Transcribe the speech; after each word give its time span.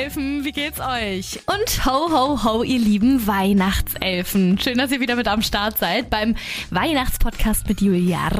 Weihnachtselfen, 0.00 0.44
wie 0.46 0.52
geht's 0.52 0.80
euch? 0.80 1.40
Und 1.46 1.84
ho, 1.84 2.10
ho, 2.10 2.42
ho, 2.42 2.62
ihr 2.62 2.78
lieben 2.78 3.26
Weihnachtselfen. 3.26 4.58
Schön, 4.58 4.78
dass 4.78 4.92
ihr 4.92 5.00
wieder 5.00 5.14
mit 5.14 5.28
am 5.28 5.42
Start 5.42 5.76
seid 5.76 6.08
beim 6.08 6.36
Weihnachtspodcast 6.70 7.68
mit 7.68 7.82
Julia. 7.82 8.30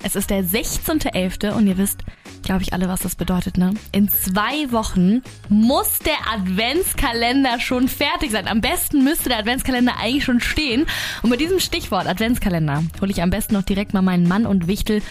Es 0.00 0.14
ist 0.14 0.30
der 0.30 0.44
16.11. 0.44 1.50
und 1.54 1.66
ihr 1.66 1.76
wisst, 1.76 2.04
glaube 2.44 2.62
ich, 2.62 2.72
alle, 2.72 2.88
was 2.88 3.00
das 3.00 3.16
bedeutet, 3.16 3.58
ne? 3.58 3.74
In 3.90 4.08
zwei 4.08 4.70
Wochen 4.70 5.22
muss 5.48 5.98
der 5.98 6.32
Adventskalender 6.32 7.58
schon 7.58 7.88
fertig 7.88 8.30
sein. 8.30 8.46
Am 8.46 8.60
besten 8.60 9.02
müsste 9.02 9.28
der 9.28 9.38
Adventskalender 9.38 9.96
eigentlich 9.98 10.24
schon 10.24 10.40
stehen. 10.40 10.86
Und 11.22 11.30
mit 11.30 11.40
diesem 11.40 11.58
Stichwort 11.58 12.06
Adventskalender 12.06 12.84
hole 13.00 13.10
ich 13.10 13.22
am 13.22 13.30
besten 13.30 13.54
noch 13.54 13.64
direkt 13.64 13.92
mal 13.92 14.02
meinen 14.02 14.28
Mann 14.28 14.46
und 14.46 14.68
Wichtel 14.68 15.02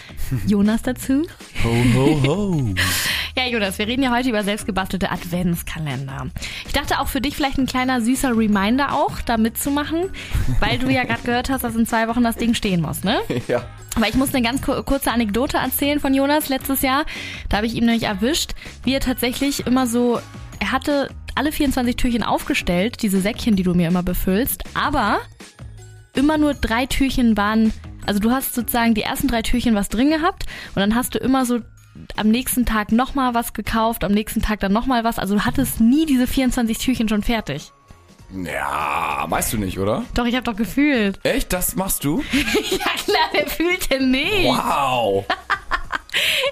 Jonas 0.46 0.80
dazu. 0.80 1.26
Ho, 1.64 1.74
ho, 1.94 2.22
ho. 2.26 2.74
Ja, 3.38 3.46
Jonas, 3.46 3.78
wir 3.78 3.86
reden 3.86 4.02
ja 4.02 4.10
heute 4.10 4.30
über 4.30 4.42
selbstgebastelte 4.42 5.12
Adventskalender. 5.12 6.26
Ich 6.66 6.72
dachte 6.72 6.98
auch 6.98 7.06
für 7.06 7.20
dich 7.20 7.36
vielleicht 7.36 7.56
ein 7.56 7.66
kleiner 7.66 8.00
süßer 8.00 8.36
Reminder 8.36 8.92
auch, 8.92 9.20
da 9.20 9.36
mitzumachen, 9.36 10.10
weil 10.58 10.80
du 10.80 10.88
ja 10.90 11.04
gerade 11.04 11.22
gehört 11.22 11.48
hast, 11.48 11.62
dass 11.62 11.76
in 11.76 11.86
zwei 11.86 12.08
Wochen 12.08 12.24
das 12.24 12.34
Ding 12.34 12.54
stehen 12.54 12.80
muss, 12.80 13.04
ne? 13.04 13.20
Ja. 13.46 13.64
Aber 13.94 14.08
ich 14.08 14.16
muss 14.16 14.34
eine 14.34 14.42
ganz 14.42 14.60
kurze 14.62 15.12
Anekdote 15.12 15.56
erzählen 15.56 16.00
von 16.00 16.14
Jonas 16.14 16.48
letztes 16.48 16.82
Jahr. 16.82 17.04
Da 17.48 17.58
habe 17.58 17.68
ich 17.68 17.74
ihn 17.74 17.84
nämlich 17.84 18.02
erwischt, 18.02 18.54
wie 18.82 18.94
er 18.94 19.00
tatsächlich 19.00 19.68
immer 19.68 19.86
so, 19.86 20.18
er 20.58 20.72
hatte 20.72 21.08
alle 21.36 21.52
24 21.52 21.94
Türchen 21.94 22.24
aufgestellt, 22.24 23.02
diese 23.02 23.20
Säckchen, 23.20 23.54
die 23.54 23.62
du 23.62 23.72
mir 23.72 23.86
immer 23.86 24.02
befüllst, 24.02 24.64
aber 24.74 25.20
immer 26.16 26.38
nur 26.38 26.54
drei 26.54 26.86
Türchen 26.86 27.36
waren, 27.36 27.72
also 28.04 28.18
du 28.18 28.32
hast 28.32 28.56
sozusagen 28.56 28.94
die 28.94 29.02
ersten 29.02 29.28
drei 29.28 29.42
Türchen 29.42 29.76
was 29.76 29.88
drin 29.88 30.10
gehabt 30.10 30.46
und 30.74 30.80
dann 30.80 30.96
hast 30.96 31.14
du 31.14 31.18
immer 31.20 31.46
so 31.46 31.60
am 32.16 32.28
nächsten 32.28 32.66
Tag 32.66 32.92
nochmal 32.92 33.34
was 33.34 33.52
gekauft, 33.52 34.04
am 34.04 34.12
nächsten 34.12 34.42
Tag 34.42 34.60
dann 34.60 34.72
nochmal 34.72 35.04
was. 35.04 35.18
Also 35.18 35.34
du 35.34 35.44
hattest 35.44 35.80
nie 35.80 36.06
diese 36.06 36.26
24 36.26 36.78
Türchen 36.78 37.08
schon 37.08 37.22
fertig. 37.22 37.72
Ja, 38.30 39.24
weißt 39.26 39.54
du 39.54 39.58
nicht, 39.58 39.78
oder? 39.78 40.04
Doch, 40.14 40.26
ich 40.26 40.34
habe 40.34 40.44
doch 40.44 40.56
gefühlt. 40.56 41.18
Echt? 41.22 41.52
Das 41.52 41.76
machst 41.76 42.04
du? 42.04 42.22
ja 42.32 42.78
klar, 42.78 43.28
wer 43.32 43.46
fühlt 43.46 43.90
denn 43.90 44.10
nicht? 44.10 44.44
Wow. 44.44 45.24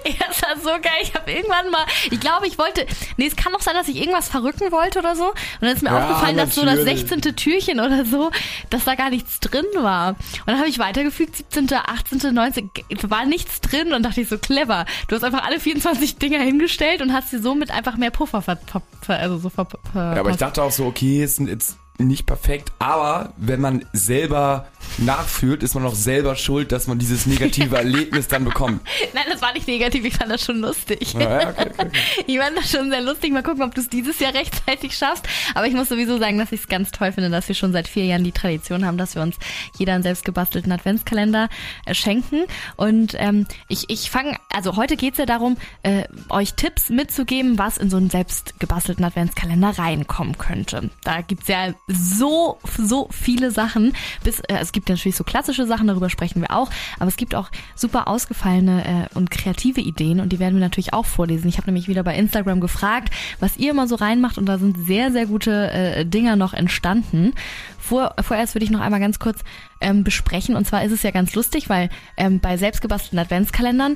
Ja, 0.05 0.27
das 0.27 0.41
war 0.43 0.55
so 0.57 0.69
geil. 0.81 0.93
Ich 1.01 1.13
habe 1.13 1.29
irgendwann 1.29 1.69
mal, 1.69 1.85
ich 2.09 2.19
glaube, 2.21 2.47
ich 2.47 2.57
wollte, 2.57 2.85
nee, 3.17 3.25
es 3.27 3.35
kann 3.35 3.51
doch 3.51 3.59
sein, 3.61 3.73
dass 3.75 3.89
ich 3.89 3.97
irgendwas 3.97 4.29
verrücken 4.29 4.71
wollte 4.71 4.99
oder 4.99 5.15
so. 5.15 5.25
Und 5.29 5.35
dann 5.61 5.71
ist 5.71 5.81
mir 5.83 5.89
Ja, 5.89 6.03
aufgefallen, 6.03 6.37
dass 6.37 6.55
so 6.55 6.63
das 6.63 6.77
natürlich. 6.77 6.99
16. 7.09 7.35
Türchen 7.35 7.79
oder 7.81 8.05
so, 8.05 8.31
dass 8.69 8.85
da 8.85 8.95
gar 8.95 9.09
nichts 9.09 9.41
drin 9.41 9.65
war. 9.75 10.09
Und 10.11 10.17
dann 10.47 10.59
habe 10.59 10.69
ich 10.69 10.79
weitergefügt, 10.79 11.35
17., 11.35 11.67
18., 11.73 12.33
19., 12.33 12.69
war 13.09 13.25
nichts 13.25 13.59
drin 13.59 13.91
und 13.93 14.03
dachte 14.03 14.21
ich 14.21 14.29
so 14.29 14.37
clever. 14.37 14.85
Du 15.09 15.15
hast 15.15 15.23
einfach 15.23 15.43
alle 15.43 15.59
24 15.59 16.17
Dinger 16.17 16.39
hingestellt 16.39 17.01
und 17.01 17.11
hast 17.11 17.31
sie 17.31 17.39
somit 17.39 17.71
einfach 17.71 17.97
mehr 17.97 18.11
Puffer 18.11 18.41
ver, 18.41 18.57
ver, 19.01 19.17
also 19.17 19.37
so 19.37 19.49
ver, 19.49 19.65
ver, 19.65 20.13
Ja, 20.13 20.19
aber 20.21 20.29
ich 20.29 20.37
dachte 20.37 20.63
auch 20.63 20.71
so, 20.71 20.85
okay, 20.85 21.23
es 21.23 21.35
sind 21.35 21.49
jetzt 21.49 21.77
nicht 21.97 22.25
perfekt, 22.25 22.71
aber 22.79 23.33
wenn 23.37 23.59
man 23.59 23.85
selber 23.91 24.67
nachfühlt, 24.99 25.63
ist 25.63 25.75
man 25.75 25.85
auch 25.85 25.95
selber 25.95 26.35
schuld, 26.35 26.71
dass 26.71 26.87
man 26.87 26.99
dieses 26.99 27.25
negative 27.25 27.75
Erlebnis 27.77 28.27
dann 28.27 28.45
bekommt. 28.45 28.81
Nein, 29.13 29.25
das 29.29 29.41
war 29.41 29.53
nicht 29.53 29.67
negativ, 29.67 30.05
ich 30.05 30.15
fand 30.15 30.31
das 30.31 30.43
schon 30.43 30.59
lustig. 30.59 31.13
Ja, 31.13 31.41
ja, 31.41 31.49
okay, 31.49 31.69
okay, 31.69 31.87
okay. 31.87 31.99
Ich 32.27 32.39
fand 32.39 32.57
das 32.57 32.71
schon 32.71 32.89
sehr 32.89 33.01
lustig. 33.01 33.31
Mal 33.31 33.43
gucken, 33.43 33.63
ob 33.63 33.73
du 33.75 33.81
es 33.81 33.89
dieses 33.89 34.19
Jahr 34.19 34.33
rechtzeitig 34.37 34.97
schaffst. 34.97 35.25
Aber 35.55 35.67
ich 35.67 35.73
muss 35.73 35.89
sowieso 35.89 36.17
sagen, 36.17 36.37
dass 36.37 36.51
ich 36.51 36.61
es 36.61 36.67
ganz 36.67 36.91
toll 36.91 37.11
finde, 37.11 37.29
dass 37.29 37.47
wir 37.47 37.55
schon 37.55 37.71
seit 37.71 37.87
vier 37.87 38.05
Jahren 38.05 38.23
die 38.23 38.31
Tradition 38.31 38.85
haben, 38.85 38.97
dass 38.97 39.15
wir 39.15 39.21
uns 39.21 39.37
jeder 39.77 39.93
einen 39.93 40.03
selbstgebastelten 40.03 40.71
Adventskalender 40.71 41.49
äh, 41.85 41.93
schenken. 41.93 42.43
Und 42.75 43.15
ähm, 43.17 43.47
ich, 43.67 43.89
ich 43.89 44.09
fange, 44.09 44.37
also 44.53 44.75
heute 44.75 44.97
geht's 44.97 45.17
ja 45.17 45.25
darum, 45.25 45.57
äh, 45.83 46.03
euch 46.29 46.53
Tipps 46.53 46.89
mitzugeben, 46.89 47.57
was 47.57 47.77
in 47.77 47.89
so 47.89 47.97
einen 47.97 48.09
selbstgebastelten 48.09 49.03
Adventskalender 49.05 49.77
reinkommen 49.77 50.37
könnte. 50.37 50.89
Da 51.03 51.21
gibt's 51.21 51.47
ja 51.47 51.73
so, 51.87 52.59
so 52.77 53.09
viele 53.11 53.51
Sachen. 53.51 53.93
Bis, 54.23 54.39
äh, 54.41 54.57
es 54.59 54.71
gibt 54.71 54.86
ja 54.89 54.95
natürlich 54.95 55.15
so 55.15 55.23
klassische 55.23 55.65
Sachen, 55.65 55.87
darüber 55.87 56.09
sprechen 56.09 56.41
wir 56.41 56.51
auch. 56.51 56.69
Aber 56.99 57.07
es 57.07 57.17
gibt 57.17 57.35
auch 57.35 57.49
super 57.75 58.07
ausgefallene 58.07 59.07
äh, 59.11 59.15
und 59.15 59.31
kreative 59.31 59.81
Ideen 59.81 60.19
und 60.19 60.29
die 60.29 60.39
werden 60.39 60.55
wir 60.55 60.61
natürlich 60.61 60.93
auch 60.93 61.05
vorlesen. 61.05 61.47
Ich 61.47 61.57
habe 61.57 61.67
nämlich 61.67 61.87
wieder 61.87 62.03
bei 62.03 62.15
Instagram 62.15 62.59
gefragt, 62.59 63.13
was 63.39 63.57
ihr 63.57 63.71
immer 63.71 63.87
so 63.87 63.95
reinmacht 63.95 64.37
und 64.37 64.45
da 64.45 64.57
sind 64.57 64.77
sehr, 64.77 65.11
sehr 65.11 65.25
gute 65.25 65.71
äh, 65.71 66.05
Dinger 66.05 66.35
noch 66.35 66.53
entstanden. 66.53 67.33
Vor, 67.79 68.15
vorerst 68.19 68.55
würde 68.55 68.65
ich 68.65 68.71
noch 68.71 68.81
einmal 68.81 68.99
ganz 68.99 69.19
kurz 69.19 69.39
ähm, 69.79 70.03
besprechen 70.03 70.55
und 70.55 70.65
zwar 70.65 70.83
ist 70.83 70.91
es 70.91 71.03
ja 71.03 71.11
ganz 71.11 71.35
lustig, 71.35 71.69
weil 71.69 71.89
ähm, 72.17 72.39
bei 72.39 72.57
selbstgebastelten 72.57 73.19
Adventskalendern 73.19 73.95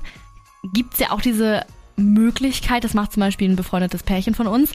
gibt's 0.73 0.99
ja 0.99 1.11
auch 1.11 1.21
diese 1.21 1.65
Möglichkeit, 1.95 2.83
das 2.83 2.93
macht 2.93 3.13
zum 3.13 3.21
Beispiel 3.21 3.49
ein 3.49 3.55
befreundetes 3.55 4.03
Pärchen 4.03 4.35
von 4.35 4.47
uns, 4.47 4.71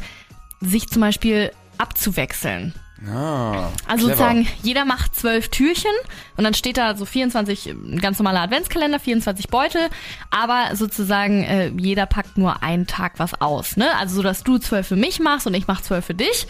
sich 0.60 0.88
zum 0.88 1.00
Beispiel 1.00 1.50
abzuwechseln. 1.78 2.74
Ah, 3.06 3.68
Also 3.86 4.06
clever. 4.06 4.16
sozusagen, 4.16 4.48
jeder 4.62 4.84
macht 4.84 5.14
zwölf 5.14 5.48
Türchen 5.50 5.90
und 6.36 6.44
dann 6.44 6.54
steht 6.54 6.78
da 6.78 6.96
so 6.96 7.04
24, 7.04 7.66
ein 7.66 7.98
ganz 8.00 8.18
normaler 8.18 8.40
Adventskalender, 8.40 8.98
24 8.98 9.48
Beutel, 9.48 9.88
aber 10.30 10.74
sozusagen 10.74 11.42
äh, 11.44 11.68
jeder 11.76 12.06
packt 12.06 12.38
nur 12.38 12.62
einen 12.62 12.86
Tag 12.86 13.14
was 13.18 13.40
aus. 13.40 13.76
Ne? 13.76 13.94
Also 13.98 14.16
so, 14.16 14.22
dass 14.22 14.44
du 14.44 14.58
zwölf 14.58 14.86
für 14.88 14.96
mich 14.96 15.20
machst 15.20 15.46
und 15.46 15.54
ich 15.54 15.66
mach 15.66 15.82
zwölf 15.82 16.06
für 16.06 16.14
dich. 16.14 16.46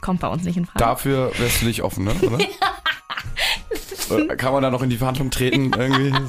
Kommt 0.00 0.20
bei 0.20 0.28
uns 0.28 0.42
nicht 0.44 0.56
in 0.56 0.64
Frage. 0.66 0.78
Dafür 0.78 1.30
wärst 1.38 1.62
du 1.62 1.66
nicht 1.66 1.82
offen, 1.82 2.04
ne? 2.04 2.14
Oder? 2.22 2.38
Oder 4.10 4.36
Kann 4.36 4.52
man 4.52 4.62
da 4.62 4.70
noch 4.70 4.82
in 4.82 4.90
die 4.90 4.96
Verhandlung 4.96 5.30
treten 5.30 5.72
irgendwie? 5.76 6.12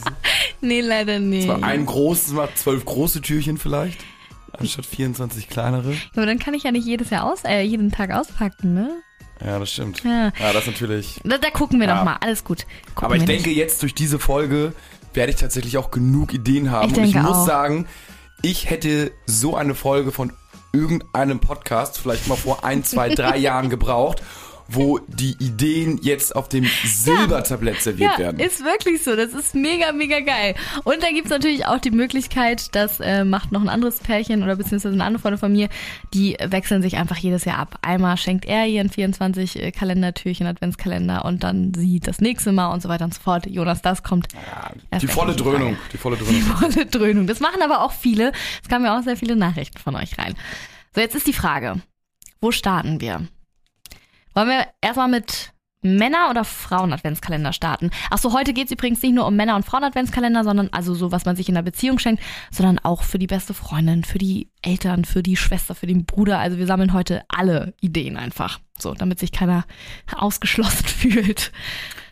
Nee, 0.63 0.81
leider 0.81 1.17
nicht. 1.17 1.47
So 1.47 1.53
Ein 1.59 1.87
großes 1.87 2.33
macht 2.33 2.55
zwölf 2.55 2.85
große 2.85 3.21
Türchen 3.21 3.57
vielleicht, 3.57 4.05
anstatt 4.53 4.85
24 4.85 5.49
kleinere. 5.49 5.95
Aber 6.15 6.27
dann 6.27 6.37
kann 6.37 6.53
ich 6.53 6.61
ja 6.61 6.71
nicht 6.71 6.85
jedes 6.85 7.09
Jahr 7.09 7.23
aus, 7.31 7.43
äh, 7.45 7.61
jeden 7.63 7.91
Tag 7.91 8.11
auspacken, 8.11 8.75
ne? 8.75 9.01
Ja, 9.43 9.57
das 9.59 9.71
stimmt. 9.71 10.03
Ja. 10.03 10.31
Ja, 10.39 10.53
das 10.53 10.63
ist 10.63 10.67
natürlich. 10.67 11.19
Da, 11.23 11.37
da 11.37 11.49
gucken 11.49 11.79
wir 11.79 11.87
Ja. 11.87 11.97
doch 11.97 12.03
mal. 12.03 12.17
Alles 12.21 12.43
gut. 12.43 12.65
Gucken 12.95 13.05
Aber 13.05 13.15
ich 13.15 13.25
denke, 13.25 13.49
nicht. 13.49 13.57
jetzt 13.57 13.81
durch 13.81 13.95
diese 13.95 14.19
Folge 14.19 14.73
werde 15.13 15.31
ich 15.31 15.37
tatsächlich 15.39 15.77
auch 15.77 15.91
genug 15.91 16.33
Ideen 16.33 16.71
haben. 16.71 16.91
Ich 16.91 16.97
Und 16.97 17.03
ich 17.05 17.15
muss 17.15 17.37
auch. 17.37 17.45
sagen, 17.47 17.87
ich 18.41 18.69
hätte 18.69 19.11
so 19.25 19.55
eine 19.55 19.75
Folge 19.75 20.11
von 20.11 20.31
irgendeinem 20.73 21.39
Podcast 21.39 21.97
vielleicht 21.99 22.27
mal 22.27 22.35
vor 22.37 22.63
ein, 22.63 22.83
zwei, 22.83 23.09
drei 23.13 23.37
Jahren 23.39 23.69
gebraucht, 23.69 24.21
wo 24.73 24.99
die 25.07 25.35
Ideen 25.39 25.99
jetzt 26.01 26.35
auf 26.35 26.49
dem 26.49 26.65
Silbertablett 26.85 27.81
serviert 27.81 28.13
Ja, 28.13 28.17
werden. 28.19 28.39
ist 28.39 28.63
wirklich 28.63 29.03
so. 29.03 29.15
Das 29.15 29.33
ist 29.33 29.55
mega, 29.55 29.91
mega 29.91 30.19
geil. 30.19 30.55
Und 30.83 31.01
da 31.03 31.09
gibt's 31.09 31.29
natürlich 31.29 31.65
auch 31.65 31.79
die 31.79 31.91
Möglichkeit, 31.91 32.73
das 32.75 32.99
äh, 32.99 33.23
macht 33.25 33.51
noch 33.51 33.61
ein 33.61 33.69
anderes 33.69 33.99
Pärchen 33.99 34.43
oder 34.43 34.55
beziehungsweise 34.55 34.93
eine 34.93 35.03
andere 35.03 35.21
Freundin 35.21 35.39
von 35.39 35.51
mir, 35.51 35.69
die 36.13 36.37
wechseln 36.43 36.81
sich 36.81 36.97
einfach 36.97 37.17
jedes 37.17 37.45
Jahr 37.45 37.59
ab. 37.59 37.79
Einmal 37.81 38.17
schenkt 38.17 38.45
er 38.45 38.65
ihren 38.67 38.89
24 38.89 39.61
äh, 39.61 39.71
Kalendertürchen, 39.71 40.47
Adventskalender 40.47 41.25
und 41.25 41.43
dann 41.43 41.73
sie 41.73 41.99
das 41.99 42.21
nächste 42.21 42.51
Mal 42.51 42.67
und 42.73 42.81
so 42.81 42.89
weiter 42.89 43.05
und 43.05 43.13
so 43.13 43.21
fort. 43.21 43.45
Jonas, 43.47 43.81
das 43.81 44.03
kommt 44.03 44.27
erst 44.91 45.03
die 45.03 45.07
volle. 45.07 45.35
Dröhnung. 45.35 45.77
Die 45.91 45.97
volle 45.97 46.17
Dröhnung. 46.17 46.33
Die 46.35 46.41
volle 46.41 46.85
Dröhnung. 46.85 47.27
Das 47.27 47.39
machen 47.39 47.61
aber 47.63 47.83
auch 47.83 47.91
viele. 47.93 48.31
Es 48.61 48.69
kamen 48.69 48.85
ja 48.85 48.97
auch 48.97 49.03
sehr 49.03 49.17
viele 49.17 49.35
Nachrichten 49.35 49.77
von 49.77 49.95
euch 49.95 50.17
rein. 50.17 50.35
So, 50.93 51.01
jetzt 51.01 51.15
ist 51.15 51.27
die 51.27 51.33
Frage. 51.33 51.81
Wo 52.41 52.51
starten 52.51 52.99
wir? 53.01 53.27
Wollen 54.33 54.47
wir 54.49 54.65
erstmal 54.81 55.07
mit 55.09 55.51
Männer- 55.83 56.29
oder 56.29 56.45
Frauen-Adventskalender 56.45 57.53
starten? 57.53 57.89
Ach 58.11 58.19
so, 58.19 58.33
heute 58.33 58.53
geht's 58.53 58.71
übrigens 58.71 59.01
nicht 59.01 59.13
nur 59.15 59.25
um 59.25 59.35
Männer- 59.35 59.55
und 59.55 59.65
Frauen-Adventskalender, 59.65 60.43
sondern 60.43 60.69
also 60.71 60.93
so, 60.93 61.11
was 61.11 61.25
man 61.25 61.35
sich 61.35 61.49
in 61.49 61.55
der 61.55 61.63
Beziehung 61.63 61.97
schenkt, 61.97 62.21
sondern 62.51 62.77
auch 62.79 63.01
für 63.03 63.17
die 63.17 63.27
beste 63.27 63.53
Freundin, 63.55 64.03
für 64.03 64.19
die 64.19 64.49
Eltern, 64.61 65.05
für 65.05 65.23
die 65.23 65.35
Schwester, 65.35 65.73
für 65.73 65.87
den 65.87 66.05
Bruder. 66.05 66.37
Also 66.39 66.57
wir 66.59 66.67
sammeln 66.67 66.93
heute 66.93 67.23
alle 67.29 67.73
Ideen 67.81 68.15
einfach. 68.15 68.59
So, 68.77 68.93
damit 68.93 69.19
sich 69.19 69.31
keiner 69.31 69.65
ausgeschlossen 70.15 70.85
fühlt. 70.85 71.51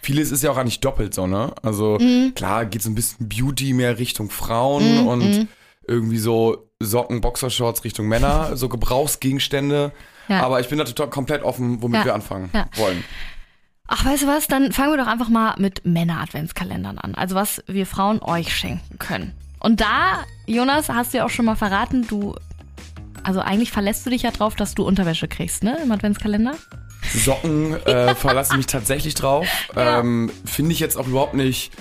Vieles 0.02 0.32
ist 0.32 0.44
ja 0.44 0.52
auch 0.52 0.58
eigentlich 0.58 0.80
doppelt 0.80 1.14
so, 1.14 1.28
ne? 1.28 1.54
Also 1.62 1.98
Mhm. 2.00 2.34
klar 2.34 2.66
geht 2.66 2.82
so 2.82 2.90
ein 2.90 2.96
bisschen 2.96 3.30
Beauty 3.30 3.74
mehr 3.74 4.00
Richtung 4.00 4.30
Frauen 4.32 5.08
und 5.08 5.48
irgendwie 5.88 6.18
so 6.20 6.70
Socken, 6.80 7.22
Boxershorts 7.22 7.84
Richtung 7.84 8.08
Männer, 8.08 8.56
so 8.58 8.68
Gebrauchsgegenstände. 8.70 9.92
Ja. 10.30 10.42
Aber 10.44 10.60
ich 10.60 10.70
bin 10.70 10.78
da 10.78 10.84
total 10.86 11.10
komplett 11.10 11.44
offen, 11.44 11.82
womit 11.82 12.00
Ja. 12.00 12.06
wir 12.06 12.14
anfangen 12.16 12.50
Ja. 12.54 12.68
wollen. 12.76 13.04
Ach, 13.88 14.06
weißt 14.06 14.24
du 14.24 14.28
was? 14.28 14.48
Dann 14.48 14.72
fangen 14.72 14.92
wir 14.94 14.98
doch 14.98 15.08
einfach 15.12 15.30
mal 15.30 15.56
mit 15.58 15.84
Männer-Adventskalendern 15.86 17.00
an. 17.00 17.16
Also 17.16 17.34
was 17.36 17.64
wir 17.68 17.86
Frauen 17.88 18.22
euch 18.22 18.56
schenken 18.56 19.00
können. 19.00 19.34
Und 19.60 19.82
da, 19.82 20.24
Jonas, 20.46 20.90
hast 20.90 21.14
du 21.14 21.18
ja 21.18 21.26
auch 21.26 21.30
schon 21.32 21.46
mal 21.46 21.56
verraten, 21.56 22.06
du, 22.08 22.36
also 23.24 23.40
eigentlich 23.42 23.72
verlässt 23.72 24.06
du 24.06 24.12
dich 24.12 24.22
ja 24.22 24.32
drauf, 24.32 24.56
dass 24.56 24.76
du 24.76 24.84
Unterwäsche 24.86 25.28
kriegst, 25.28 25.64
ne, 25.64 25.78
im 25.84 25.92
Adventskalender? 25.92 26.54
Socken 27.14 27.74
äh, 27.88 28.14
verlasse 28.14 28.52
ich 28.54 28.58
mich 28.58 28.68
tatsächlich 28.68 29.16
drauf. 29.16 29.48
Ja. 29.76 30.00
Ähm, 30.00 30.32
Finde 30.46 30.72
ich 30.72 30.80
jetzt 30.80 30.96
auch 30.98 31.08
überhaupt 31.08 31.34
nicht 31.34 31.72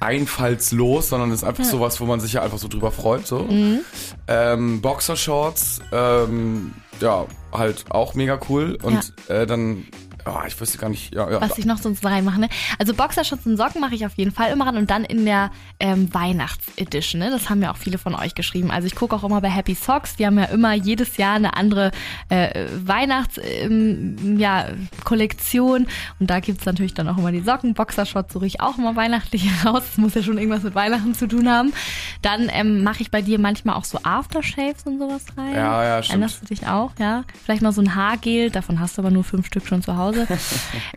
einfallslos, 0.00 1.08
sondern 1.08 1.30
ist 1.32 1.44
einfach 1.44 1.64
sowas, 1.64 2.00
wo 2.00 2.04
man 2.04 2.20
sich 2.20 2.34
ja 2.34 2.42
einfach 2.42 2.58
so 2.58 2.68
drüber 2.68 2.90
freut. 2.92 3.26
So. 3.26 3.40
Mhm. 3.40 3.80
Ähm, 4.28 4.80
Boxershorts, 4.82 5.80
ähm, 5.92 6.74
ja, 7.00 7.26
halt 7.52 7.84
auch 7.90 8.14
mega 8.14 8.38
cool. 8.48 8.78
Und 8.82 9.12
äh, 9.28 9.46
dann 9.46 9.86
Oh, 10.26 10.40
ich 10.46 10.58
wüsste 10.58 10.78
gar 10.78 10.88
nicht. 10.88 11.14
Ja, 11.14 11.30
ja. 11.30 11.40
was 11.40 11.58
ich 11.58 11.66
noch 11.66 11.78
sonst 11.78 12.04
reinmache. 12.04 12.40
Ne? 12.40 12.48
Also 12.78 12.94
Boxershorts 12.94 13.44
und 13.46 13.56
Socken 13.56 13.80
mache 13.80 13.94
ich 13.94 14.06
auf 14.06 14.14
jeden 14.14 14.30
Fall 14.32 14.50
immer 14.52 14.66
ran 14.66 14.76
und 14.76 14.90
dann 14.90 15.04
in 15.04 15.24
der 15.26 15.50
ähm, 15.80 16.12
Weihnachtsedition. 16.14 17.20
Ne? 17.20 17.30
Das 17.30 17.50
haben 17.50 17.60
ja 17.60 17.70
auch 17.70 17.76
viele 17.76 17.98
von 17.98 18.14
euch 18.14 18.34
geschrieben. 18.34 18.70
Also 18.70 18.86
ich 18.86 18.94
gucke 18.94 19.14
auch 19.14 19.24
immer 19.24 19.40
bei 19.40 19.50
Happy 19.50 19.74
Socks. 19.74 20.16
Die 20.16 20.26
haben 20.26 20.38
ja 20.38 20.46
immer 20.46 20.72
jedes 20.72 21.18
Jahr 21.18 21.34
eine 21.34 21.56
andere 21.56 21.90
äh, 22.30 22.66
Weihnachtskollektion. 22.84 24.38
Ja, 24.38 24.68
Kollektion. 25.04 25.86
und 26.18 26.30
da 26.30 26.40
gibt's 26.40 26.64
natürlich 26.64 26.94
dann 26.94 27.08
auch 27.08 27.18
immer 27.18 27.32
die 27.32 27.40
Socken. 27.40 27.74
Boxershorts 27.74 28.32
suche 28.32 28.46
ich 28.46 28.60
auch 28.60 28.78
immer 28.78 28.96
weihnachtlich 28.96 29.46
raus. 29.64 29.82
Das 29.86 29.98
muss 29.98 30.14
ja 30.14 30.22
schon 30.22 30.38
irgendwas 30.38 30.62
mit 30.62 30.74
Weihnachten 30.74 31.14
zu 31.14 31.28
tun 31.28 31.50
haben. 31.50 31.72
Dann 32.22 32.48
ähm, 32.50 32.82
mache 32.82 33.02
ich 33.02 33.10
bei 33.10 33.20
dir 33.20 33.38
manchmal 33.38 33.76
auch 33.76 33.84
so 33.84 33.98
Aftershaves 34.02 34.84
und 34.84 34.98
sowas 34.98 35.24
rein. 35.36 35.54
Ja, 35.54 35.84
ja, 35.84 36.02
stimmt. 36.02 36.12
Erinnerst 36.12 36.42
du 36.42 36.46
dich 36.46 36.66
auch, 36.66 36.92
ja? 36.98 37.24
Vielleicht 37.44 37.62
mal 37.62 37.72
so 37.72 37.82
ein 37.82 37.94
Haargel. 37.94 38.50
Davon 38.50 38.80
hast 38.80 38.96
du 38.96 39.02
aber 39.02 39.10
nur 39.10 39.24
fünf 39.24 39.46
Stück 39.46 39.66
schon 39.66 39.82
zu 39.82 39.96
Hause. 39.96 40.13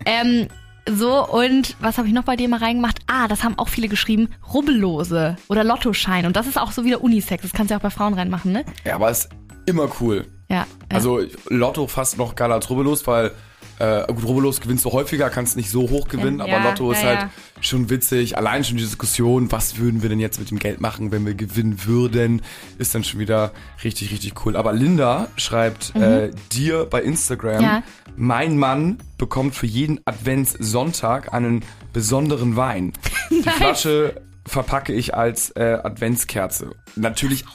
Ähm, 0.05 0.47
so, 0.89 1.27
und 1.27 1.75
was 1.79 1.97
habe 1.97 2.07
ich 2.07 2.13
noch 2.13 2.23
bei 2.23 2.35
dir 2.35 2.47
mal 2.47 2.59
reingemacht? 2.59 2.99
Ah, 3.07 3.27
das 3.27 3.43
haben 3.43 3.59
auch 3.59 3.67
viele 3.67 3.89
geschrieben. 3.89 4.29
Rubbellose 4.53 5.35
oder 5.49 5.63
Lottoschein. 5.63 6.25
Und 6.25 6.35
das 6.35 6.47
ist 6.47 6.57
auch 6.57 6.71
so 6.71 6.85
wieder 6.85 7.01
Unisex. 7.01 7.43
Das 7.43 7.51
kannst 7.51 7.71
du 7.71 7.73
ja 7.73 7.79
auch 7.79 7.83
bei 7.83 7.89
Frauen 7.89 8.13
reinmachen, 8.13 8.53
ne? 8.53 8.65
ja, 8.85 8.95
aber 8.95 9.09
ist 9.09 9.29
immer 9.65 9.89
cool. 9.99 10.25
Ja. 10.49 10.55
ja. 10.57 10.65
Also 10.89 11.21
Lotto 11.49 11.87
fast 11.87 12.17
noch 12.17 12.35
geiler 12.35 12.55
als 12.55 12.69
Rubbellos, 12.69 13.05
weil 13.05 13.31
äh, 13.79 14.05
gut, 14.11 14.23
Rubbellos 14.25 14.59
gewinnst 14.61 14.85
du 14.85 14.91
häufiger, 14.91 15.29
kannst 15.29 15.55
nicht 15.57 15.69
so 15.69 15.89
hoch 15.89 16.07
gewinnen, 16.07 16.39
Ja, 16.39 16.45
aber 16.57 16.69
Lotto 16.69 16.91
ja, 16.91 16.97
ist 16.97 17.03
ja. 17.03 17.09
halt 17.09 17.29
schon 17.61 17.89
witzig. 17.89 18.37
Allein 18.37 18.63
schon 18.63 18.77
die 18.77 18.83
Diskussion, 18.83 19.51
was 19.51 19.77
würden 19.77 20.01
wir 20.01 20.09
denn 20.09 20.19
jetzt 20.19 20.39
mit 20.39 20.49
dem 20.51 20.59
Geld 20.59 20.81
machen, 20.81 21.11
wenn 21.11 21.25
wir 21.25 21.33
gewinnen 21.35 21.85
würden, 21.85 22.41
ist 22.77 22.95
dann 22.95 23.03
schon 23.03 23.19
wieder 23.19 23.51
richtig, 23.83 24.11
richtig 24.11 24.45
cool. 24.45 24.55
Aber 24.55 24.73
Linda 24.73 25.27
schreibt 25.37 25.95
äh, 25.95 26.31
dir 26.51 26.85
bei 26.89 27.01
Instagram, 27.01 27.57
Mhm. 27.57 27.61
Ja. 27.63 27.83
mein 28.15 28.57
Mann 28.57 28.97
bekommt 29.17 29.55
für 29.55 29.65
jeden 29.67 29.99
Adventssonntag 30.05 31.33
einen 31.33 31.63
besonderen 31.93 32.55
Wein. 32.55 32.93
Die 33.29 33.41
Flasche 33.49 34.21
verpacke 34.45 34.93
ich 34.93 35.13
als 35.13 35.51
äh, 35.51 35.77
Adventskerze. 35.83 36.71
Natürlich 36.95 37.45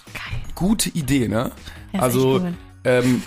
gute 0.54 0.90
Idee, 0.90 1.28
ne? 1.28 1.50
Ja, 1.92 2.00
also 2.00 2.40
cool. 2.40 2.54
ähm, 2.84 3.22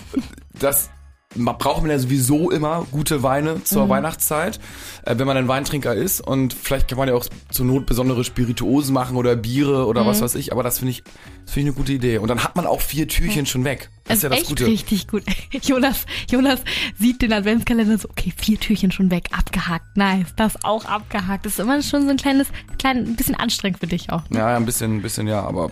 das 0.58 0.90
man 1.36 1.58
braucht 1.58 1.82
man 1.82 1.90
ja 1.90 1.98
sowieso 1.98 2.50
immer 2.50 2.86
gute 2.90 3.22
Weine 3.22 3.62
zur 3.64 3.84
Mhm. 3.86 3.90
Weihnachtszeit, 3.90 4.58
äh, 5.04 5.14
wenn 5.18 5.26
man 5.26 5.36
ein 5.36 5.48
Weintrinker 5.48 5.94
ist 5.94 6.20
und 6.20 6.54
vielleicht 6.54 6.88
kann 6.88 6.98
man 6.98 7.08
ja 7.08 7.14
auch 7.14 7.26
zur 7.50 7.66
Not 7.66 7.86
besondere 7.86 8.24
Spirituosen 8.24 8.92
machen 8.94 9.16
oder 9.16 9.36
Biere 9.36 9.86
oder 9.86 10.02
Mhm. 10.02 10.06
was 10.08 10.20
weiß 10.22 10.34
ich, 10.36 10.52
aber 10.52 10.62
das 10.62 10.78
finde 10.78 10.92
ich, 10.92 11.02
das 11.44 11.54
finde 11.54 11.70
ich 11.70 11.74
eine 11.76 11.82
gute 11.84 11.92
Idee. 11.92 12.18
Und 12.18 12.28
dann 12.28 12.42
hat 12.42 12.56
man 12.56 12.66
auch 12.66 12.80
vier 12.80 13.06
Türchen 13.08 13.46
schon 13.46 13.64
weg. 13.64 13.88
Das 14.04 14.18
ist 14.18 14.22
ja 14.24 14.28
das 14.28 14.38
echt 14.40 14.48
Gute. 14.48 14.66
richtig 14.66 15.08
gut. 15.08 15.22
Jonas, 15.62 16.06
Jonas 16.30 16.60
sieht 16.98 17.22
den 17.22 17.32
Adventskalender 17.32 17.98
so, 17.98 18.08
okay, 18.08 18.32
vier 18.36 18.58
Türchen 18.58 18.90
schon 18.92 19.10
weg, 19.10 19.28
abgehakt, 19.36 19.96
nice, 19.96 20.26
das 20.36 20.64
auch 20.64 20.84
abgehakt. 20.84 21.44
Das 21.46 21.54
ist 21.54 21.58
immer 21.60 21.80
schon 21.82 22.04
so 22.04 22.10
ein 22.10 22.16
kleines, 22.16 22.48
klein, 22.78 22.98
ein 22.98 23.16
bisschen 23.16 23.34
anstrengend 23.34 23.80
für 23.80 23.86
dich 23.86 24.10
auch. 24.10 24.28
Ne? 24.30 24.38
Ja, 24.38 24.50
ja, 24.50 24.56
ein 24.56 24.66
bisschen, 24.66 24.96
ein 24.98 25.02
bisschen 25.02 25.26
ja, 25.28 25.42
aber 25.42 25.70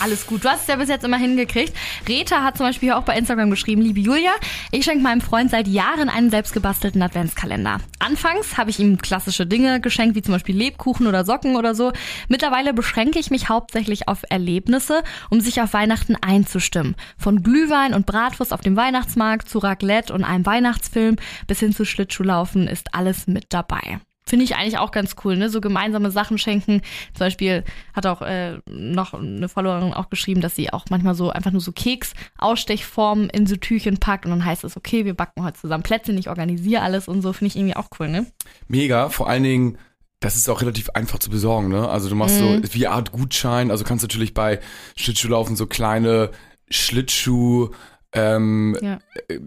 Alles 0.00 0.26
gut. 0.26 0.44
Du 0.44 0.48
hast 0.48 0.62
es 0.62 0.66
ja 0.66 0.76
bis 0.76 0.88
jetzt 0.88 1.04
immer 1.04 1.16
hingekriegt. 1.16 1.74
Rita 2.08 2.42
hat 2.42 2.56
zum 2.56 2.66
Beispiel 2.66 2.92
auch 2.92 3.02
bei 3.02 3.16
Instagram 3.16 3.50
geschrieben, 3.50 3.82
liebe 3.82 4.00
Julia, 4.00 4.32
ich 4.72 4.84
schenke 4.84 5.02
meinem 5.02 5.20
Freund 5.20 5.50
seit 5.50 5.68
Jahren 5.68 6.08
einen 6.08 6.30
selbstgebastelten 6.30 7.02
Adventskalender. 7.02 7.78
Anfangs 7.98 8.58
habe 8.58 8.70
ich 8.70 8.78
ihm 8.78 8.98
klassische 8.98 9.46
Dinge 9.46 9.80
geschenkt, 9.80 10.16
wie 10.16 10.22
zum 10.22 10.34
Beispiel 10.34 10.56
Lebkuchen 10.56 11.06
oder 11.06 11.24
Socken 11.24 11.56
oder 11.56 11.74
so. 11.74 11.92
Mittlerweile 12.28 12.74
beschränke 12.74 13.18
ich 13.18 13.30
mich 13.30 13.48
hauptsächlich 13.48 14.08
auf 14.08 14.22
Erlebnisse, 14.28 15.02
um 15.30 15.40
sich 15.40 15.60
auf 15.60 15.72
Weihnachten 15.72 16.16
einzustimmen. 16.16 16.94
Von 17.18 17.42
Glühwein 17.42 17.94
und 17.94 18.06
Bratwurst 18.06 18.52
auf 18.52 18.60
dem 18.60 18.76
Weihnachtsmarkt 18.76 19.48
zu 19.48 19.58
Raclette 19.58 20.12
und 20.12 20.24
einem 20.24 20.46
Weihnachtsfilm 20.46 21.16
bis 21.46 21.60
hin 21.60 21.74
zu 21.74 21.84
Schlittschuhlaufen 21.84 22.68
ist 22.68 22.94
alles 22.94 23.26
mit 23.26 23.46
dabei. 23.50 24.00
Finde 24.28 24.44
ich 24.44 24.56
eigentlich 24.56 24.78
auch 24.78 24.90
ganz 24.90 25.14
cool, 25.24 25.36
ne? 25.36 25.48
So 25.50 25.60
gemeinsame 25.60 26.10
Sachen 26.10 26.36
schenken. 26.36 26.82
Zum 27.14 27.26
Beispiel 27.26 27.62
hat 27.94 28.06
auch 28.06 28.22
äh, 28.22 28.58
noch 28.68 29.14
eine 29.14 29.48
Followerin 29.48 29.94
auch 29.94 30.10
geschrieben, 30.10 30.40
dass 30.40 30.56
sie 30.56 30.72
auch 30.72 30.84
manchmal 30.90 31.14
so 31.14 31.30
einfach 31.30 31.52
nur 31.52 31.60
so 31.60 31.70
Keks-Ausstechformen 31.72 33.30
in 33.30 33.46
so 33.46 33.56
Türchen 33.56 33.98
packt 33.98 34.24
und 34.24 34.32
dann 34.32 34.44
heißt 34.44 34.64
es, 34.64 34.76
okay, 34.76 35.04
wir 35.04 35.14
backen 35.14 35.44
heute 35.44 35.58
zusammen 35.60 35.82
Plätzchen, 35.84 36.18
ich 36.18 36.28
organisiere 36.28 36.82
alles 36.82 37.08
und 37.08 37.22
so. 37.22 37.32
Finde 37.32 37.48
ich 37.48 37.56
irgendwie 37.56 37.76
auch 37.76 37.88
cool, 38.00 38.08
ne? 38.08 38.26
mega. 38.68 39.08
Vor 39.10 39.28
allen 39.28 39.42
Dingen, 39.44 39.78
das 40.20 40.34
ist 40.36 40.48
auch 40.48 40.60
relativ 40.60 40.90
einfach 40.90 41.18
zu 41.18 41.30
besorgen, 41.30 41.68
ne? 41.68 41.88
Also 41.88 42.08
du 42.08 42.14
machst 42.16 42.40
Mhm. 42.40 42.62
so 42.64 42.74
wie 42.74 42.86
Art 42.88 43.12
Gutschein, 43.12 43.70
also 43.70 43.84
kannst 43.84 44.02
natürlich 44.02 44.34
bei 44.34 44.60
Schlittschuhlaufen 44.96 45.54
so 45.56 45.66
kleine 45.66 46.30
Schlittschuh, 46.68 47.70
ähm, 48.12 48.76
Ja. 48.80 48.98
äh, 49.28 49.40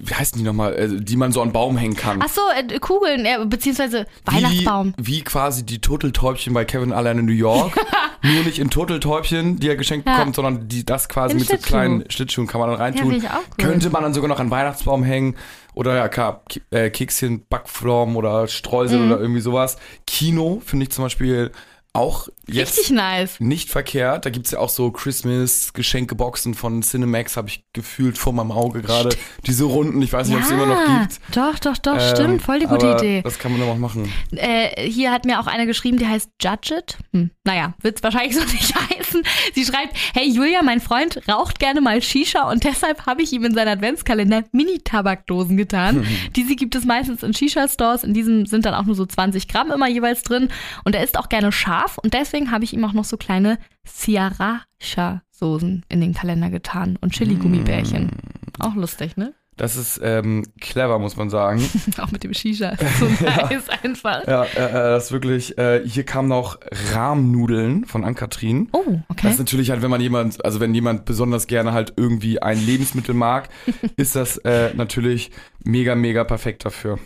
wie 0.00 0.14
heißen 0.14 0.38
die 0.38 0.44
nochmal, 0.44 0.74
äh, 0.74 0.88
die 1.00 1.16
man 1.16 1.32
so 1.32 1.40
an 1.42 1.52
Baum 1.52 1.76
hängen 1.76 1.94
kann. 1.96 2.20
Ach 2.22 2.28
so, 2.28 2.40
äh, 2.56 2.78
Kugeln, 2.78 3.26
beziehungsweise 3.48 4.06
Weihnachtsbaum. 4.24 4.94
Wie, 4.96 5.06
wie 5.18 5.22
quasi 5.22 5.64
die 5.64 5.80
Turteltäubchen 5.80 6.52
bei 6.54 6.64
Kevin 6.64 6.92
allein 6.92 7.18
in 7.18 7.26
New 7.26 7.32
York. 7.32 7.74
Nur 8.24 8.44
nicht 8.44 8.58
in 8.58 8.70
Turteltäubchen, 8.70 9.58
die 9.58 9.68
er 9.68 9.76
geschenkt 9.76 10.06
Ja. 10.06 10.16
bekommt, 10.16 10.36
sondern 10.36 10.68
die, 10.68 10.84
das 10.86 11.08
quasi 11.08 11.32
In 11.34 11.38
mit 11.40 11.48
so 11.48 11.56
kleinen 11.56 12.04
Schlittschuhen 12.10 12.46
kann 12.46 12.60
man 12.60 12.70
dann 12.70 12.78
Ja, 12.78 12.84
reintun. 12.84 13.14
auch 13.26 13.32
cool. 13.58 13.64
Könnte 13.66 13.90
man 13.90 14.02
dann 14.02 14.14
sogar 14.14 14.28
noch 14.28 14.38
an 14.40 14.50
Weihnachtsbaum 14.50 15.02
hängen. 15.02 15.36
Oder 15.74 15.96
ja, 15.96 16.08
klar, 16.08 16.42
Ki- 16.48 16.62
äh, 16.70 16.90
Kekschen, 16.90 17.46
Backflorm 17.48 18.16
oder 18.16 18.46
Streusel 18.46 18.98
Mhm. 19.00 19.06
oder 19.12 19.20
irgendwie 19.20 19.40
sowas. 19.40 19.76
Kino 20.06 20.60
finde 20.64 20.84
ich 20.84 20.90
zum 20.92 21.04
Beispiel 21.04 21.50
auch 21.94 22.28
jetzt 22.46 22.78
Richtig 22.78 22.90
nice. 22.90 23.38
nicht 23.38 23.68
verkehrt. 23.68 24.24
Da 24.24 24.30
gibt's 24.30 24.50
ja 24.52 24.58
auch 24.58 24.70
so 24.70 24.90
Christmas-Geschenkeboxen 24.90 26.54
von 26.54 26.82
Cinemax, 26.82 27.36
habe 27.36 27.48
ich 27.48 27.64
gefühlt 27.72 28.16
vor 28.18 28.32
meinem 28.32 28.50
Auge 28.52 28.80
gerade. 28.82 29.10
Diese 29.46 29.64
Runden, 29.64 30.00
ich 30.00 30.12
weiß 30.12 30.28
nicht, 30.28 30.38
ob 30.38 30.42
es 30.42 30.50
immer 30.50 30.66
noch 30.66 30.84
gibt. 30.86 31.20
Doch, 31.34 31.58
doch, 31.58 31.76
doch, 31.78 31.94
Ähm, 31.98 32.14
stimmt. 32.16 32.42
Voll 32.42 32.60
die 32.60 32.66
gute 32.66 32.92
Idee. 32.92 33.20
Das 33.22 33.38
kann 33.38 33.52
man 33.52 33.60
dann 33.60 33.70
auch 33.70 33.76
machen. 33.78 34.10
Äh, 34.32 34.88
hier 34.88 35.12
hat 35.12 35.24
mir 35.26 35.38
auch 35.40 35.46
eine 35.46 35.66
geschrieben, 35.66 35.98
die 35.98 36.06
heißt 36.06 36.30
Judge 36.40 36.74
It. 36.78 36.96
Hm, 37.12 37.30
naja, 37.44 37.74
wird's 37.82 38.02
wahrscheinlich 38.02 38.34
so 38.36 38.40
nicht 38.42 38.74
heißen. 38.74 39.22
Sie 39.54 39.64
schreibt, 39.64 39.94
hey 40.14 40.28
Julia, 40.28 40.62
mein 40.62 40.80
Freund 40.80 41.20
raucht 41.28 41.58
gerne 41.60 41.80
mal 41.82 42.00
Shisha 42.00 42.50
und 42.50 42.64
deshalb 42.64 43.04
habe 43.06 43.22
ich 43.22 43.32
ihm 43.32 43.44
in 43.44 43.54
seinen 43.54 43.68
Adventskalender 43.68 44.44
Mini-Tabakdosen 44.52 45.56
getan. 45.58 46.06
Diese 46.36 46.56
gibt 46.56 46.74
es 46.74 46.84
meistens 46.84 47.22
in 47.22 47.34
Shisha-Stores. 47.34 48.02
In 48.04 48.14
diesem 48.14 48.46
sind 48.46 48.64
dann 48.64 48.74
auch 48.74 48.84
nur 48.84 48.94
so 48.94 49.04
20 49.04 49.46
Gramm 49.48 49.70
immer 49.70 49.88
jeweils 49.88 50.22
drin. 50.22 50.48
Und 50.84 50.94
er 50.94 51.04
isst 51.04 51.18
auch 51.18 51.28
gerne 51.28 51.52
scharf 51.82 51.98
und 51.98 52.14
deswegen 52.14 52.50
habe 52.50 52.64
ich 52.64 52.72
ihm 52.72 52.84
auch 52.84 52.92
noch 52.92 53.04
so 53.04 53.16
kleine 53.16 53.58
Sriracha-Soßen 53.86 55.84
in 55.88 56.00
den 56.00 56.14
Kalender 56.14 56.50
getan 56.50 56.98
und 57.00 57.12
Chili-Gummibärchen. 57.12 58.10
Auch 58.58 58.74
lustig, 58.74 59.16
ne? 59.16 59.34
Das 59.56 59.76
ist 59.76 60.00
ähm, 60.02 60.44
clever, 60.60 60.98
muss 60.98 61.16
man 61.16 61.28
sagen. 61.28 61.62
Auch 61.98 62.10
mit 62.10 62.24
dem 62.24 62.32
Shisha. 62.32 62.74
So 62.98 63.06
nice 63.22 63.68
einfach. 63.82 64.26
ja, 64.26 64.44
äh, 64.44 64.64
äh, 64.64 64.72
das 64.72 65.04
ist 65.06 65.12
wirklich. 65.12 65.58
Äh, 65.58 65.86
hier 65.86 66.04
kamen 66.04 66.28
noch 66.28 66.58
Rahmnudeln 66.94 67.84
von 67.84 68.02
Ann-Kathrin. 68.02 68.70
Oh, 68.72 68.82
Das 68.86 69.02
okay. 69.10 69.28
ist 69.28 69.38
natürlich 69.38 69.70
halt, 69.70 69.82
wenn 69.82 69.90
man 69.90 70.00
jemand, 70.00 70.42
also 70.42 70.58
wenn 70.60 70.74
jemand 70.74 71.04
besonders 71.04 71.46
gerne 71.48 71.74
halt 71.74 71.92
irgendwie 71.96 72.40
ein 72.40 72.64
Lebensmittel 72.64 73.14
mag, 73.14 73.50
ist 73.96 74.16
das 74.16 74.38
äh, 74.38 74.72
natürlich 74.74 75.30
mega, 75.62 75.94
mega 75.96 76.24
perfekt 76.24 76.64
dafür. 76.64 76.98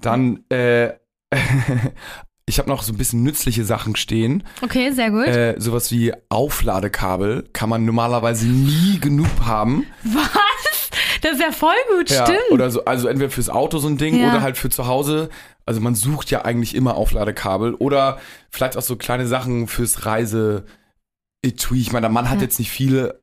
Dann, 0.00 0.42
äh, 0.48 0.94
ich 2.50 2.58
habe 2.58 2.68
noch 2.68 2.82
so 2.82 2.92
ein 2.92 2.98
bisschen 2.98 3.22
nützliche 3.22 3.64
Sachen 3.64 3.96
stehen. 3.96 4.42
Okay, 4.60 4.90
sehr 4.92 5.10
gut. 5.10 5.26
Äh, 5.26 5.54
sowas 5.58 5.90
wie 5.90 6.12
Aufladekabel 6.28 7.48
kann 7.52 7.68
man 7.70 7.84
normalerweise 7.86 8.46
nie 8.46 8.98
genug 9.00 9.28
haben. 9.44 9.86
Was? 10.04 10.28
Das 11.22 11.32
ist 11.32 11.40
ja 11.40 11.52
voll 11.52 11.74
gut, 11.96 12.10
Ja, 12.10 12.24
stimmt. 12.26 12.50
oder 12.50 12.70
so, 12.70 12.84
also 12.84 13.06
entweder 13.08 13.30
fürs 13.30 13.48
Auto 13.50 13.78
so 13.78 13.88
ein 13.88 13.96
Ding 13.98 14.18
Ja. 14.18 14.30
oder 14.30 14.42
halt 14.42 14.56
für 14.56 14.70
zu 14.70 14.86
Hause. 14.86 15.28
Also 15.66 15.80
man 15.80 15.94
sucht 15.94 16.30
ja 16.30 16.44
eigentlich 16.44 16.74
immer 16.74 16.96
Aufladekabel 16.96 17.74
oder 17.74 18.18
vielleicht 18.50 18.76
auch 18.76 18.82
so 18.82 18.96
kleine 18.96 19.26
Sachen 19.26 19.66
fürs 19.68 20.06
Reise. 20.06 20.64
Etui. 21.42 21.80
Ich 21.80 21.92
meine, 21.92 22.02
der 22.04 22.10
Mann 22.10 22.28
hat 22.28 22.38
Ja. 22.38 22.42
jetzt 22.44 22.58
nicht 22.58 22.70
viele. 22.70 23.20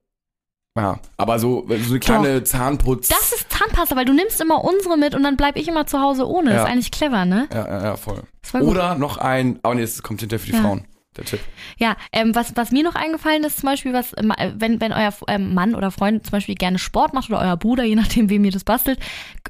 Ja, 0.78 1.00
aber 1.18 1.40
so, 1.40 1.66
so 1.68 1.90
eine 1.92 2.00
kleine 2.00 2.44
Zahnputz. 2.44 3.08
das 3.08 3.34
ist 3.34 3.52
Zahnpasta, 3.52 3.96
weil 3.96 4.06
du 4.06 4.14
nimmst 4.14 4.40
immer 4.40 4.64
unsere 4.64 4.98
mit 4.98 5.16
und 5.16 5.24
dann 5.24 5.36
bleib 5.38 5.56
ich 5.58 5.68
immer 5.68 5.86
zu 5.88 6.00
Hause 6.00 6.28
ohne. 6.28 6.50
Das 6.52 6.58
Ja. 6.58 6.64
ist 6.66 6.70
eigentlich 6.72 6.92
clever, 6.92 7.26
ne? 7.26 7.48
ja, 7.52 7.68
ja, 7.68 7.84
ja, 7.84 7.96
voll. 7.98 8.24
Oder 8.62 8.96
noch 8.96 9.18
ein, 9.18 9.60
aber 9.64 9.76
nee, 9.76 9.82
das 9.82 10.02
kommt 10.04 10.20
hinterher 10.22 10.40
für 10.40 10.52
die 10.52 10.56
Ja. 10.58 10.62
Frauen. 10.62 10.86
Der 11.18 11.26
Tipp. 11.26 11.40
Ja, 11.80 11.96
ähm, 12.12 12.36
was, 12.36 12.56
was 12.56 12.72
mir 12.72 12.84
noch 12.84 12.94
eingefallen 12.94 13.44
ist, 13.44 13.58
zum 13.62 13.70
Beispiel, 13.70 13.92
was, 13.92 14.14
ähm, 14.18 14.32
wenn, 14.58 14.80
wenn 14.80 14.94
euer 14.94 15.12
ähm, 15.28 15.56
Mann 15.56 15.74
oder 15.74 15.90
Freund 15.90 16.24
zum 16.24 16.32
Beispiel 16.32 16.54
gerne 16.54 16.78
Sport 16.78 17.16
macht 17.16 17.30
oder 17.32 17.40
euer 17.42 17.58
Bruder, 17.58 17.84
je 17.86 17.96
nachdem, 17.96 18.30
wem 18.30 18.46
ihr 18.46 18.52
das 18.52 18.64
bastelt, 18.64 19.00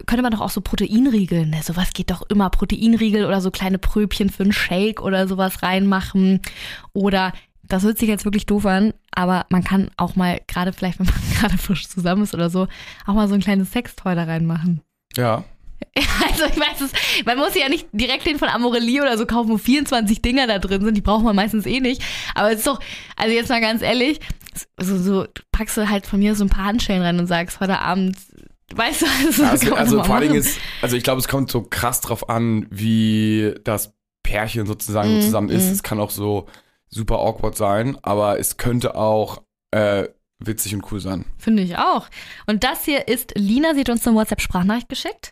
könnte 0.05 0.23
man 0.23 0.31
doch 0.31 0.39
auch 0.39 0.49
so 0.49 0.61
Proteinriegel, 0.61 1.45
ne? 1.45 1.59
Sowas 1.61 1.89
geht 1.93 2.09
doch 2.09 2.21
immer. 2.29 2.49
Proteinriegel 2.49 3.25
oder 3.25 3.41
so 3.41 3.51
kleine 3.51 3.79
Pröbchen 3.79 4.29
für 4.29 4.43
einen 4.43 4.53
Shake 4.53 5.01
oder 5.01 5.27
sowas 5.27 5.61
reinmachen. 5.61 6.39
Oder, 6.93 7.33
das 7.63 7.83
hört 7.83 7.97
sich 7.97 8.07
jetzt 8.07 8.23
wirklich 8.23 8.45
doof 8.45 8.65
an, 8.65 8.93
aber 9.17 9.47
man 9.49 9.63
kann 9.63 9.89
auch 9.97 10.15
mal, 10.15 10.39
gerade 10.47 10.71
vielleicht, 10.73 10.99
wenn 10.99 11.07
man 11.07 11.15
gerade 11.39 11.57
frisch 11.57 11.87
zusammen 11.89 12.21
ist 12.23 12.33
oder 12.35 12.49
so, 12.51 12.67
auch 13.07 13.13
mal 13.15 13.27
so 13.27 13.33
ein 13.33 13.41
kleines 13.41 13.71
Sextoy 13.71 14.13
da 14.15 14.23
reinmachen. 14.23 14.81
Ja. 15.15 15.43
Also 16.29 16.45
ich 16.45 16.59
weiß 16.59 16.81
es, 16.81 17.23
man 17.25 17.37
muss 17.37 17.55
ja 17.55 17.69
nicht 17.69 17.87
direkt 17.91 18.25
den 18.27 18.37
von 18.37 18.47
Amorelie 18.49 19.01
oder 19.01 19.17
so 19.17 19.25
kaufen, 19.25 19.49
wo 19.49 19.57
24 19.57 20.21
Dinger 20.21 20.45
da 20.47 20.59
drin 20.59 20.83
sind, 20.83 20.95
die 20.95 21.01
braucht 21.01 21.23
man 21.23 21.35
meistens 21.35 21.65
eh 21.65 21.79
nicht. 21.79 22.01
Aber 22.35 22.51
es 22.51 22.59
ist 22.59 22.67
doch, 22.67 22.79
also 23.15 23.33
jetzt 23.33 23.49
mal 23.49 23.61
ganz 23.61 23.81
ehrlich, 23.81 24.19
so, 24.79 24.97
so 24.97 25.25
packst 25.51 25.77
du 25.77 25.87
halt 25.89 26.05
von 26.05 26.19
mir 26.19 26.35
so 26.35 26.43
ein 26.45 26.49
paar 26.49 26.65
Handschellen 26.65 27.01
rein 27.01 27.19
und 27.19 27.27
sagst, 27.27 27.59
heute 27.59 27.79
Abend 27.79 28.17
Weißt 28.75 29.01
du, 29.03 29.05
also, 29.25 29.43
also, 29.45 29.75
also 29.75 30.03
vor 30.03 30.15
allen 30.15 30.23
Dingen 30.29 30.39
machen. 30.39 30.49
ist, 30.49 30.59
also 30.81 30.95
ich 30.97 31.03
glaube, 31.03 31.19
es 31.21 31.27
kommt 31.27 31.49
so 31.49 31.61
krass 31.61 32.01
drauf 32.01 32.29
an, 32.29 32.67
wie 32.69 33.53
das 33.63 33.93
Pärchen 34.23 34.65
sozusagen 34.67 35.17
Mm, 35.17 35.21
zusammen 35.21 35.49
ist. 35.49 35.69
mm. 35.69 35.73
Es 35.73 35.83
kann 35.83 35.99
auch 35.99 36.11
so 36.11 36.47
super 36.89 37.19
awkward 37.19 37.57
sein, 37.57 37.97
aber 38.01 38.39
es 38.39 38.57
könnte 38.57 38.95
auch 38.95 39.43
äh, 39.71 40.07
witzig 40.39 40.73
und 40.73 40.91
cool 40.91 40.99
sein. 40.99 41.25
Finde 41.37 41.63
ich 41.63 41.77
auch. 41.77 42.09
Und 42.45 42.63
das 42.63 42.85
hier 42.85 43.07
ist 43.07 43.33
Lina, 43.35 43.73
sie 43.73 43.81
hat 43.81 43.89
uns 43.89 44.07
eine 44.07 44.15
WhatsApp-Sprachnachricht 44.15 44.89
geschickt. 44.89 45.31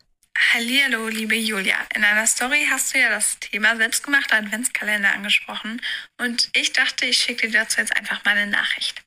Hallihallo, 0.53 1.07
liebe 1.07 1.35
Julia. 1.35 1.77
In 1.95 2.03
einer 2.03 2.27
Story 2.27 2.67
hast 2.69 2.93
du 2.93 2.99
ja 2.99 3.09
das 3.09 3.39
Thema 3.39 3.77
selbstgemachter 3.77 4.35
Adventskalender 4.35 5.13
angesprochen 5.13 5.81
und 6.19 6.49
ich 6.53 6.73
dachte, 6.73 7.05
ich 7.05 7.17
schicke 7.17 7.47
dir 7.47 7.59
dazu 7.59 7.79
jetzt 7.79 7.95
einfach 7.95 8.23
mal 8.25 8.37
eine 8.37 8.51
Nachricht. 8.51 9.01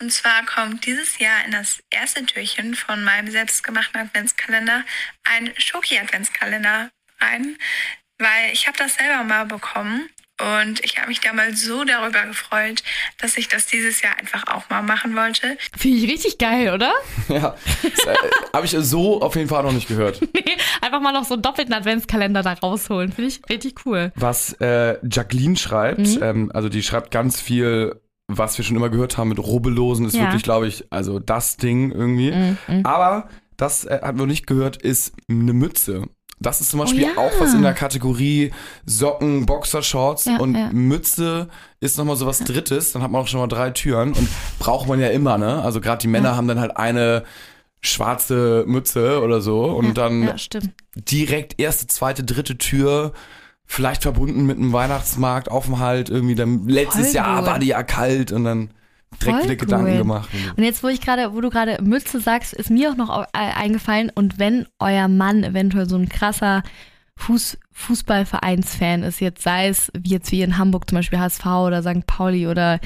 Und 0.00 0.12
zwar 0.12 0.46
kommt 0.46 0.86
dieses 0.86 1.18
Jahr 1.18 1.44
in 1.44 1.50
das 1.50 1.82
erste 1.90 2.24
Türchen 2.24 2.76
von 2.76 3.02
meinem 3.02 3.28
selbstgemachten 3.28 4.00
Adventskalender 4.00 4.84
ein 5.24 5.52
Schoki-Adventskalender 5.56 6.90
rein, 7.20 7.58
weil 8.18 8.52
ich 8.52 8.68
habe 8.68 8.78
das 8.78 8.94
selber 8.94 9.24
mal 9.24 9.46
bekommen 9.46 10.08
und 10.40 10.84
ich 10.84 10.96
habe 10.98 11.08
mich 11.08 11.20
damals 11.20 11.64
so 11.64 11.84
darüber 11.84 12.22
gefreut, 12.26 12.82
dass 13.20 13.36
ich 13.36 13.48
das 13.48 13.66
dieses 13.66 14.00
Jahr 14.02 14.16
einfach 14.18 14.46
auch 14.48 14.68
mal 14.70 14.82
machen 14.82 15.14
wollte. 15.16 15.56
Finde 15.76 15.98
ich 15.98 16.10
richtig 16.10 16.38
geil, 16.38 16.72
oder? 16.74 16.92
Ja, 17.28 17.56
äh, 17.82 18.14
habe 18.54 18.64
ich 18.66 18.72
so 18.78 19.20
auf 19.20 19.36
jeden 19.36 19.48
Fall 19.48 19.62
noch 19.62 19.72
nicht 19.72 19.88
gehört. 19.88 20.20
Einfach 20.80 21.00
mal 21.00 21.12
noch 21.12 21.24
so 21.24 21.34
einen 21.34 21.42
doppelten 21.42 21.74
Adventskalender 21.74 22.42
da 22.42 22.52
rausholen. 22.54 23.12
Finde 23.12 23.28
ich 23.28 23.40
richtig 23.50 23.84
cool. 23.86 24.12
Was 24.14 24.52
äh, 24.60 24.96
Jacqueline 25.06 25.56
schreibt, 25.56 25.98
Mhm. 25.98 26.18
ähm, 26.22 26.50
also 26.54 26.68
die 26.68 26.82
schreibt 26.82 27.10
ganz 27.10 27.40
viel, 27.40 28.00
was 28.28 28.56
wir 28.58 28.64
schon 28.64 28.76
immer 28.76 28.88
gehört 28.90 29.18
haben 29.18 29.28
mit 29.30 29.38
Rubbellosen, 29.38 30.06
ist 30.06 30.14
Ja. 30.14 30.22
wirklich, 30.24 30.42
glaube 30.42 30.68
ich, 30.68 30.84
also 30.90 31.18
das 31.18 31.56
Ding 31.56 31.90
irgendwie. 31.92 32.32
Mhm. 32.32 32.84
Aber 32.86 33.28
das 33.56 33.84
äh, 33.84 34.00
haben 34.02 34.18
wir 34.18 34.26
nicht 34.26 34.46
gehört, 34.46 34.76
ist 34.80 35.12
eine 35.28 35.52
Mütze. 35.52 36.04
Das 36.40 36.60
ist 36.60 36.70
zum 36.70 36.80
Beispiel 36.80 37.04
Oh 37.04 37.06
ja. 37.06 37.16
auch 37.16 37.32
was 37.40 37.52
in 37.54 37.62
der 37.62 37.74
Kategorie 37.74 38.52
Socken, 38.86 39.44
Boxershorts 39.46 40.26
Ja, 40.26 40.38
und 40.38 40.54
ja. 40.54 40.70
Mütze 40.72 41.48
ist 41.80 41.98
nochmal 41.98 42.16
so 42.16 42.26
was 42.26 42.38
Drittes. 42.40 42.92
Dann 42.92 43.02
hat 43.02 43.10
man 43.10 43.22
auch 43.22 43.26
schon 43.26 43.40
mal 43.40 43.48
drei 43.48 43.70
Türen 43.70 44.12
und 44.12 44.28
braucht 44.58 44.88
man 44.88 45.00
ja 45.00 45.08
immer, 45.08 45.36
ne? 45.38 45.62
Also 45.62 45.80
gerade 45.80 46.00
die 46.00 46.08
Männer 46.08 46.36
haben 46.36 46.48
dann 46.48 46.60
halt 46.60 46.76
eine 46.76 47.24
schwarze 47.80 48.64
Mütze 48.66 49.22
oder 49.22 49.40
so 49.40 49.64
und 49.64 49.96
dann 49.96 50.32
direkt 50.94 51.60
erste, 51.60 51.86
zweite, 51.86 52.24
dritte 52.24 52.58
Tür. 52.58 53.12
Vielleicht 53.70 54.02
verbunden 54.02 54.46
mit 54.46 54.56
einem 54.56 54.72
Weihnachtsmarkt, 54.72 55.50
Aufenthalt, 55.50 56.08
irgendwie 56.08 56.34
dann 56.34 56.66
letztes 56.68 57.08
Voll 57.08 57.16
Jahr 57.16 57.44
war 57.46 57.58
die 57.58 57.66
ja 57.68 57.82
kalt 57.82 58.32
und 58.32 58.44
dann 58.44 58.70
direkt 59.22 59.44
wieder 59.44 59.56
Gedanken 59.56 59.92
cool. 59.92 59.98
gemacht. 59.98 60.28
Und 60.56 60.62
jetzt, 60.62 60.82
wo 60.82 60.88
ich 60.88 61.00
gerade, 61.00 61.34
wo 61.34 61.40
du 61.40 61.50
gerade 61.50 61.82
Mütze 61.82 62.20
sagst, 62.20 62.52
ist 62.52 62.70
mir 62.70 62.90
auch 62.90 62.96
noch 62.96 63.26
eingefallen. 63.32 64.10
Und 64.14 64.38
wenn 64.38 64.66
euer 64.78 65.08
Mann 65.08 65.44
eventuell 65.44 65.88
so 65.88 65.96
ein 65.96 66.08
krasser 66.08 66.62
Fuß, 67.16 67.58
Fußballvereinsfan 67.72 69.02
ist, 69.02 69.20
jetzt 69.20 69.42
sei 69.42 69.68
es 69.68 69.90
wie 69.98 70.10
jetzt 70.10 70.30
wie 70.30 70.42
in 70.42 70.58
Hamburg 70.58 70.88
zum 70.88 70.98
Beispiel 70.98 71.18
HSV 71.18 71.46
oder 71.46 71.82
St. 71.82 72.06
Pauli 72.06 72.46
oder 72.46 72.80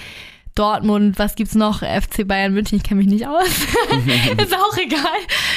Dortmund, 0.55 1.19
was 1.19 1.35
gibt's 1.35 1.55
noch? 1.55 1.83
FC 1.83 2.27
Bayern 2.27 2.53
München, 2.53 2.77
ich 2.77 2.85
kenne 2.85 3.03
mich 3.03 3.11
nicht 3.11 3.27
aus. 3.27 3.47
ist 3.47 4.55
auch 4.55 4.77
egal. 4.77 5.01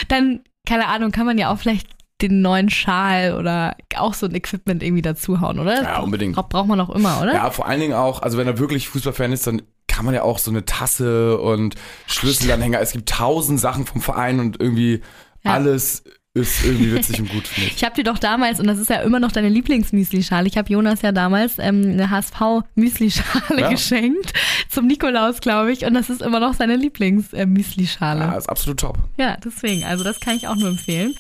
Dann, 0.08 0.42
keine 0.66 0.88
Ahnung, 0.88 1.12
kann 1.12 1.26
man 1.26 1.38
ja 1.38 1.52
auch 1.52 1.58
vielleicht 1.58 1.88
den 2.22 2.42
neuen 2.42 2.70
Schal 2.70 3.36
oder 3.38 3.76
auch 3.98 4.14
so 4.14 4.26
ein 4.26 4.36
Equipment 4.36 4.82
irgendwie 4.82 5.02
dazuhauen, 5.02 5.60
oder? 5.60 5.84
Ja, 5.84 6.00
unbedingt. 6.00 6.36
Bra 6.36 6.44
braucht 6.44 6.68
man 6.68 6.80
auch 6.80 6.90
immer, 6.90 7.22
oder? 7.22 7.34
Ja, 7.34 7.50
vor 7.52 7.68
allen 7.68 7.82
Dingen 7.82 7.94
auch, 7.94 8.22
also 8.22 8.38
wenn 8.38 8.48
er 8.48 8.58
wirklich 8.58 8.88
Fußballfan 8.88 9.34
ist, 9.34 9.48
dann 9.48 9.62
kann 9.96 10.04
man 10.06 10.14
ja 10.14 10.24
auch 10.24 10.40
so 10.40 10.52
eine 10.52 10.66
Tasse 10.66 11.38
und 11.40 11.76
Schlüsselanhänger. 12.08 12.82
Es 12.82 12.92
gibt 12.92 13.08
tausend 13.08 13.60
Sachen 13.62 13.86
vom 13.86 14.02
Verein 14.02 14.40
und 14.42 14.60
irgendwie 14.60 15.02
Ja. 15.44 15.54
alles 15.54 16.04
ist 16.34 16.66
irgendwie 16.66 16.94
witzig 16.94 17.22
und 17.22 17.30
gut, 17.30 17.48
finde 17.48 17.70
ich. 17.70 17.78
Ich 17.78 17.84
habe 17.86 17.96
dir 17.96 18.04
doch 18.04 18.18
damals, 18.18 18.60
und 18.60 18.68
das 18.68 18.78
ist 18.78 18.90
ja 18.90 18.98
immer 18.98 19.22
noch 19.22 19.32
deine 19.32 19.48
Lieblingsmüsli-Schale, 19.48 20.48
ich 20.50 20.58
habe 20.58 20.70
Jonas 20.70 21.02
ja 21.02 21.14
damals 21.14 21.60
ähm, 21.60 21.84
eine 21.94 22.10
HSV-Müsli-Schale 22.10 23.62
Ja. 23.62 23.70
geschenkt, 23.70 24.34
zum 24.70 24.86
Nikolaus, 24.88 25.40
glaube 25.40 25.72
ich, 25.72 25.86
und 25.86 25.94
das 25.94 26.10
ist 26.10 26.22
immer 26.22 26.42
noch 26.42 26.54
seine 26.54 26.76
Lieblings-Müsli-Schale. 26.76 28.20
Ja, 28.20 28.32
Ja, 28.34 28.38
ist 28.38 28.50
absolut 28.50 28.82
top. 28.82 28.98
deswegen, 29.46 29.86
also 29.86 30.04
das 30.04 30.20
kann 30.20 30.36
ich 30.36 30.50
auch 30.50 30.56
nur 30.58 30.68
empfehlen. 30.68 31.16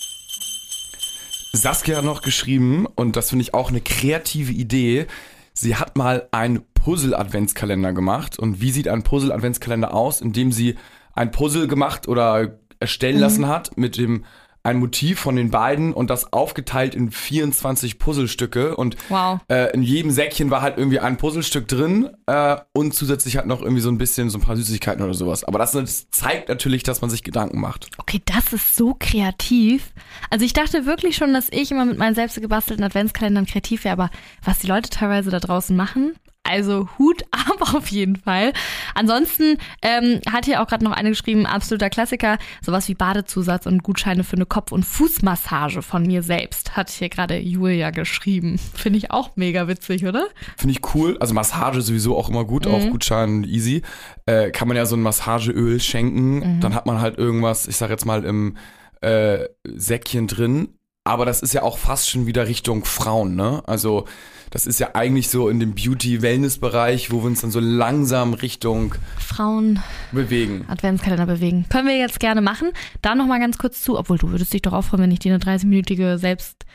Saskia 1.53 1.97
hat 1.97 2.03
noch 2.03 2.21
geschrieben, 2.21 2.85
und 2.95 3.15
das 3.15 3.29
finde 3.29 3.43
ich 3.43 3.53
auch 3.53 3.69
eine 3.69 3.79
kreative 3.79 4.51
Idee. 4.51 5.07
Sie 5.53 5.77
hat 5.77 5.95
mal 5.97 6.27
einen 6.31 6.61
Puzzle-Adventskalender 6.85 7.93
gemacht. 7.93 8.37
Und 8.37 8.61
wie 8.61 8.69
sieht 8.69 8.87
ein 8.87 9.01
Puzzle-Adventskalender 9.01 9.91
aus? 9.93 10.21
Indem 10.21 10.51
sie 10.51 10.75
ein 11.13 11.31
Puzzle 11.31 11.67
gemacht 11.67 12.07
oder 12.07 12.59
erstellen 12.79 13.19
lassen 13.19 13.47
hat 13.47 13.75
mit 13.75 13.97
dem 13.97 14.23
ein 14.61 14.77
Motiv 14.77 15.19
von 15.19 15.35
den 15.35 15.51
beiden 15.51 15.93
und 15.93 16.09
das 16.09 16.33
aufgeteilt 16.33 16.95
in 16.95 17.11
24 17.11 17.99
Puzzlestücke 17.99 18.75
und 18.75 18.97
Wow. 19.09 19.39
äh, 19.47 19.71
in 19.73 19.83
jedem 19.83 20.09
Säckchen 20.11 20.49
war 20.49 20.61
halt 20.63 20.77
irgendwie 20.77 20.99
ein 20.99 21.17
Puzzlestück 21.17 21.67
drin 21.67 22.09
äh, 22.25 22.57
und 22.73 22.93
zusätzlich 22.95 23.37
halt 23.37 23.45
noch 23.45 23.61
irgendwie 23.61 23.81
so 23.81 23.89
ein 23.89 23.99
bisschen 23.99 24.31
so 24.31 24.39
ein 24.39 24.41
paar 24.41 24.55
Süßigkeiten 24.55 25.03
oder 25.03 25.13
sowas. 25.13 25.43
Aber 25.43 25.59
das, 25.59 25.73
das 25.73 26.09
zeigt 26.09 26.49
natürlich, 26.49 26.81
dass 26.81 27.01
man 27.01 27.11
sich 27.11 27.23
Gedanken 27.23 27.59
macht. 27.61 27.89
Okay, 27.97 28.21
das 28.25 28.53
ist 28.53 28.75
so 28.75 28.95
kreativ. 28.99 29.91
Also 30.31 30.45
ich 30.45 30.53
dachte 30.53 30.85
wirklich 30.87 31.15
schon, 31.15 31.33
dass 31.33 31.47
ich 31.51 31.71
immer 31.71 31.85
mit 31.85 31.99
meinen 31.99 32.15
selbst 32.15 32.39
gebastelten 32.41 32.83
Adventskalendern 32.83 33.45
kreativ 33.45 33.83
wäre, 33.85 33.93
aber 33.93 34.09
was 34.43 34.59
die 34.59 34.67
Leute 34.67 34.89
teilweise 34.89 35.29
da 35.29 35.39
draußen 35.39 35.75
machen, 35.75 36.15
also 36.45 36.87
Hut 36.97 37.23
ab 37.31 37.73
auf 37.75 37.87
jeden 37.87 38.15
Fall. 38.15 38.53
Ansonsten 38.93 39.57
ähm, 39.81 40.21
hat 40.31 40.45
hier 40.45 40.61
auch 40.61 40.67
gerade 40.67 40.83
noch 40.83 40.91
eine 40.93 41.09
geschrieben, 41.09 41.45
absoluter 41.45 41.89
Klassiker, 41.89 42.37
sowas 42.61 42.87
wie 42.87 42.93
Badezusatz 42.95 43.65
und 43.65 43.83
Gutscheine 43.83 44.23
für 44.23 44.35
eine 44.35 44.45
Kopf- 44.45 44.71
und 44.71 44.85
Fußmassage 44.85 45.81
von 45.81 46.03
mir 46.05 46.23
selbst, 46.23 46.75
hat 46.77 46.89
hier 46.89 47.09
gerade 47.09 47.37
Julia 47.37 47.89
geschrieben. 47.91 48.59
Finde 48.73 48.97
ich 48.97 49.11
auch 49.11 49.31
mega 49.35 49.67
witzig, 49.67 50.05
oder? 50.05 50.27
Finde 50.57 50.73
ich 50.73 50.95
cool. 50.95 51.17
Also 51.19 51.33
Massage 51.33 51.81
sowieso 51.81 52.17
auch 52.17 52.29
immer 52.29 52.45
gut, 52.45 52.65
Mhm. 52.65 52.71
auch 52.73 52.89
Gutschein 52.89 53.43
easy. 53.43 53.81
Äh, 54.25 54.51
kann 54.51 54.67
man 54.67 54.77
ja 54.77 54.85
so 54.85 54.95
ein 54.95 55.01
Massageöl 55.01 55.79
schenken. 55.79 56.55
Mhm. 56.57 56.59
Dann 56.61 56.73
hat 56.75 56.85
man 56.85 57.01
halt 57.01 57.17
irgendwas, 57.17 57.67
ich 57.67 57.77
sag 57.77 57.89
jetzt 57.89 58.05
mal, 58.05 58.23
im 58.23 58.57
äh, 59.01 59.45
Säckchen 59.67 60.27
drin. 60.27 60.69
Aber 61.03 61.25
das 61.25 61.41
ist 61.41 61.53
ja 61.53 61.61
auch 61.61 61.77
fast 61.77 62.09
schon 62.09 62.25
wieder 62.25 62.47
Richtung 62.47 62.83
Frauen, 62.85 63.35
ne? 63.35 63.61
Also 63.67 64.05
das 64.49 64.65
ist 64.65 64.79
ja 64.79 64.89
eigentlich 64.93 65.29
so 65.29 65.49
in 65.49 65.59
dem 65.59 65.75
Beauty-Wellness-Bereich, 65.75 67.11
wo 67.11 67.21
wir 67.21 67.27
uns 67.27 67.41
dann 67.41 67.51
so 67.51 67.59
langsam 67.59 68.33
Richtung 68.33 68.95
Frauen 69.17 69.81
bewegen. 70.11 70.65
Adventskalender 70.67 71.25
bewegen. 71.25 71.65
Können 71.69 71.87
wir 71.87 71.97
jetzt 71.97 72.19
gerne 72.19 72.41
machen. 72.41 72.71
Da 73.01 73.15
noch 73.15 73.27
mal 73.27 73.39
ganz 73.39 73.57
kurz 73.57 73.81
zu, 73.81 73.97
obwohl 73.97 74.17
du 74.17 74.29
würdest 74.29 74.53
dich 74.53 74.61
doch 74.61 74.73
auch 74.73 74.83
freuen, 74.83 75.03
wenn 75.03 75.11
ich 75.11 75.19
dir 75.19 75.33
eine 75.33 75.43
30-minütige 75.43 76.17
selbst 76.17 76.65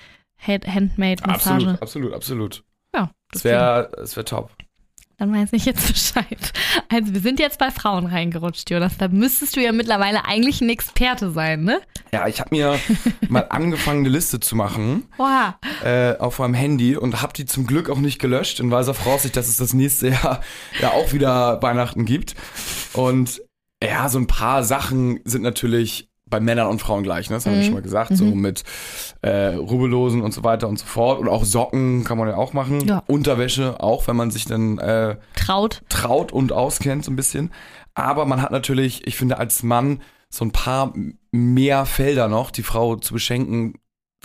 Handmade-Massage. 0.46 1.78
Absolut, 1.80 1.82
absolut, 1.82 2.14
absolut. 2.14 2.64
Ja, 2.94 3.10
Das 3.32 3.44
wäre 3.44 3.90
wär 4.14 4.24
top. 4.24 4.50
Dann 5.20 5.34
weiß 5.34 5.50
ich 5.52 5.66
jetzt 5.66 5.86
Bescheid. 5.92 6.52
Also 6.88 7.12
wir 7.12 7.20
sind 7.20 7.38
jetzt 7.40 7.58
bei 7.58 7.70
Frauen 7.70 8.06
reingerutscht, 8.06 8.70
Jonas. 8.70 8.96
Da 8.96 9.08
müsstest 9.08 9.54
du 9.54 9.60
ja 9.60 9.70
mittlerweile 9.70 10.24
eigentlich 10.24 10.62
ein 10.62 10.70
Experte 10.70 11.30
sein, 11.30 11.62
ne? 11.62 11.82
Ja, 12.10 12.26
ich 12.26 12.40
habe 12.40 12.56
mir 12.56 12.80
mal 13.28 13.46
angefangen, 13.50 14.00
eine 14.00 14.08
Liste 14.08 14.40
zu 14.40 14.56
machen. 14.56 15.04
Oha. 15.18 15.58
äh, 15.84 16.16
auf 16.16 16.38
meinem 16.38 16.54
Handy 16.54 16.96
und 16.96 17.20
habe 17.20 17.34
die 17.34 17.44
zum 17.44 17.66
Glück 17.66 17.90
auch 17.90 17.98
nicht 17.98 18.18
gelöscht 18.18 18.60
in 18.60 18.70
weiser 18.70 18.94
Voraussicht, 18.94 19.36
dass 19.36 19.48
es 19.48 19.58
das 19.58 19.74
nächste 19.74 20.08
Jahr 20.08 20.40
ja 20.80 20.92
auch 20.92 21.12
wieder 21.12 21.60
Weihnachten 21.60 22.06
gibt. 22.06 22.34
Und 22.94 23.42
ja, 23.84 24.08
so 24.08 24.18
ein 24.18 24.26
paar 24.26 24.64
Sachen 24.64 25.20
sind 25.24 25.42
natürlich 25.42 26.09
bei 26.30 26.40
Männern 26.40 26.68
und 26.68 26.80
Frauen 26.80 27.02
gleich, 27.02 27.28
ne? 27.28 27.36
das 27.36 27.44
haben 27.46 27.52
wir 27.54 27.58
Mhm. 27.58 27.64
schon 27.64 27.74
mal 27.74 27.82
gesagt, 27.82 28.16
so 28.16 28.24
mit 28.24 28.62
äh, 29.22 29.54
Rubbellosen 29.54 30.22
und 30.22 30.32
so 30.32 30.44
weiter 30.44 30.68
und 30.68 30.78
so 30.78 30.86
fort. 30.86 31.18
Und 31.20 31.28
auch 31.28 31.44
Socken 31.44 32.04
kann 32.04 32.16
man 32.18 32.28
ja 32.28 32.36
auch 32.36 32.52
machen. 32.52 32.86
Ja. 32.86 33.02
Unterwäsche 33.06 33.80
auch, 33.80 34.06
wenn 34.06 34.16
man 34.16 34.30
sich 34.30 34.44
dann 34.44 34.78
äh, 34.78 35.16
Traut. 35.36 35.82
traut 35.88 36.32
und 36.32 36.52
auskennt 36.52 37.04
so 37.04 37.10
ein 37.10 37.16
bisschen. 37.16 37.50
Aber 37.94 38.24
man 38.24 38.40
hat 38.40 38.52
natürlich, 38.52 39.06
ich 39.06 39.16
finde, 39.16 39.38
als 39.38 39.62
Mann 39.62 40.00
so 40.30 40.44
ein 40.44 40.52
paar 40.52 40.94
mehr 41.32 41.84
Felder 41.86 42.28
noch, 42.28 42.50
die 42.52 42.62
Frau 42.62 42.96
zu 42.96 43.12
beschenken, 43.14 43.74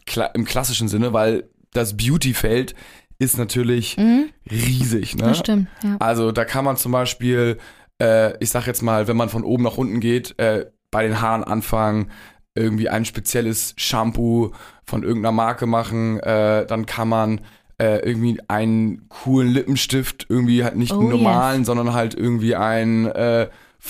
kla 0.05 0.25
im 0.27 0.45
klassischen 0.45 0.87
Sinne, 0.87 1.13
weil 1.13 1.49
das 1.73 1.97
Beauty-Feld 1.97 2.75
ist 3.17 3.37
natürlich 3.37 3.97
Mhm, 3.97 4.29
riesig. 4.51 5.15
Ne? 5.15 5.23
das 5.23 5.39
stimmt, 5.39 5.67
ja. 5.83 5.97
Also 5.99 6.31
da 6.31 6.45
kann 6.45 6.63
man 6.65 6.77
zum 6.77 6.91
Beispiel, 6.91 7.57
äh, 8.01 8.37
ich 8.43 8.49
sag 8.51 8.67
jetzt 8.67 8.81
mal, 8.83 9.07
wenn 9.07 9.17
man 9.17 9.29
von 9.29 9.43
oben 9.43 9.63
nach 9.63 9.77
unten 9.77 9.99
geht, 9.99 10.37
äh, 10.37 10.65
bei 10.95 11.03
den 11.05 11.19
Haaren 11.19 11.43
anfangen, 11.43 12.09
irgendwie 12.55 12.87
ein 12.87 13.03
spezielles 13.03 13.73
Shampoo 13.75 14.51
von 14.85 15.03
irgendeiner 15.03 15.33
Marke 15.33 15.65
machen, 15.65 16.21
äh, 16.21 16.65
dann 16.65 16.85
kann 16.85 17.09
man 17.09 17.41
äh, 17.81 17.97
irgendwie 17.99 18.39
einen 18.47 19.09
coolen 19.09 19.49
Lippenstift, 19.51 20.27
irgendwie 20.29 20.63
halt 20.63 20.77
nicht 20.77 20.93
Oh, 20.93 20.99
einen 21.01 21.09
normalen, 21.09 21.65
sondern 21.65 21.91
halt 21.93 22.13
irgendwie 22.13 22.55
ein, 22.55 23.07
äh, 23.07 23.49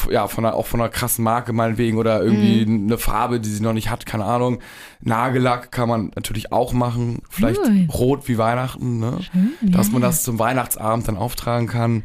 ja, 0.09 0.27
von 0.27 0.43
einer, 0.45 0.55
auch 0.55 0.65
von 0.65 0.81
einer 0.81 0.89
krassen 0.89 1.23
Marke 1.23 1.53
meinetwegen 1.53 1.99
oder 1.99 2.23
irgendwie 2.23 2.65
Mhm. 2.65 2.87
eine 2.87 2.97
Farbe, 2.97 3.39
die 3.39 3.49
sie 3.49 3.61
noch 3.61 3.73
nicht 3.73 3.91
hat, 3.91 4.07
keine 4.07 4.25
Ahnung. 4.25 4.57
Nagellack 5.01 5.71
kann 5.71 5.87
man 5.87 6.11
natürlich 6.15 6.51
auch 6.51 6.73
machen, 6.73 7.19
vielleicht 7.29 7.61
Ui. 7.61 7.87
rot 7.93 8.27
wie 8.27 8.39
Weihnachten, 8.39 8.97
ne? 8.99 9.19
dass 9.61 9.91
man 9.91 10.01
das 10.01 10.23
zum 10.23 10.39
Weihnachtsabend 10.39 11.07
dann 11.07 11.17
auftragen 11.17 11.67
kann. 11.67 12.03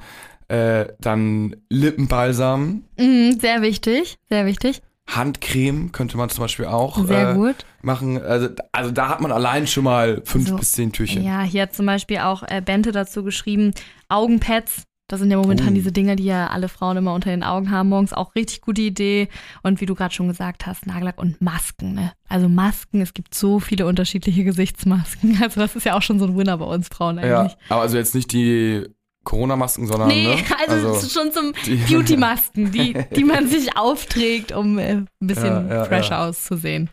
Äh, 0.49 0.89
dann 1.01 1.57
Lippenbalsam. 1.71 2.83
Mhm, 2.99 3.39
sehr 3.41 3.63
wichtig, 3.63 4.19
sehr 4.29 4.45
wichtig. 4.47 4.83
Handcreme 5.09 5.91
könnte 5.93 6.17
man 6.17 6.29
zum 6.31 6.43
Beispiel 6.43 6.67
auch 6.67 7.05
Sehr 7.05 7.33
äh, 7.33 7.35
gut. 7.35 7.57
machen. 7.83 8.21
Also, 8.23 8.49
also 8.73 8.91
da 8.91 9.09
hat 9.09 9.21
man 9.21 9.33
allein 9.33 9.67
schon 9.67 9.85
mal 9.85 10.23
fünf 10.25 10.49
So, 10.49 10.57
bis 10.57 10.73
zehn 10.73 10.93
Türchen. 10.93 11.23
Ja, 11.25 11.43
hier 11.43 11.63
hat 11.63 11.75
zum 11.75 11.87
Beispiel 11.87 12.19
auch 12.19 12.43
äh, 12.47 12.63
Bente 12.65 12.93
dazu 12.93 13.25
geschrieben, 13.25 13.73
Augenpads. 14.09 14.85
Das 15.09 15.19
sind 15.19 15.33
ja 15.33 15.39
momentan 15.39 15.71
Oh. 15.71 15.75
diese 15.75 15.91
Dinger, 15.91 16.15
die 16.15 16.23
ja 16.27 16.47
alle 16.47 16.69
Frauen 16.69 16.97
immer 16.97 17.13
unter 17.15 17.31
den 17.31 17.43
Augen 17.43 17.73
haben 17.73 17.89
morgens. 17.89 18.13
Auch 18.13 18.37
richtig 18.37 18.61
gute 18.61 18.83
Idee. 18.83 19.29
Und 19.65 19.81
wie 19.81 19.87
du 19.87 19.97
gerade 19.97 20.15
schon 20.15 20.29
gesagt 20.29 20.67
hast, 20.67 20.87
Nagellack 20.87 21.21
und 21.21 21.41
Masken. 21.43 21.95
Ne? 21.95 22.13
Also 22.29 22.49
Masken, 22.49 23.01
es 23.01 23.13
gibt 23.13 23.35
so 23.35 23.59
viele 23.59 23.87
unterschiedliche 23.87 24.45
Gesichtsmasken. 24.45 25.39
Also 25.43 25.59
das 25.61 25.75
ist 25.75 25.85
ja 25.85 25.97
auch 25.99 26.03
schon 26.03 26.21
so 26.21 26.27
ein 26.27 26.37
Winner 26.37 26.57
bei 26.59 26.65
uns 26.67 26.87
Frauen 26.87 27.19
Ja, 27.19 27.41
eigentlich. 27.41 27.57
aber 27.69 27.81
also 27.81 27.97
jetzt 27.97 28.15
nicht 28.15 28.33
die 28.33 28.87
Corona-Masken, 29.25 29.87
sondern 29.87 30.09
Nee, 30.09 30.35
ne? 30.37 30.43
also, 30.69 30.95
ist 30.95 31.13
schon 31.13 31.33
zum 31.33 31.53
Beauty-Masken, 31.89 32.73
die, 32.73 32.95
die 33.17 33.25
man 33.25 33.49
sich 33.49 33.77
aufträgt, 33.77 34.53
um 34.53 34.79
äh, 34.79 34.93
ein 34.95 35.09
bisschen 35.21 35.69
Ja, 35.69 35.75
ja, 35.77 35.85
fresher 35.85 36.17
ja. 36.17 36.29
auszusehen. 36.29 36.91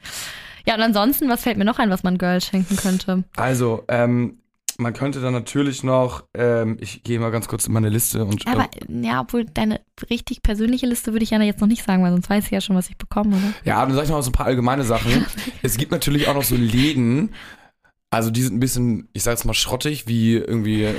Ja, 0.65 0.75
und 0.75 0.81
ansonsten, 0.81 1.29
was 1.29 1.43
fällt 1.43 1.57
mir 1.57 1.65
noch 1.65 1.79
ein, 1.79 1.89
was 1.89 2.03
man 2.03 2.17
Girls 2.17 2.45
schenken 2.45 2.75
könnte? 2.75 3.23
Also, 3.37 3.83
ähm, 3.87 4.39
man 4.79 4.93
könnte 4.93 5.21
dann 5.21 5.33
natürlich 5.33 5.83
noch, 5.83 6.25
ähm, 6.35 6.77
ich 6.79 7.03
gehe 7.03 7.19
mal 7.19 7.31
ganz 7.31 7.47
kurz 7.47 7.65
in 7.65 7.73
meine 7.73 7.89
Liste 7.89 8.23
und 8.25 8.45
Aber 8.47 8.65
äh, 8.65 9.01
ja, 9.01 9.21
obwohl 9.21 9.45
deine 9.45 9.81
richtig 10.09 10.43
persönliche 10.43 10.85
Liste 10.85 11.13
würde 11.13 11.23
ich 11.23 11.31
ja 11.31 11.41
jetzt 11.41 11.61
noch 11.61 11.67
nicht 11.67 11.83
sagen, 11.83 12.03
weil 12.03 12.11
sonst 12.11 12.29
weiß 12.29 12.45
ich 12.45 12.51
ja 12.51 12.61
schon, 12.61 12.75
was 12.75 12.89
ich 12.89 12.97
bekomme, 12.97 13.37
oder? 13.37 13.53
Ja, 13.63 13.83
dann 13.83 13.95
sag 13.95 14.03
ich 14.03 14.09
noch 14.09 14.21
so 14.21 14.29
ein 14.29 14.33
paar 14.33 14.45
allgemeine 14.45 14.83
Sachen. 14.83 15.25
es 15.63 15.77
gibt 15.77 15.91
natürlich 15.91 16.27
auch 16.27 16.35
noch 16.35 16.43
so 16.43 16.55
Läden, 16.55 17.33
also 18.09 18.31
die 18.31 18.41
sind 18.41 18.55
ein 18.55 18.59
bisschen, 18.61 19.09
ich 19.11 19.23
sag 19.23 19.31
jetzt 19.31 19.43
mal 19.43 19.53
schrottig, 19.53 20.07
wie 20.07 20.35
irgendwie 20.35 20.83
äh, 20.83 20.93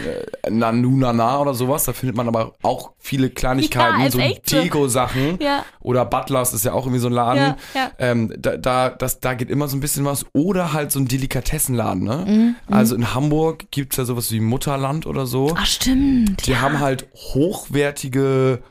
Nanu 0.50 0.90
Nana 0.98 1.40
oder 1.40 1.54
sowas. 1.54 1.84
Da 1.84 1.94
findet 1.94 2.16
man 2.16 2.28
aber 2.28 2.52
auch 2.62 2.92
viele 2.98 3.30
Kleinigkeiten, 3.30 4.00
Ja, 4.02 4.10
so. 4.10 4.18
Deko-Sachen. 4.18 5.38
Ja, 5.40 5.64
Oder 5.80 6.04
Butlers 6.04 6.52
ist 6.52 6.66
ja 6.66 6.74
auch 6.74 6.84
irgendwie 6.84 7.00
so 7.00 7.06
ein 7.06 7.14
Laden. 7.14 7.38
ja, 7.38 7.56
ja. 7.74 7.90
Ähm, 7.98 8.34
da, 8.38 8.58
da, 8.58 8.90
das, 8.90 9.20
da 9.20 9.32
geht 9.32 9.48
immer 9.48 9.68
so 9.68 9.76
ein 9.78 9.80
bisschen 9.80 10.04
was. 10.04 10.26
Oder 10.34 10.74
halt 10.74 10.92
so 10.92 11.00
ein 11.00 11.08
Delikatessenladen, 11.08 12.04
ne? 12.04 12.24
Mhm. 12.28 12.56
Also 12.70 12.94
in 12.94 13.14
Hamburg 13.14 13.70
gibt's 13.70 13.96
ja 13.96 14.04
sowas 14.04 14.30
wie 14.30 14.40
Mutterland 14.40 15.06
oder 15.06 15.24
so. 15.24 15.54
Ach, 15.56 15.64
stimmt. 15.64 16.46
Die 16.46 16.56
haben 16.58 16.78
halt 16.78 17.08
hochwertige 17.14 18.62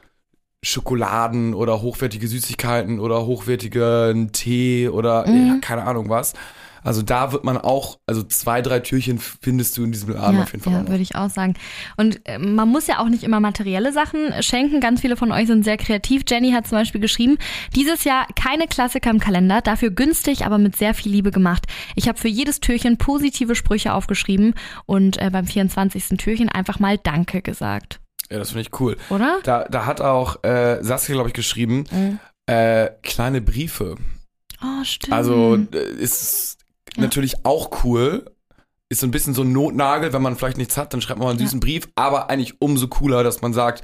Schokoladen 0.63 1.53
oder 1.53 1.81
hochwertige 1.81 2.27
Süßigkeiten 2.27 2.99
oder 2.99 3.25
hochwertigen 3.25 4.31
Tee 4.31 4.89
oder 4.89 5.27
Mhm. 5.27 5.61
keine 5.61 5.83
Ahnung 5.85 6.09
was. 6.09 6.33
Also 6.83 7.01
da 7.01 7.31
wird 7.31 7.43
man 7.43 7.57
auch, 7.57 7.99
also 8.07 8.23
zwei, 8.23 8.61
drei 8.61 8.79
Türchen 8.79 9.19
findest 9.19 9.77
du 9.77 9.83
in 9.83 9.91
diesem 9.91 10.13
Laden 10.13 10.37
ja, 10.37 10.43
auf 10.43 10.51
jeden 10.51 10.63
Fall. 10.63 10.73
ja, 10.73 10.81
noch. 10.83 10.89
würde 10.89 11.01
ich 11.01 11.15
auch 11.15 11.29
sagen. 11.29 11.55
Und 11.97 12.19
äh, 12.25 12.37
man 12.39 12.69
muss 12.69 12.87
ja 12.87 12.99
auch 12.99 13.09
nicht 13.09 13.23
immer 13.23 13.39
materielle 13.39 13.91
Sachen 13.93 14.31
schenken. 14.41 14.79
Ganz 14.79 15.01
viele 15.01 15.15
von 15.17 15.31
euch 15.31 15.47
sind 15.47 15.63
sehr 15.63 15.77
kreativ. 15.77 16.23
Jenny 16.27 16.51
hat 16.51 16.67
zum 16.67 16.77
Beispiel 16.77 17.01
geschrieben, 17.01 17.37
dieses 17.75 18.03
Jahr 18.03 18.27
keine 18.35 18.67
Klassiker 18.67 19.09
im 19.09 19.19
Kalender, 19.19 19.61
dafür 19.61 19.89
günstig, 19.91 20.45
aber 20.45 20.57
mit 20.57 20.75
sehr 20.75 20.93
viel 20.93 21.11
Liebe 21.11 21.31
gemacht. 21.31 21.65
Ich 21.95 22.07
habe 22.07 22.17
für 22.17 22.27
jedes 22.27 22.59
Türchen 22.59 22.97
positive 22.97 23.55
Sprüche 23.55 23.93
aufgeschrieben 23.93 24.53
und 24.85 25.17
äh, 25.21 25.29
beim 25.31 25.45
24. 25.45 26.17
Türchen 26.17 26.49
einfach 26.49 26.79
mal 26.79 26.97
Danke 26.97 27.41
gesagt. 27.41 27.99
Ja, 28.29 28.39
das 28.39 28.49
finde 28.49 28.61
ich 28.63 28.79
cool. 28.81 28.97
Oder? 29.09 29.39
Da, 29.43 29.65
da 29.69 29.85
hat 29.85 30.01
auch 30.01 30.43
äh, 30.43 30.79
Saskia, 30.83 31.13
glaube 31.15 31.29
ich, 31.29 31.33
geschrieben, 31.33 31.85
Mhm. 31.91 32.19
äh, 32.45 32.89
kleine 33.03 33.39
Briefe. 33.41 33.95
Oh, 34.61 34.83
stimmt. 34.83 35.13
Also 35.13 35.55
äh, 35.71 35.77
ist 36.01 36.56
Ja. 36.97 37.03
natürlich 37.03 37.45
auch 37.45 37.83
cool. 37.83 38.25
Ist 38.89 39.01
so 39.01 39.07
ein 39.07 39.11
bisschen 39.11 39.33
so 39.33 39.41
ein 39.41 39.51
Notnagel, 39.51 40.13
wenn 40.13 40.21
man 40.21 40.37
vielleicht 40.37 40.57
nichts 40.57 40.77
hat, 40.77 40.93
dann 40.93 41.01
schreibt 41.01 41.19
man 41.19 41.25
mal 41.27 41.31
einen 41.31 41.39
Ja. 41.39 41.45
süßen 41.45 41.59
Brief, 41.59 41.89
aber 41.95 42.29
eigentlich 42.29 42.61
umso 42.61 42.87
cooler, 42.87 43.23
dass 43.23 43.41
man 43.41 43.53
sagt, 43.53 43.83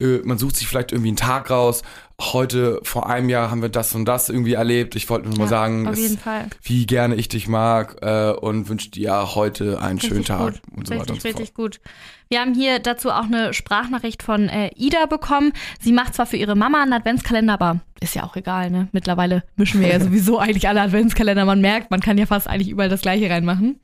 man 0.00 0.38
sucht 0.38 0.56
sich 0.56 0.66
vielleicht 0.66 0.92
irgendwie 0.92 1.08
einen 1.08 1.16
Tag 1.16 1.50
raus. 1.50 1.82
Heute, 2.20 2.80
vor 2.82 3.08
einem 3.08 3.28
Jahr 3.28 3.50
haben 3.50 3.62
wir 3.62 3.68
das 3.68 3.94
und 3.94 4.04
das 4.04 4.28
irgendwie 4.28 4.52
erlebt. 4.54 4.94
Ich 4.96 5.08
wollte 5.10 5.28
nur 5.28 5.36
mal 5.38 5.44
Ja, 5.44 5.48
sagen, 5.50 5.86
auf 5.88 5.94
es- 5.94 6.00
jeden 6.00 6.18
Fall. 6.18 6.48
wie 6.62 6.86
gerne 6.86 7.14
ich 7.16 7.28
dich 7.28 7.48
mag 7.48 7.96
äh, 8.02 8.30
und 8.32 8.68
wünsche 8.68 8.90
dir 8.90 9.34
heute 9.34 9.80
einen 9.80 10.00
schönen 10.00 10.18
Richtig 10.18 10.26
Tag 10.28 10.52
gut. 10.54 10.62
und 10.76 10.86
so 10.86 10.94
weiter 10.94 11.00
richtig, 11.00 11.14
und 11.14 11.20
so 11.22 11.28
fort. 11.28 11.40
richtig 11.40 11.54
gut. 11.54 11.80
Wir 12.28 12.40
haben 12.40 12.54
hier 12.54 12.78
dazu 12.78 13.10
auch 13.10 13.24
eine 13.24 13.52
Sprachnachricht 13.54 14.22
von 14.22 14.48
äh, 14.48 14.70
Ida 14.76 15.06
bekommen. 15.06 15.52
Sie 15.80 15.92
macht 15.92 16.14
zwar 16.14 16.26
für 16.26 16.36
ihre 16.36 16.54
Mama 16.56 16.82
einen 16.82 16.92
Adventskalender, 16.92 17.54
aber 17.54 17.80
ist 18.00 18.14
ja 18.14 18.24
auch 18.24 18.36
egal, 18.36 18.70
ne? 18.70 18.88
Mittlerweile 18.92 19.42
mischen 19.56 19.80
wir 19.80 19.88
ja 19.88 20.00
sowieso 20.00 20.38
eigentlich 20.38 20.68
alle 20.68 20.82
Adventskalender. 20.82 21.44
Man 21.44 21.60
merkt, 21.60 21.90
man 21.90 22.00
kann 22.00 22.18
ja 22.18 22.26
fast 22.26 22.46
eigentlich 22.48 22.68
überall 22.68 22.88
das 22.88 23.00
gleiche 23.02 23.28
reinmachen. 23.30 23.80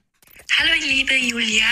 Hallo 0.59 0.71
liebe 0.89 1.15
Juliar, 1.15 1.67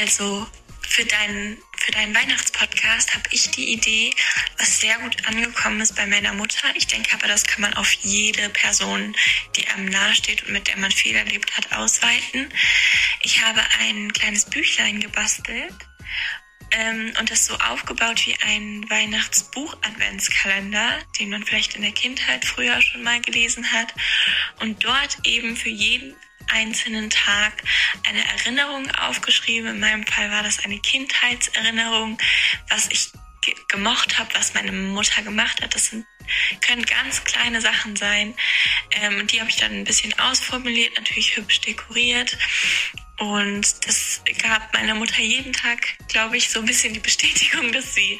also 0.00 0.46
für 0.94 1.04
deinen 1.04 1.58
für 1.76 1.92
deinen 1.92 2.14
Weihnachtspodcast 2.14 3.14
habe 3.14 3.28
ich 3.30 3.50
die 3.50 3.72
Idee, 3.72 4.14
was 4.56 4.80
sehr 4.80 4.96
gut 5.00 5.26
angekommen 5.26 5.82
ist 5.82 5.96
bei 5.96 6.06
meiner 6.06 6.32
Mutter. 6.32 6.66
Ich 6.76 6.86
denke 6.86 7.14
aber, 7.14 7.26
das 7.26 7.44
kann 7.44 7.60
man 7.60 7.74
auf 7.74 7.92
jede 8.00 8.48
Person, 8.48 9.14
die 9.54 9.68
einem 9.68 9.84
nahesteht 9.86 10.44
und 10.44 10.52
mit 10.52 10.68
der 10.68 10.78
man 10.78 10.90
viel 10.90 11.14
erlebt 11.14 11.54
hat, 11.58 11.70
ausweiten. 11.72 12.48
Ich 13.20 13.44
habe 13.44 13.60
ein 13.80 14.14
kleines 14.14 14.46
Büchlein 14.46 15.00
gebastelt 15.00 15.74
ähm, 16.70 17.12
und 17.18 17.30
das 17.30 17.44
so 17.44 17.54
aufgebaut 17.56 18.26
wie 18.26 18.36
ein 18.42 18.88
Weihnachtsbuch-Adventskalender, 18.88 21.00
den 21.18 21.28
man 21.28 21.44
vielleicht 21.44 21.76
in 21.76 21.82
der 21.82 21.92
Kindheit 21.92 22.46
früher 22.46 22.80
schon 22.80 23.02
mal 23.02 23.20
gelesen 23.20 23.72
hat. 23.72 23.92
Und 24.60 24.82
dort 24.84 25.18
eben 25.24 25.54
für 25.56 25.68
jeden 25.68 26.16
einzelnen 26.50 27.10
Tag 27.10 27.62
eine 28.06 28.24
Erinnerung 28.24 28.90
aufgeschrieben. 28.92 29.70
In 29.70 29.80
meinem 29.80 30.06
Fall 30.06 30.30
war 30.30 30.42
das 30.42 30.64
eine 30.64 30.78
Kindheitserinnerung, 30.78 32.18
was 32.68 32.88
ich 32.90 33.12
ge 33.42 33.54
gemocht 33.68 34.18
habe, 34.18 34.34
was 34.34 34.54
meine 34.54 34.72
Mutter 34.72 35.22
gemacht 35.22 35.62
hat. 35.62 35.74
Das 35.74 35.86
sind, 35.86 36.06
können 36.60 36.84
ganz 36.84 37.24
kleine 37.24 37.60
Sachen 37.60 37.96
sein. 37.96 38.34
Ähm, 38.90 39.26
die 39.26 39.40
habe 39.40 39.50
ich 39.50 39.56
dann 39.56 39.72
ein 39.72 39.84
bisschen 39.84 40.18
ausformuliert, 40.18 40.96
natürlich 40.96 41.36
hübsch 41.36 41.60
dekoriert. 41.60 42.36
Und 43.18 43.86
das 43.86 44.22
gab 44.42 44.72
meiner 44.74 44.94
Mutter 44.94 45.20
jeden 45.20 45.52
Tag, 45.52 45.96
glaube 46.08 46.36
ich, 46.36 46.50
so 46.50 46.60
ein 46.60 46.66
bisschen 46.66 46.94
die 46.94 47.00
Bestätigung, 47.00 47.70
dass 47.72 47.94
sie 47.94 48.18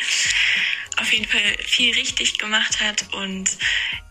auf 0.96 1.12
jeden 1.12 1.26
Fall 1.26 1.57
viel 1.66 1.92
richtig 1.94 2.38
gemacht 2.38 2.80
hat. 2.80 3.12
Und 3.14 3.50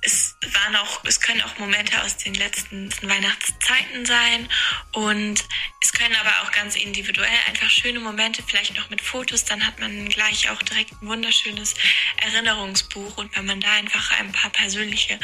es 0.02 0.36
waren 0.54 0.76
auch, 0.76 1.04
es 1.06 1.22
können 1.22 1.41
auch 1.41 1.58
Momente 1.58 2.02
aus 2.04 2.17
den 2.17 2.34
letzten 2.34 2.91
Weihnachtszeiten 3.02 4.06
sein. 4.06 4.50
Und 4.91 5.46
es 5.82 5.93
können 5.93 6.15
aber 6.15 6.41
auch 6.41 6.52
ganz 6.52 6.76
individuell 6.76 7.30
einfach 7.48 7.69
schöne 7.69 8.00
Momente, 8.00 8.43
vielleicht 8.46 8.76
noch 8.76 8.89
mit 8.89 9.02
Fotos. 9.02 9.46
Dann 9.46 9.65
hat 9.65 9.80
man 9.80 10.10
gleich 10.10 10.50
auch 10.50 10.62
direkt 10.62 10.91
ein 11.02 11.08
wunderschönes 11.08 11.76
Erinnerungsbuch. 12.17 13.17
Und 13.17 13.36
wenn 13.36 13.46
man 13.46 13.62
da 13.62 13.72
einfach 13.72 14.12
ein 14.19 14.32
paar 14.32 14.52
persönliche 14.52 15.19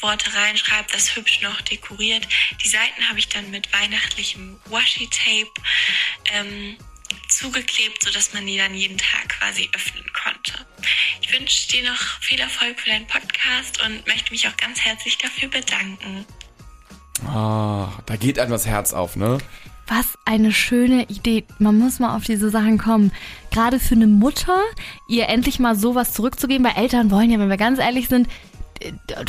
Worte 0.00 0.34
reinschreibt, 0.34 0.94
das 0.94 1.16
hübsch 1.16 1.40
noch 1.40 1.60
dekoriert. 1.62 2.28
Die 2.62 2.68
Seiten 2.68 3.08
habe 3.08 3.18
ich 3.18 3.28
dann 3.28 3.50
mit 3.50 3.72
weihnachtlichem 3.72 4.60
Washi-Tape 4.98 5.50
ähm, 6.34 6.76
zugeklebt, 7.28 8.02
sodass 8.02 8.32
man 8.34 8.46
die 8.46 8.56
dann 8.56 8.74
jeden 8.74 8.98
Tag 8.98 9.28
quasi 9.28 9.68
öffnen 9.74 10.04
konnte. 10.24 10.66
Ich 11.22 11.32
wünsche 11.32 11.68
dir 11.68 11.88
noch 11.90 12.20
viel 12.20 12.40
Erfolg 12.40 12.80
für 12.80 12.90
deinen 12.90 13.06
Podcast 13.06 13.82
und 13.84 14.06
möchte 14.06 14.32
mich 14.32 14.46
auch 14.48 14.56
ganz 14.56 14.80
herzlich 14.80 15.18
dafür 15.18 15.48
bedanken. 15.48 16.24
Ah, 17.26 17.92
da 18.06 18.16
geht 18.16 18.38
einem 18.38 18.52
das 18.52 18.66
Herz 18.66 18.92
auf, 18.92 19.16
ne? 19.16 19.38
Was 19.86 20.18
eine 20.24 20.52
schöne 20.52 21.04
Idee. 21.04 21.44
Man 21.58 21.78
muss 21.78 21.98
mal 21.98 22.14
auf 22.14 22.24
diese 22.24 22.50
Sachen 22.50 22.76
kommen. 22.76 23.10
Gerade 23.50 23.80
für 23.80 23.94
eine 23.94 24.06
Mutter, 24.06 24.60
ihr 25.08 25.28
endlich 25.28 25.58
mal 25.58 25.76
sowas 25.76 26.12
zurückzugeben, 26.12 26.64
weil 26.66 26.76
Eltern 26.76 27.10
wollen 27.10 27.30
ja, 27.30 27.38
wenn 27.38 27.48
wir 27.48 27.56
ganz 27.56 27.78
ehrlich 27.78 28.08
sind, 28.08 28.28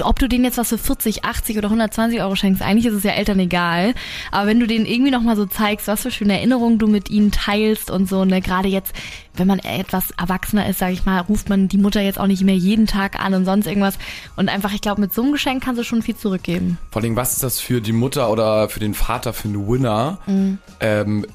ob 0.04 0.20
du 0.20 0.28
denen 0.28 0.44
jetzt 0.44 0.58
was 0.58 0.70
für 0.70 0.78
40, 0.78 1.26
80 1.26 1.58
oder 1.58 1.68
120 1.68 2.22
Euro 2.22 2.36
schenkst, 2.36 2.62
eigentlich 2.62 2.86
ist 2.86 2.94
es 2.94 3.04
ja 3.04 3.12
Eltern 3.12 3.40
egal. 3.40 3.94
Aber 4.32 4.48
wenn 4.48 4.60
du 4.60 4.68
denen 4.68 4.86
irgendwie 4.86 5.12
nochmal 5.12 5.36
so 5.36 5.46
zeigst, 5.46 5.88
was 5.88 6.02
für 6.02 6.12
schöne 6.12 6.38
Erinnerungen 6.38 6.80
du 6.80 6.88
mit 6.88 7.10
ihnen 7.10 7.32
teilst 7.32 7.92
und 7.92 8.08
so, 8.08 8.26
ne, 8.26 8.42
gerade 8.42 8.68
jetzt, 8.68 8.94
wenn 9.36 9.48
man 9.48 9.60
etwas 9.60 10.12
erwachsener 10.12 10.68
ist, 10.68 10.80
sag 10.80 10.92
ich 10.92 11.06
mal, 11.06 11.20
ruft 11.22 11.50
man 11.50 11.68
die 11.68 11.78
Mutter 11.78 12.02
jetzt 12.02 12.20
auch 12.20 12.28
nicht 12.28 12.44
mehr 12.44 12.56
jeden 12.56 12.88
Tag 12.88 13.20
an 13.20 13.34
und 13.34 13.46
sonst 13.46 13.68
irgendwas. 13.68 13.98
Und 14.36 14.50
einfach, 14.50 14.74
ich 14.74 14.82
glaube, 14.82 15.02
mit 15.02 15.14
so 15.14 15.22
einem 15.22 15.32
Geschenk 15.32 15.64
kannst 15.64 15.80
du 15.80 15.84
schon 15.84 16.02
viel 16.02 16.16
zurückgeben. 16.16 16.78
Vor 16.92 17.02
allem, 17.02 17.16
was 17.16 17.34
ist 17.34 17.44
das 17.44 17.60
für 17.60 17.82
die 17.82 17.94
Mutter 17.94 18.30
oder 18.30 18.70
für 18.70 18.80
den 18.80 18.94
Vater 18.94 19.34
für 19.34 19.48
einen 19.48 19.68
Winner? 19.68 20.20
Mhm. 20.28 20.60
Ähm, 20.80 21.26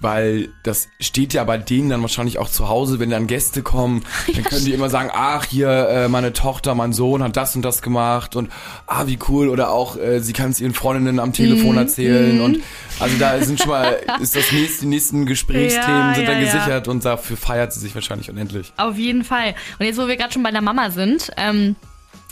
weil 0.00 0.48
das 0.62 0.88
steht 1.00 1.34
ja 1.34 1.42
bei 1.44 1.58
denen 1.58 1.88
dann 1.90 2.02
wahrscheinlich 2.02 2.38
auch 2.38 2.48
zu 2.48 2.68
Hause, 2.68 2.98
wenn 3.00 3.10
dann 3.10 3.26
Gäste 3.26 3.62
kommen, 3.62 4.04
dann 4.34 4.44
können 4.44 4.64
die 4.64 4.72
immer 4.72 4.90
sagen, 4.90 5.10
ach 5.12 5.44
hier, 5.44 5.68
äh, 5.88 6.08
meine 6.08 6.32
Tochter, 6.32 6.74
mein 6.74 6.92
Sohn 6.92 7.22
hat 7.22 7.36
das 7.36 7.56
und 7.56 7.62
das 7.62 7.82
gemacht 7.82 8.36
und 8.36 8.50
ah, 8.86 9.06
wie 9.06 9.18
cool. 9.28 9.48
Oder 9.48 9.70
auch, 9.70 9.96
äh, 9.96 10.20
sie 10.20 10.32
kann 10.32 10.50
es 10.50 10.60
ihren 10.60 10.74
Freundinnen 10.74 11.18
am 11.18 11.32
Telefon 11.32 11.72
Mhm. 11.72 11.78
erzählen. 11.78 12.40
Und 12.40 12.58
also 13.00 13.16
da 13.18 13.40
sind 13.40 13.58
schon 13.60 13.70
mal, 13.70 13.98
ist 14.20 14.36
das 14.36 14.52
nächste, 14.52 14.82
die 14.82 14.86
nächsten 14.86 15.26
Gesprächsthemen 15.26 16.08
Ja, 16.10 16.14
sind 16.14 16.24
ja, 16.24 16.30
dann 16.30 16.44
ja. 16.44 16.52
gesichert 16.52 16.88
und 16.88 17.04
dafür 17.04 17.36
feiert 17.36 17.72
sie 17.72 17.80
sich 17.80 17.94
wahrscheinlich 17.94 18.30
unendlich. 18.30 18.72
Auf 18.76 18.96
jeden 18.96 19.24
Fall. 19.24 19.54
Und 19.78 19.86
jetzt, 19.86 19.98
wo 19.98 20.06
wir 20.06 20.16
gerade 20.16 20.32
schon 20.32 20.42
bei 20.42 20.50
der 20.52 20.62
Mama 20.62 20.90
sind, 20.90 21.30
ähm, 21.36 21.76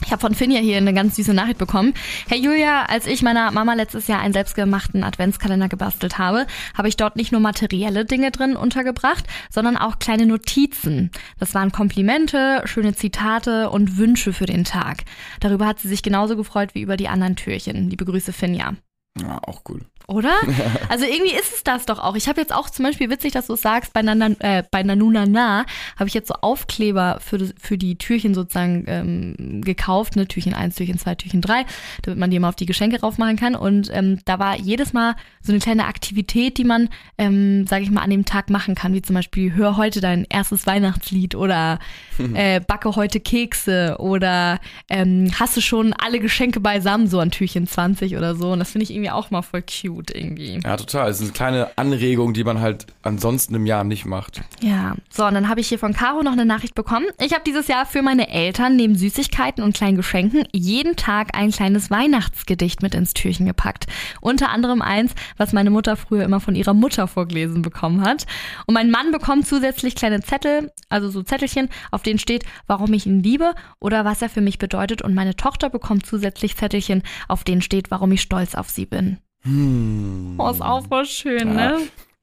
Ich 0.04 0.12
habe 0.12 0.20
von 0.20 0.35
Finja 0.35 0.61
hier 0.61 0.76
eine 0.76 0.92
ganz 0.92 1.16
süße 1.16 1.32
Nachricht 1.32 1.59
bekommen. 1.59 1.94
Hey 2.28 2.38
Julia, 2.38 2.85
als 2.85 3.06
ich 3.06 3.22
meiner 3.22 3.50
Mama 3.50 3.72
letztes 3.72 4.06
Jahr 4.09 4.20
einen 4.20 4.35
selbstgemachten 4.35 5.02
Adventskalender 5.02 5.68
gebastelt 5.68 6.18
habe, 6.18 6.46
habe 6.76 6.88
ich 6.88 6.96
dort 6.96 7.16
nicht 7.16 7.32
nur 7.32 7.40
materielle 7.40 8.04
Dinge 8.04 8.30
drin 8.30 8.56
untergebracht, 8.56 9.24
sondern 9.50 9.76
auch 9.76 9.98
kleine 9.98 10.26
Notizen. 10.26 11.11
Das 11.38 11.54
waren 11.54 11.72
Komplimente, 11.72 12.62
schöne 12.66 12.94
Zitate 12.94 13.70
und 13.70 13.96
Wünsche 13.96 14.32
für 14.32 14.46
den 14.46 14.64
Tag. 14.64 15.04
Darüber 15.40 15.66
hat 15.66 15.80
sie 15.80 15.88
sich 15.88 16.02
genauso 16.02 16.37
gefreut 16.37 16.74
wie 16.74 16.82
über 16.82 16.98
die 16.98 17.09
anderen 17.09 17.37
Türchen. 17.37 17.88
Liebe 17.88 18.04
Grüße, 18.04 18.35
Finja. 18.35 18.74
Ja, 19.18 19.38
auch 19.46 19.62
cool. 19.68 19.80
Oder? 20.07 20.35
Also 20.88 21.05
irgendwie 21.05 21.35
ist 21.35 21.53
es 21.53 21.64
das 21.64 21.85
doch 21.85 21.99
auch. 21.99 22.14
Ich 22.14 22.29
habe 22.29 22.40
jetzt 22.40 22.55
auch 22.55 22.71
zum 22.71 22.85
Beispiel, 22.85 23.11
witzig, 23.11 23.33
dass 23.33 23.49
du 23.49 23.55
es 23.55 23.62
sagst, 23.62 23.92
bei, 23.92 24.03
Nana, 24.03 24.29
äh, 24.38 24.62
bei 24.71 24.83
Nanuna 24.83 25.27
Na 25.27 25.66
habe 25.97 26.07
ich 26.07 26.14
jetzt 26.14 26.29
so 26.29 26.35
Aufkleber 26.40 27.19
für, 27.21 27.51
für 27.61 27.77
die 27.77 27.97
Türchen 27.99 28.35
sozusagen 28.35 28.85
ähm, 28.87 29.62
gekauft, 29.62 30.16
ne? 30.16 30.29
Türchen 30.29 30.55
1, 30.55 30.77
Türchen 30.77 30.99
2, 30.99 31.16
Türchen 31.16 31.40
3, 31.40 31.66
damit 32.03 32.19
man 32.21 32.31
die 32.31 32.37
immer 32.37 32.49
auf 32.49 32.57
die 32.57 32.66
Geschenke 32.66 33.01
raufmachen 33.01 33.37
kann. 33.37 33.57
Und 33.57 33.90
ähm, 33.92 34.21
da 34.25 34.38
war 34.38 34.57
jedes 34.57 34.92
Mal 34.92 35.16
so 35.42 35.53
eine 35.53 35.61
kleine 35.61 35.87
Aktivität, 35.87 36.59
die 36.59 36.64
man, 36.64 36.88
ähm, 37.19 37.66
sage 37.66 37.83
ich 37.83 37.90
mal, 37.90 38.03
an 38.03 38.11
dem 38.11 38.25
Tag 38.25 38.49
machen 38.49 38.75
kann, 38.75 38.95
wie 38.95 39.03
zum 39.03 39.14
Beispiel, 39.14 39.55
hör 39.55 39.77
heute 39.77 40.01
dein 40.01 40.25
erstes 40.29 40.66
Weihnachtslied 40.66 41.35
oder 41.35 41.81
äh, 42.35 42.61
backe 42.61 42.95
heute 42.95 43.19
Kekse 43.19 43.97
oder 43.99 44.61
ähm, 44.88 45.31
hast 45.38 45.57
du 45.57 45.61
schon 45.61 45.92
alle 45.95 46.21
Geschenke 46.21 46.61
beisammen, 46.61 47.09
so 47.09 47.19
an 47.19 47.33
Türchen 47.33 47.66
20 47.66 48.16
oder 48.16 48.37
so. 48.37 48.53
Und 48.53 48.61
das 48.61 48.71
finde 48.71 48.85
ich 48.85 48.90
irgendwie 48.90 49.11
auch 49.11 49.31
mal 49.31 49.42
voll 49.42 49.62
cute 49.62 49.95
gut 49.96 50.11
irgendwie. 50.14 50.61
Ja, 50.62 50.76
total. 50.76 51.09
Es 51.09 51.20
ist 51.20 51.28
eine 51.28 51.32
kleine 51.32 51.70
Anregung, 51.76 52.35
die 52.35 52.44
man 52.44 52.61
halt 52.61 52.87
ansonsten 53.02 53.54
im 53.54 53.64
Jahr 53.64 53.82
nicht 53.82 54.04
macht. 54.04 54.42
Ja, 54.61 54.94
so, 55.09 55.24
und 55.24 55.32
dann 55.32 55.48
habe 55.48 55.61
ich 55.61 55.68
hier 55.68 55.78
von 55.78 55.94
Caro 55.94 56.22
noch 56.22 56.32
eine 56.32 56.44
Nachricht 56.44 56.74
bekommen. 56.74 57.06
Ich 57.18 57.32
habe 57.32 57.42
dieses 57.46 57.66
Jahr 57.66 57.87
für 57.87 58.02
meine 58.02 58.28
Eltern 58.28 58.76
neben 58.76 58.94
Süßigkeiten 58.94 59.64
und 59.64 59.74
kleinen 59.74 59.96
Geschenken 59.96 60.46
jeden 60.52 60.96
Tag 60.96 61.30
ein 61.35 61.50
kleines 61.50 61.90
Weihnachtsgedicht 61.90 62.82
mit 62.82 62.94
ins 62.94 63.14
Türchen 63.14 63.46
gepackt. 63.46 63.87
Unter 64.20 64.50
anderem 64.50 64.82
eins, 64.82 65.14
was 65.38 65.54
meine 65.54 65.70
Mutter 65.70 65.96
früher 65.96 66.24
immer 66.24 66.40
von 66.40 66.54
ihrer 66.54 66.74
Mutter 66.74 67.09
vorgelesen 67.09 67.62
bekommen 67.62 68.02
hat. 68.02 68.26
Und 68.66 68.74
mein 68.74 68.90
Mann 68.90 69.12
bekommt 69.12 69.46
zusätzlich 69.46 69.94
kleine 69.94 70.20
Zettel, 70.20 70.72
also 70.90 71.09
so 71.09 71.22
Zettelchen, 71.22 71.70
auf 71.90 72.02
denen 72.02 72.18
steht, 72.18 72.44
warum 72.66 72.92
ich 72.92 73.06
ihn 73.06 73.22
liebe 73.22 73.54
oder 73.80 74.04
was 74.04 74.20
er 74.20 74.28
für 74.28 74.42
mich 74.42 74.59
bedeutet. 74.59 75.00
Und 75.00 75.14
meine 75.14 75.37
Tochter 75.37 75.70
bekommt 75.70 76.04
zusätzlich 76.04 76.54
Zettelchen, 76.54 77.02
auf 77.28 77.44
denen 77.44 77.62
steht, 77.62 77.90
warum 77.90 78.12
ich 78.12 78.20
stolz 78.20 78.54
auf 78.54 78.68
sie 78.68 78.85
bin. 78.85 79.16
Hm. 79.46 80.35
Oh, 80.38 80.50
ist 80.50 80.61
auch 80.62 80.87
voll 80.87 81.06
schön, 81.06 81.48
Ja. 81.48 81.78
ne? 81.78 81.78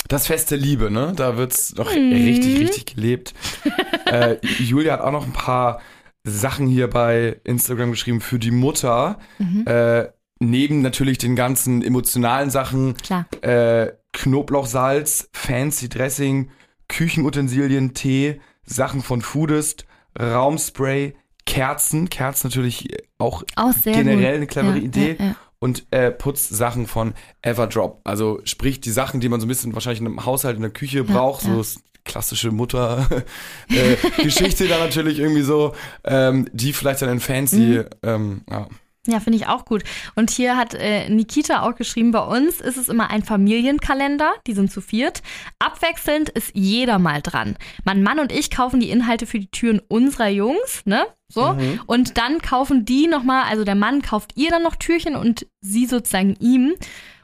Das 0.09 0.27
Fest 0.27 0.51
der 0.51 0.57
Liebe, 0.57 0.91
ne? 0.91 1.13
Da 1.15 1.37
wird's 1.37 1.73
noch 1.75 1.89
Mhm. 1.93 2.11
richtig, 2.13 2.59
richtig 2.59 2.95
gelebt. 2.95 3.33
äh, 4.05 4.35
Julia 4.59 4.93
hat 4.93 5.01
auch 5.01 5.11
noch 5.13 5.25
ein 5.25 5.31
paar 5.33 5.81
Sachen 6.25 6.67
hier 6.67 6.89
bei 6.89 7.39
Instagram 7.45 7.91
geschrieben 7.91 8.19
für 8.21 8.37
die 8.37 8.51
Mutter. 8.51 9.17
Mhm. 9.39 9.65
Äh, 9.65 10.07
neben 10.39 10.81
natürlich 10.81 11.17
den 11.19 11.35
ganzen 11.37 11.81
emotionalen 11.81 12.49
Sachen, 12.49 12.95
Klar. 12.97 13.25
äh, 13.41 13.93
Knoblauchsalz, 14.11 15.29
Fancy 15.31 15.87
Dressing, 15.89 16.49
Küchenutensilien, 16.89 17.93
Tee, 17.93 18.41
Sachen 18.65 19.01
von 19.01 19.21
Foodist, 19.21 19.85
Raumspray, 20.19 21.15
Kerzen. 21.45 22.09
Kerzen 22.09 22.47
natürlich 22.47 22.89
auch 23.17 23.43
Auch 23.55 23.71
generell 23.83 24.15
gut. 24.17 24.35
eine 24.35 24.47
clevere 24.47 24.77
ja, 24.77 24.83
Idee. 24.83 25.15
Ja, 25.17 25.25
ja. 25.25 25.35
Und 25.63 25.85
äh, 25.91 26.11
Putzsachen 26.11 26.87
von 26.87 27.13
Everdrop. 27.41 28.01
Also 28.03 28.41
sprich 28.43 28.81
die 28.81 28.91
Sachen, 28.91 29.21
die 29.21 29.29
man 29.29 29.39
so 29.39 29.45
ein 29.45 29.47
bisschen 29.47 29.73
wahrscheinlich 29.73 30.01
in 30.01 30.07
einem 30.07 30.25
Haushalt 30.25 30.57
in 30.57 30.61
der 30.61 30.71
Küche 30.71 31.05
braucht, 31.05 31.45
ja. 31.45 31.51
so 31.51 31.57
das 31.59 31.77
klassische 32.03 32.51
Mutter-Geschichte 32.51 34.67
da 34.71 34.79
natürlich 34.79 35.19
irgendwie 35.19 35.43
so, 35.43 35.73
ähm, 36.03 36.49
die 36.51 36.73
vielleicht 36.73 37.01
dann 37.01 37.07
in 37.07 37.21
fancy, 37.21 37.57
Mhm. 37.57 37.85
ähm, 38.03 38.41
ja. 38.49 38.67
Ja, 39.05 39.19
finde 39.19 39.37
ich 39.37 39.47
auch 39.47 39.65
gut. 39.65 39.83
Und 40.15 40.31
hier 40.31 40.55
hat 40.55 40.73
äh, 40.75 41.09
Nikita 41.09 41.63
auch 41.63 41.75
geschrieben, 41.75 42.11
bei 42.11 42.21
uns 42.21 42.61
ist 42.61 42.77
es 42.77 42.87
immer 42.87 43.09
ein 43.09 43.21
Familienkalender, 43.21 44.31
die 44.47 44.53
sind 44.53 44.71
zu 44.71 44.79
viert. 44.79 45.21
Abwechselnd 45.59 46.29
ist 46.29 46.51
jeder 46.53 46.99
mal 46.99 47.21
dran. 47.21 47.57
Mein 47.83 48.01
Mann 48.01 48.19
und 48.19 48.31
ich 48.31 48.49
kaufen 48.49 48.79
die 48.79 48.89
Inhalte 48.89 49.25
für 49.25 49.39
die 49.39 49.51
Türen 49.51 49.81
unserer 49.89 50.29
Jungs, 50.29 50.83
ne? 50.85 51.05
So. 51.27 51.57
Und 51.87 52.17
dann 52.17 52.39
kaufen 52.41 52.85
die 52.85 53.07
nochmal, 53.07 53.43
also 53.49 53.65
der 53.65 53.75
Mann 53.75 54.01
kauft 54.03 54.33
ihr 54.35 54.51
dann 54.51 54.63
noch 54.63 54.75
Türchen 54.75 55.15
und 55.15 55.47
sie 55.61 55.85
sozusagen 55.85 56.35
ihm. 56.39 56.75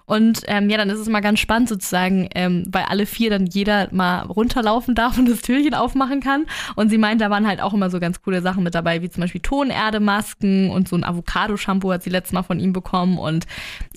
Und 0.09 0.41
ähm, 0.47 0.71
ja, 0.71 0.77
dann 0.77 0.89
ist 0.89 0.97
es 0.97 1.07
mal 1.07 1.19
ganz 1.19 1.39
spannend 1.39 1.69
sozusagen, 1.69 2.29
ähm, 2.33 2.63
weil 2.71 2.85
alle 2.85 3.05
vier 3.05 3.29
dann 3.29 3.45
jeder 3.45 3.89
mal 3.91 4.21
runterlaufen 4.21 4.95
darf 4.95 5.19
und 5.19 5.29
das 5.29 5.43
Türchen 5.43 5.75
aufmachen 5.75 6.19
kann. 6.19 6.47
Und 6.75 6.89
sie 6.89 6.97
meint, 6.97 7.21
da 7.21 7.29
waren 7.29 7.45
halt 7.45 7.61
auch 7.61 7.75
immer 7.75 7.91
so 7.91 7.99
ganz 7.99 8.23
coole 8.23 8.41
Sachen 8.41 8.63
mit 8.63 8.73
dabei, 8.73 9.03
wie 9.03 9.09
zum 9.11 9.21
Beispiel 9.21 9.41
Tonerde-Masken 9.41 10.71
und 10.71 10.89
so 10.89 10.95
ein 10.95 11.03
Avocado-Shampoo 11.03 11.91
hat 11.91 12.01
sie 12.01 12.09
letztes 12.09 12.33
Mal 12.33 12.41
von 12.41 12.59
ihm 12.59 12.73
bekommen. 12.73 13.19
Und 13.19 13.45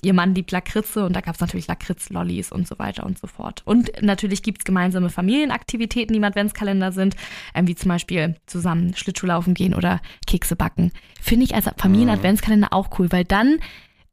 ihr 0.03 0.13
Mann 0.13 0.35
liebt 0.35 0.51
Lakritze 0.51 1.03
und 1.03 1.15
da 1.15 1.21
gab 1.21 1.33
es 1.33 1.41
natürlich 1.41 1.65
Lakritz-Lollis 1.65 2.51
und 2.51 2.67
so 2.67 2.77
weiter 2.77 3.07
und 3.07 3.17
so 3.17 3.25
fort. 3.25 3.63
Und 3.65 3.91
natürlich 4.03 4.43
gibt's 4.43 4.65
gemeinsame 4.65 5.09
Familienaktivitäten, 5.09 6.13
die 6.13 6.19
im 6.19 6.23
Adventskalender 6.23 6.91
sind, 6.91 7.15
ähm, 7.55 7.67
wie 7.67 7.73
zum 7.73 7.89
Beispiel 7.89 8.35
zusammen 8.45 8.95
Schlittschuhlaufen 8.95 9.55
gehen 9.55 9.73
oder 9.73 9.99
Kekse 10.27 10.55
backen. 10.55 10.91
Finde 11.19 11.45
ich 11.45 11.55
als 11.55 11.67
Familien-Adventskalender 11.75 12.67
auch 12.71 12.99
cool, 12.99 13.11
weil 13.11 13.23
dann 13.23 13.57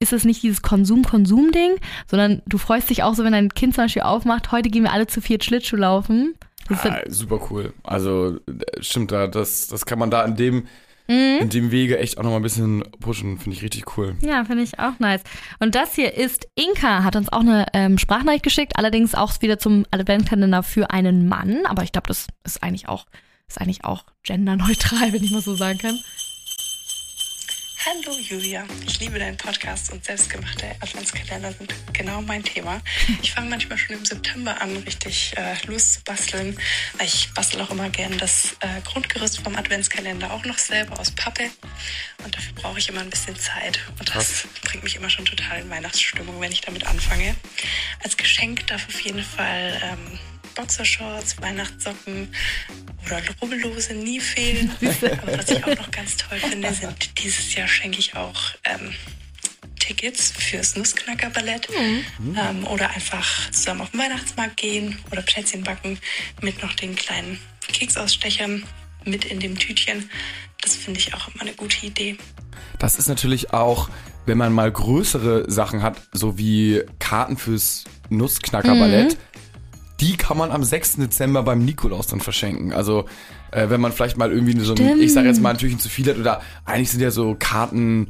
ist 0.00 0.12
es 0.12 0.24
nicht 0.24 0.42
dieses 0.42 0.62
Konsum-Konsum-Ding, 0.62 1.76
sondern 2.10 2.42
du 2.46 2.58
freust 2.58 2.90
dich 2.90 3.02
auch 3.02 3.14
so, 3.14 3.22
wenn 3.22 3.32
dein 3.32 3.50
Kind 3.54 3.74
zum 3.74 3.84
Beispiel 3.84 4.02
aufmacht, 4.02 4.50
heute 4.50 4.70
gehen 4.70 4.82
wir 4.82 4.92
alle 4.92 5.06
zu 5.06 5.20
viert 5.20 5.44
Schlittschuh 5.44 5.76
laufen. 5.76 6.34
Ah, 6.70 7.00
super 7.08 7.40
cool. 7.50 7.72
Also 7.82 8.36
äh, 8.46 8.82
stimmt 8.82 9.12
da, 9.12 9.26
das, 9.26 9.66
das 9.68 9.84
kann 9.86 9.98
man 9.98 10.10
da 10.10 10.24
in 10.24 10.36
dem, 10.36 10.66
Mhm. 11.08 11.38
in 11.40 11.48
dem 11.48 11.70
Wege 11.72 11.98
echt 11.98 12.18
auch 12.18 12.22
nochmal 12.22 12.38
ein 12.38 12.44
bisschen 12.44 12.84
pushen. 13.00 13.36
Finde 13.38 13.56
ich 13.56 13.64
richtig 13.64 13.96
cool. 13.98 14.14
ja, 14.20 14.44
finde 14.44 14.62
ich 14.62 14.78
auch 14.78 14.96
nice. 15.00 15.22
Und 15.58 15.74
das 15.74 15.96
hier 15.96 16.14
ist 16.14 16.46
Inka, 16.54 17.02
hat 17.02 17.16
uns 17.16 17.32
auch 17.32 17.40
eine 17.40 17.66
ähm, 17.74 17.98
Sprachnachricht 17.98 18.44
geschickt, 18.44 18.74
allerdings 18.76 19.16
auch 19.16 19.32
wieder 19.42 19.58
zum 19.58 19.84
Adventkalender 19.90 20.62
für 20.62 20.90
einen 20.92 21.26
Mann, 21.26 21.66
aber 21.66 21.82
ich 21.82 21.90
glaube, 21.90 22.06
das 22.06 22.28
ist 22.44 22.62
eigentlich 22.62 22.88
auch, 22.88 23.06
ist 23.48 23.60
eigentlich 23.60 23.84
auch 23.84 24.04
genderneutral, 24.22 25.12
wenn 25.12 25.24
ich 25.24 25.32
mal 25.32 25.42
so 25.42 25.56
sagen 25.56 25.78
kann. 25.78 25.98
Hallo 27.86 28.14
Julia, 28.18 28.66
ich 28.86 29.00
liebe 29.00 29.18
deinen 29.18 29.38
Podcast 29.38 29.90
und 29.90 30.04
selbstgemachte 30.04 30.66
Adventskalender 30.80 31.50
sind 31.50 31.74
genau 31.94 32.20
mein 32.20 32.42
Thema. 32.42 32.82
Ich 33.22 33.32
fange 33.32 33.48
manchmal 33.48 33.78
schon 33.78 33.96
im 33.96 34.04
September 34.04 34.60
an, 34.60 34.76
richtig 34.76 35.32
äh, 35.38 35.54
loszubasteln. 35.66 36.58
Ich 37.02 37.32
bastel 37.32 37.62
auch 37.62 37.70
immer 37.70 37.88
gern 37.88 38.18
das 38.18 38.54
äh, 38.60 38.82
Grundgerüst 38.84 39.40
vom 39.40 39.56
Adventskalender 39.56 40.30
auch 40.30 40.44
noch 40.44 40.58
selber 40.58 41.00
aus 41.00 41.10
Pappe 41.10 41.44
und 42.22 42.36
dafür 42.36 42.52
brauche 42.52 42.78
ich 42.78 42.88
immer 42.90 43.00
ein 43.00 43.08
bisschen 43.08 43.36
Zeit 43.36 43.80
und 43.98 44.14
das 44.14 44.46
bringt 44.62 44.84
mich 44.84 44.96
immer 44.96 45.08
schon 45.08 45.24
total 45.24 45.60
in 45.60 45.70
Weihnachtsstimmung, 45.70 46.38
wenn 46.38 46.52
ich 46.52 46.60
damit 46.60 46.86
anfange. 46.86 47.34
Als 48.04 48.18
Geschenk 48.18 48.66
darf 48.66 48.86
auf 48.88 49.00
jeden 49.00 49.24
Fall 49.24 49.80
ähm, 49.82 50.18
Boxershorts, 50.54 51.40
Weihnachtssocken 51.40 52.28
oder 53.06 53.20
Rubbellose 53.40 53.94
nie 53.94 54.20
fehlen. 54.20 54.70
Aber 55.22 55.38
was 55.38 55.48
ich 55.48 55.64
auch 55.64 55.76
noch 55.76 55.90
ganz 55.90 56.16
toll 56.16 56.38
finde, 56.38 56.72
sind 56.72 57.22
dieses 57.22 57.54
Jahr 57.54 57.68
schenke 57.68 57.98
ich 57.98 58.14
auch 58.14 58.54
ähm, 58.64 58.94
Tickets 59.78 60.30
fürs 60.30 60.76
Nussknacker-Ballett 60.76 61.68
ähm, 62.36 62.66
oder 62.66 62.90
einfach 62.90 63.50
zusammen 63.50 63.80
auf 63.80 63.90
den 63.90 64.00
Weihnachtsmarkt 64.00 64.56
gehen 64.56 64.98
oder 65.10 65.22
Plätzchen 65.22 65.64
backen 65.64 65.98
mit 66.40 66.62
noch 66.62 66.74
den 66.74 66.94
kleinen 66.94 67.40
Keksausstechern 67.72 68.62
mit 69.04 69.24
in 69.24 69.40
dem 69.40 69.58
Tütchen. 69.58 70.08
Das 70.60 70.76
finde 70.76 71.00
ich 71.00 71.14
auch 71.14 71.28
immer 71.34 71.42
eine 71.42 71.54
gute 71.54 71.84
Idee. 71.84 72.18
Das 72.78 72.96
ist 72.96 73.08
natürlich 73.08 73.52
auch, 73.52 73.88
wenn 74.26 74.38
man 74.38 74.52
mal 74.52 74.70
größere 74.70 75.50
Sachen 75.50 75.82
hat, 75.82 76.00
so 76.12 76.38
wie 76.38 76.82
Karten 76.98 77.36
fürs 77.36 77.84
Nussknacker-Ballett, 78.10 79.16
die 80.00 80.16
kann 80.16 80.36
man 80.38 80.50
am 80.50 80.64
6. 80.64 80.96
Dezember 80.96 81.42
beim 81.42 81.64
Nikolaus 81.64 82.06
dann 82.06 82.20
verschenken. 82.20 82.72
Also 82.72 83.04
äh, 83.52 83.68
wenn 83.70 83.80
man 83.80 83.92
vielleicht 83.92 84.16
mal 84.16 84.32
irgendwie 84.32 84.58
so 84.60 84.74
ein, 84.74 85.00
ich 85.00 85.12
sage 85.12 85.28
jetzt 85.28 85.40
mal 85.40 85.50
ein 85.50 85.58
Türchen 85.58 85.78
zu 85.78 85.88
viel 85.88 86.08
hat 86.08 86.18
oder 86.18 86.40
eigentlich 86.64 86.90
sind 86.90 87.00
ja 87.00 87.10
so 87.10 87.36
Karten 87.38 88.08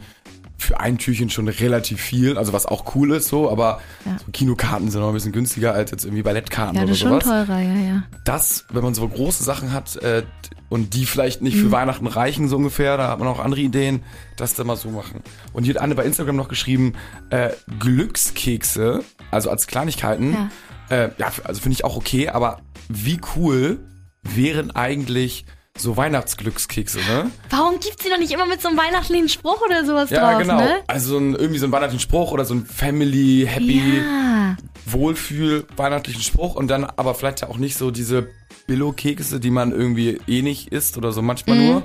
für 0.58 0.78
ein 0.78 0.98
Türchen 0.98 1.30
schon 1.30 1.48
relativ 1.48 2.02
viel, 2.02 2.36
also 2.36 2.52
was 2.52 2.66
auch 2.66 2.94
cool 2.94 3.12
ist 3.12 3.28
so, 3.28 3.50
aber 3.50 3.80
Ja. 4.04 4.18
so 4.18 4.30
Kinokarten 4.30 4.90
sind 4.90 5.00
noch 5.00 5.08
ein 5.08 5.14
bisschen 5.14 5.32
günstiger 5.32 5.72
als 5.72 5.90
jetzt 5.90 6.04
irgendwie 6.04 6.22
Ballettkarten 6.22 6.76
Ja, 6.76 6.82
oder 6.82 6.88
das 6.90 6.98
ist 6.98 7.02
schon 7.02 7.10
sowas. 7.20 7.24
teurer, 7.24 7.60
ja, 7.62 7.74
ja. 7.74 8.02
Das, 8.26 8.66
wenn 8.70 8.82
man 8.84 8.92
so 8.94 9.08
große 9.08 9.42
Sachen 9.42 9.72
hat 9.72 9.96
äh, 9.96 10.22
und 10.68 10.92
die 10.92 11.06
vielleicht 11.06 11.40
nicht 11.40 11.56
Mhm. 11.56 11.60
für 11.62 11.72
Weihnachten 11.72 12.06
reichen 12.06 12.46
so 12.48 12.56
ungefähr, 12.56 12.98
da 12.98 13.08
hat 13.08 13.18
man 13.18 13.26
auch 13.28 13.40
andere 13.40 13.62
Ideen, 13.62 14.02
das 14.36 14.52
dann 14.54 14.66
mal 14.66 14.76
so 14.76 14.90
machen. 14.90 15.22
Und 15.54 15.64
hier 15.64 15.74
hat 15.76 15.82
Anne 15.82 15.94
bei 15.94 16.04
Instagram 16.04 16.36
noch 16.36 16.48
geschrieben, 16.48 16.92
äh, 17.30 17.48
Glückskekse, 17.78 19.02
also 19.30 19.50
als 19.50 19.66
Kleinigkeiten, 19.66 20.32
Ja. 20.34 20.50
Äh, 20.90 21.10
ja, 21.18 21.32
also 21.44 21.60
finde 21.60 21.74
ich 21.74 21.84
auch 21.84 21.96
okay, 21.96 22.28
aber 22.28 22.60
wie 22.88 23.20
cool 23.36 23.78
wären 24.22 24.70
eigentlich 24.72 25.46
so 25.78 25.96
Weihnachtsglückskekse, 25.96 26.98
ne? 26.98 27.30
Warum 27.48 27.80
gibt's 27.80 28.04
die 28.04 28.10
noch 28.10 28.18
nicht 28.18 28.32
immer 28.32 28.44
mit 28.46 28.60
so 28.60 28.68
einem 28.68 28.76
weihnachtlichen 28.76 29.28
Spruch 29.30 29.62
oder 29.64 29.84
sowas 29.86 30.10
Ja, 30.10 30.32
drauf, 30.32 30.42
genau. 30.42 30.58
ne? 30.58 30.80
Also 30.88 31.10
so 31.10 31.18
ein, 31.18 31.34
irgendwie 31.34 31.58
so 31.58 31.66
ein 31.66 31.72
weihnachtlichen 31.72 32.02
Spruch 32.02 32.32
oder 32.32 32.44
so 32.44 32.54
ein 32.54 32.66
Family 32.66 33.46
Happy 33.48 33.98
Ja. 34.04 34.56
Wohlfühl 34.86 35.66
weihnachtlichen 35.76 36.22
Spruch 36.22 36.54
und 36.56 36.68
dann 36.68 36.84
aber 36.84 37.14
vielleicht 37.14 37.42
ja 37.42 37.48
auch 37.48 37.56
nicht 37.56 37.76
so 37.76 37.90
diese 37.90 38.28
Billo-Kekse, 38.66 39.40
die 39.40 39.50
man 39.50 39.72
irgendwie 39.72 40.20
eh 40.26 40.42
nicht 40.42 40.68
isst 40.72 40.96
oder 40.98 41.12
so 41.12 41.22
manchmal 41.22 41.56
Mhm, 41.56 41.64
nur, 41.66 41.82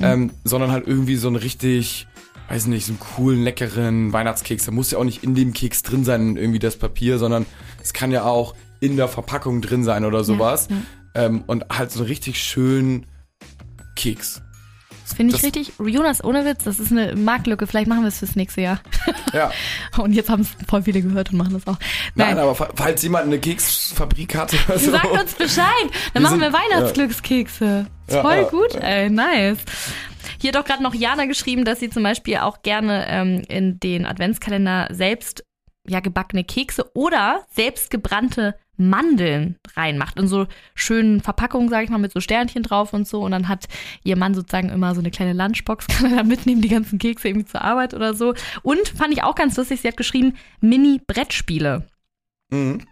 ähm, 0.00 0.30
sondern 0.44 0.70
halt 0.72 0.86
irgendwie 0.86 1.16
so 1.16 1.28
einen 1.28 1.36
richtig, 1.36 2.06
weiß 2.48 2.66
nicht, 2.66 2.86
so 2.86 2.92
einen 2.92 3.00
coolen, 3.00 3.42
leckeren 3.42 4.12
Weihnachtskeks. 4.12 4.64
Da 4.66 4.72
muss 4.72 4.90
ja 4.90 4.98
auch 4.98 5.04
nicht 5.04 5.24
in 5.24 5.34
dem 5.34 5.52
Keks 5.52 5.82
drin 5.82 6.04
sein, 6.04 6.36
irgendwie 6.36 6.58
das 6.60 6.76
Papier, 6.76 7.18
sondern 7.18 7.46
es 7.82 7.92
kann 7.92 8.10
ja 8.12 8.24
auch 8.24 8.54
in 8.80 8.96
der 8.96 9.08
Verpackung 9.08 9.62
drin 9.62 9.82
sein 9.84 10.04
oder 10.04 10.22
sowas. 10.24 10.68
Ähm, 11.14 11.44
und 11.46 11.64
halt 11.70 11.90
so 11.90 12.00
einen 12.00 12.08
richtig 12.08 12.40
schönen 12.42 13.06
Keks. 13.96 14.42
Das 15.04 15.14
finde 15.14 15.34
ich 15.36 15.40
Das- 15.40 15.44
richtig. 15.56 15.72
Jonas, 15.78 16.22
ohne 16.24 16.44
Witz, 16.44 16.64
das 16.64 16.80
ist 16.80 16.90
eine 16.90 17.14
Marktlücke. 17.14 17.66
Vielleicht 17.68 17.86
machen 17.86 18.02
wir 18.02 18.08
es 18.08 18.18
fürs 18.18 18.34
nächste 18.34 18.60
Jahr. 18.60 18.80
Ja. 19.32 19.52
Und 19.98 20.12
jetzt 20.12 20.28
haben 20.28 20.42
es 20.42 20.48
voll 20.68 20.82
viele 20.82 21.00
gehört 21.00 21.30
und 21.30 21.38
machen 21.38 21.52
das 21.52 21.66
auch. 21.68 21.78
Nein, 22.16 22.38
aber 22.38 22.54
fa- 22.56 22.70
falls 22.74 23.02
jemand 23.04 23.26
eine 23.26 23.38
Keksfabrik 23.38 24.34
hat 24.34 24.52
oder 24.68 24.78
so. 24.78 24.90
Sagt 24.90 25.06
uns 25.12 25.32
Bescheid. 25.34 25.64
Dann 26.12 26.22
Wir 26.22 26.28
machen 26.28 26.40
sind- 26.40 26.52
wir 26.52 26.58
Weihnachtsglückskekse. 27.06 27.86
Ja, 28.10 28.22
Voll 28.22 28.34
ja, 28.36 28.42
gut, 28.48 28.74
ja. 28.74 28.80
ey, 28.80 29.10
nice. 29.10 29.58
Hier 30.40 30.48
hat 30.48 30.56
doch 30.56 30.64
gerade 30.64 30.82
noch 30.82 30.94
Jana 30.94 31.26
geschrieben, 31.26 31.64
dass 31.64 31.80
sie 31.80 31.90
zum 31.90 32.02
Beispiel 32.02 32.38
auch 32.38 32.62
gerne 32.62 33.06
ähm, 33.08 33.42
in 33.48 33.80
den 33.80 34.06
Adventskalender 34.06 34.88
selbst 34.90 35.44
ja 35.88 36.00
gebackene 36.00 36.44
Kekse 36.44 36.90
oder 36.94 37.46
selbst 37.50 37.90
gebrannte 37.90 38.56
Mandeln 38.76 39.56
reinmacht. 39.74 40.18
In 40.18 40.28
so 40.28 40.46
schönen 40.74 41.20
Verpackungen, 41.20 41.68
sage 41.68 41.84
ich 41.84 41.90
mal, 41.90 41.98
mit 41.98 42.12
so 42.12 42.20
Sternchen 42.20 42.62
drauf 42.62 42.92
und 42.92 43.06
so. 43.06 43.22
Und 43.22 43.30
dann 43.30 43.48
hat 43.48 43.66
ihr 44.04 44.16
Mann 44.16 44.34
sozusagen 44.34 44.68
immer 44.68 44.94
so 44.94 45.00
eine 45.00 45.10
kleine 45.10 45.32
Lunchbox, 45.32 45.86
kann 45.98 46.10
er 46.10 46.18
da 46.18 46.22
mitnehmen, 46.24 46.60
die 46.60 46.68
ganzen 46.68 46.98
Kekse 46.98 47.28
irgendwie 47.28 47.46
zur 47.46 47.62
Arbeit 47.62 47.94
oder 47.94 48.14
so. 48.14 48.34
Und 48.62 48.88
fand 48.88 49.12
ich 49.12 49.22
auch 49.22 49.34
ganz 49.34 49.56
lustig, 49.56 49.80
sie 49.80 49.88
hat 49.88 49.96
geschrieben, 49.96 50.34
Mini-Brettspiele 50.60 51.86
Mhm. 52.50 52.82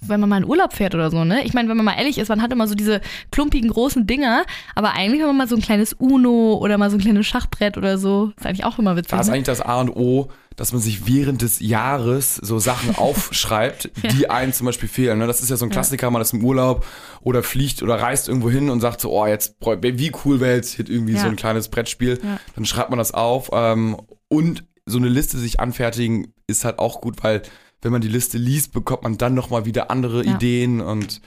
Wenn 0.00 0.20
man 0.20 0.28
mal 0.28 0.38
in 0.38 0.44
Urlaub 0.48 0.72
fährt 0.72 0.94
oder 0.94 1.10
so, 1.10 1.24
ne? 1.24 1.44
Ich 1.44 1.52
meine, 1.54 1.68
wenn 1.68 1.76
man 1.76 1.84
mal 1.86 1.94
ehrlich 1.96 2.18
ist, 2.18 2.28
man 2.28 2.40
hat 2.42 2.52
immer 2.52 2.66
so 2.66 2.74
diese 2.74 3.00
klumpigen 3.30 3.70
großen 3.70 4.06
Dinger, 4.06 4.44
aber 4.74 4.92
eigentlich, 4.92 5.20
wenn 5.20 5.26
man 5.28 5.36
mal 5.36 5.48
so 5.48 5.56
ein 5.56 5.62
kleines 5.62 5.92
Uno 5.92 6.54
oder 6.60 6.78
mal 6.78 6.90
so 6.90 6.96
ein 6.96 7.00
kleines 7.00 7.26
Schachbrett 7.26 7.76
oder 7.76 7.98
so, 7.98 8.32
ist 8.36 8.46
eigentlich 8.46 8.64
auch 8.64 8.78
immer 8.78 8.96
witzig. 8.96 9.10
Da 9.10 9.20
ist 9.20 9.26
Ne? 9.28 9.34
eigentlich 9.34 9.44
das 9.46 9.60
A 9.60 9.80
und 9.80 9.90
O, 9.90 10.28
dass 10.56 10.72
man 10.72 10.80
sich 10.82 11.06
während 11.06 11.42
des 11.42 11.60
Jahres 11.60 12.36
so 12.36 12.58
Sachen 12.58 12.94
aufschreibt, 12.96 13.90
die 14.12 14.28
einem 14.30 14.52
zum 14.52 14.66
Beispiel 14.66 14.88
fehlen. 14.88 15.18
Ne? 15.18 15.26
Das 15.26 15.42
ist 15.42 15.50
ja 15.50 15.56
so 15.56 15.64
ein 15.66 15.70
Klassiker, 15.70 16.10
man 16.10 16.22
ist 16.22 16.32
im 16.32 16.44
Urlaub 16.44 16.84
oder 17.22 17.42
fliegt 17.42 17.82
oder 17.82 17.96
reist 18.00 18.28
irgendwo 18.28 18.50
hin 18.50 18.70
und 18.70 18.80
sagt 18.80 19.00
so, 19.00 19.10
oh, 19.12 19.26
jetzt, 19.26 19.56
wie 19.60 20.12
cool 20.24 20.40
wäre 20.40 20.56
jetzt 20.56 20.74
hier 20.74 20.88
irgendwie 20.88 21.14
Ja. 21.14 21.20
so 21.22 21.28
ein 21.28 21.36
kleines 21.36 21.68
Brettspiel. 21.68 22.18
Ja. 22.22 22.38
Dann 22.56 22.64
schreibt 22.64 22.90
man 22.90 22.98
das 22.98 23.12
auf 23.12 23.50
ähm, 23.52 23.96
und 24.28 24.64
so 24.86 24.98
eine 24.98 25.08
Liste 25.08 25.38
sich 25.38 25.60
anfertigen 25.60 26.32
ist 26.46 26.64
halt 26.64 26.78
auch 26.78 27.00
gut, 27.00 27.22
weil 27.22 27.42
wenn 27.82 27.92
man 27.92 28.00
die 28.00 28.08
Liste 28.08 28.38
liest, 28.38 28.72
bekommt 28.72 29.02
man 29.02 29.18
dann 29.18 29.34
nochmal 29.34 29.64
wieder 29.64 29.90
andere 29.90 30.24
Ja. 30.24 30.34
Ideen 30.34 30.80
und 30.80 31.20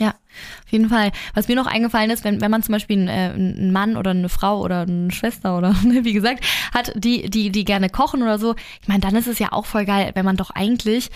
Ja, 0.00 0.08
auf 0.64 0.72
jeden 0.72 0.88
Fall. 0.88 1.12
Was 1.34 1.48
mir 1.48 1.54
noch 1.56 1.66
eingefallen 1.66 2.10
ist, 2.10 2.24
wenn, 2.24 2.40
wenn 2.40 2.50
man 2.50 2.62
zum 2.62 2.72
Beispiel 2.72 2.98
einen, 2.98 3.08
äh, 3.08 3.32
einen 3.34 3.72
Mann 3.72 3.96
oder 3.96 4.10
eine 4.12 4.28
Frau 4.30 4.60
oder 4.60 4.80
eine 4.82 5.10
Schwester 5.12 5.56
oder 5.58 5.74
ne, 5.84 6.04
wie 6.04 6.12
gesagt 6.14 6.44
hat, 6.72 6.92
die, 6.96 7.28
die, 7.28 7.50
die 7.50 7.64
gerne 7.64 7.88
kochen 7.90 8.22
oder 8.22 8.38
so, 8.38 8.54
ich 8.80 8.88
meine, 8.88 9.00
dann 9.00 9.14
ist 9.16 9.26
es 9.28 9.38
ja 9.38 9.52
auch 9.52 9.66
voll 9.66 9.84
geil, 9.84 10.10
wenn 10.14 10.24
man 10.24 10.36
doch 10.36 10.50
eigentlich 10.50 11.10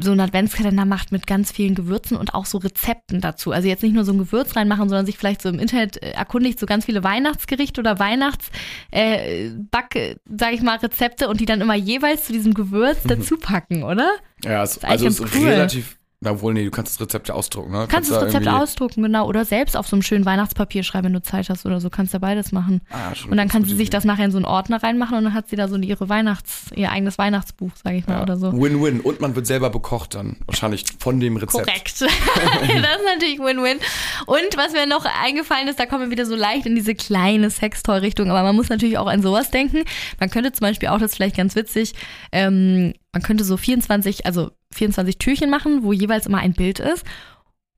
so 0.00 0.10
einen 0.10 0.20
Adventskalender 0.20 0.84
macht 0.84 1.12
mit 1.12 1.26
ganz 1.26 1.52
vielen 1.52 1.74
Gewürzen 1.74 2.16
und 2.16 2.34
auch 2.34 2.46
so 2.46 2.58
Rezepten 2.58 3.20
dazu. 3.20 3.52
Also 3.52 3.68
jetzt 3.68 3.82
nicht 3.82 3.94
nur 3.94 4.04
so 4.04 4.12
ein 4.12 4.18
Gewürz 4.18 4.56
reinmachen, 4.56 4.88
sondern 4.88 5.06
sich 5.06 5.18
vielleicht 5.18 5.42
so 5.42 5.48
im 5.48 5.58
Internet 5.58 6.02
äh, 6.02 6.10
erkundigt, 6.10 6.58
so 6.58 6.66
ganz 6.66 6.84
viele 6.84 7.04
Weihnachtsgerichte 7.04 7.80
oder 7.80 7.98
Weihnachts 7.98 8.50
äh, 8.90 9.48
äh, 9.48 10.16
sag 10.26 10.52
ich 10.52 10.62
mal, 10.62 10.76
Rezepte 10.76 11.28
und 11.28 11.40
die 11.40 11.46
dann 11.46 11.60
immer 11.60 11.74
jeweils 11.74 12.26
zu 12.26 12.32
diesem 12.32 12.54
Gewürz 12.54 12.98
dazu 13.04 13.36
packen, 13.36 13.82
oder? 13.82 14.10
ja, 14.44 14.62
es, 14.62 14.76
ist 14.76 14.84
also 14.84 15.06
es 15.06 15.20
ist 15.20 15.34
cool. 15.36 15.48
relativ, 15.48 15.98
na 16.24 16.40
wohl, 16.40 16.54
nee, 16.54 16.64
du 16.64 16.70
kannst 16.70 16.94
das 16.94 17.00
Rezept 17.00 17.28
ja 17.28 17.34
ausdrucken, 17.34 17.72
ne? 17.72 17.86
Kannst 17.88 18.08
du 18.08 18.14
da 18.14 18.20
das 18.20 18.28
Rezept 18.28 18.46
ausdrucken, 18.46 19.02
genau, 19.02 19.26
oder 19.26 19.44
selbst 19.44 19.76
auf 19.76 19.88
so 19.88 19.96
einem 19.96 20.02
schönen 20.02 20.24
Weihnachtspapier 20.24 20.84
schreiben, 20.84 21.06
wenn 21.06 21.12
du 21.14 21.22
Zeit 21.22 21.50
hast 21.50 21.66
oder 21.66 21.80
so, 21.80 21.90
kannst 21.90 22.14
du 22.14 22.20
beides 22.20 22.52
machen. 22.52 22.80
Ah, 22.90 23.12
schon 23.14 23.32
Und 23.32 23.36
dann 23.38 23.48
kann 23.48 23.64
sie 23.64 23.70
sich 23.74 23.88
Idee. 23.88 23.96
das 23.96 24.04
nachher 24.04 24.26
in 24.26 24.30
so 24.30 24.38
einen 24.38 24.44
Ordner 24.44 24.80
reinmachen 24.80 25.18
und 25.18 25.24
dann 25.24 25.34
hat 25.34 25.48
sie 25.48 25.56
da 25.56 25.66
so 25.66 25.76
ihre 25.76 26.08
Weihnachts, 26.08 26.66
ihr 26.76 26.92
eigenes 26.92 27.18
Weihnachtsbuch, 27.18 27.72
sage 27.82 27.96
ich 27.96 28.06
mal, 28.06 28.18
Ja. 28.18 28.22
oder 28.22 28.36
so. 28.36 28.52
Win-win. 28.52 29.00
Und 29.00 29.20
man 29.20 29.34
wird 29.34 29.48
selber 29.48 29.68
bekocht 29.70 30.14
dann. 30.14 30.36
Wahrscheinlich 30.46 30.84
von 31.00 31.18
dem 31.18 31.36
Rezept. 31.36 31.66
Korrekt. 31.66 32.00
das 32.02 32.10
ist 32.12 33.04
natürlich 33.14 33.40
Win-Win. 33.40 33.78
Und 34.26 34.56
was 34.56 34.72
mir 34.72 34.86
noch 34.86 35.04
eingefallen 35.24 35.66
ist, 35.66 35.80
da 35.80 35.86
kommen 35.86 36.04
wir 36.04 36.10
wieder 36.10 36.24
so 36.26 36.36
leicht 36.36 36.66
in 36.66 36.76
diese 36.76 36.94
kleine 36.94 37.50
Sextoy-Richtung, 37.50 38.30
aber 38.30 38.44
man 38.44 38.54
muss 38.54 38.68
natürlich 38.68 38.96
auch 38.98 39.08
an 39.08 39.22
sowas 39.22 39.50
denken. 39.50 39.82
Man 40.20 40.30
könnte 40.30 40.52
zum 40.52 40.60
Beispiel 40.66 40.88
auch, 40.90 40.98
das 40.98 41.10
ist 41.10 41.16
vielleicht 41.16 41.36
ganz 41.36 41.56
witzig, 41.56 41.94
ähm, 42.30 42.94
man 43.12 43.22
könnte 43.22 43.42
so 43.44 43.56
24, 43.56 44.24
also 44.24 44.52
24 44.72 45.18
Türchen 45.18 45.50
machen, 45.50 45.82
wo 45.82 45.92
jeweils 45.92 46.26
immer 46.26 46.38
ein 46.38 46.54
Bild 46.54 46.80
ist. 46.80 47.04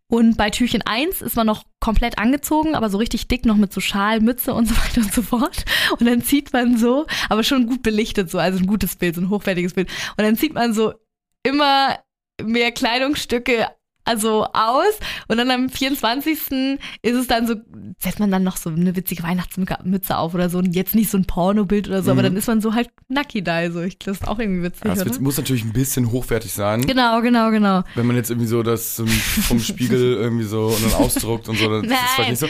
Und 0.09 0.37
bei 0.37 0.51
Türchen 0.51 0.83
1 0.83 1.23
ist 1.23 1.35
man 1.35 1.47
noch 1.47 1.65
komplett 1.81 2.19
angezogen, 2.19 2.75
aber 2.75 2.91
so 2.91 2.99
richtig 2.99 3.27
dick 3.27 3.47
noch 3.47 3.57
mit 3.57 3.73
so 3.73 3.81
Schal, 3.81 4.21
Mütze 4.21 4.55
und 4.55 4.67
so 4.69 4.77
weiter 4.85 5.01
und 5.01 5.13
so 5.13 5.23
fort. 5.23 5.65
Und 5.99 6.07
dann 6.07 6.23
zieht 6.23 6.53
man 6.53 6.77
so, 6.77 7.07
aber 7.29 7.43
schon 7.43 7.67
gut 7.67 7.83
belichtet 7.83 8.31
so, 8.31 8.39
also 8.39 8.59
ein 8.59 8.67
gutes 8.67 8.97
Bild, 8.97 9.15
so 9.15 9.23
ein 9.23 9.31
hochwertiges 9.31 9.75
Bild. 9.75 9.91
Und 10.17 10.25
dann 10.25 10.37
zieht 10.37 10.55
man 10.55 10.75
so 10.75 10.95
immer 11.43 11.99
mehr 12.43 12.73
Kleidungsstücke 12.73 13.69
also 14.05 14.45
aus 14.53 14.99
und 15.29 15.39
dann 15.39 15.51
am 15.51 15.69
24. 15.71 16.79
ist 17.03 17.15
es 17.15 17.27
dann 17.27 17.47
so, 17.47 17.55
setzt 17.99 18.21
man 18.21 18.31
dann 18.31 18.43
noch 18.43 18.57
so 18.57 18.71
eine 18.71 18.95
witzige 18.97 19.23
Weihnachtsmütze 19.23 20.17
auf 20.19 20.35
oder 20.35 20.51
so 20.51 20.59
und 20.59 20.75
jetzt 20.75 20.95
nicht 20.95 21.11
so 21.11 21.17
ein 21.19 21.25
Pornobild 21.27 21.89
oder 21.89 22.03
so, 22.03 22.11
aber 22.11 22.21
Mhm. 22.21 22.25
dann 22.27 22.37
ist 22.37 22.47
man 22.47 22.61
so 22.61 22.75
halt 22.75 22.91
nacki 23.09 23.43
da, 23.43 23.71
so 23.71 23.81
ich 23.81 23.99
das 23.99 24.19
ist 24.19 24.29
auch 24.29 24.39
irgendwie 24.39 24.63
witzig, 24.63 24.85
Ja, 24.85 24.95
das 24.95 25.07
oder? 25.07 25.21
muss 25.21 25.37
natürlich 25.37 25.65
ein 25.65 25.73
bisschen 25.73 26.11
hochwertig 26.13 26.53
sein. 26.53 26.83
Genau, 26.87 27.21
genau, 27.23 27.51
genau. 27.51 27.83
Wenn 27.95 28.07
man 28.07 28.17
jetzt 28.17 28.31
irgendwie 28.31 28.49
so 28.49 28.63
das 28.63 28.99
ähm, 28.99 29.07
vom 29.09 29.59
Spiegel 29.61 30.15
irgendwie 30.21 30.45
so 30.45 30.67
und 30.67 30.85
dann 30.85 30.95
ausdruckt 30.95 31.49
und 31.49 31.57
so, 31.59 31.69
dann 31.69 31.85
ist 31.85 31.91
das 31.93 31.99
vielleicht 32.15 32.19
Nein, 32.19 32.31
nicht 32.31 32.41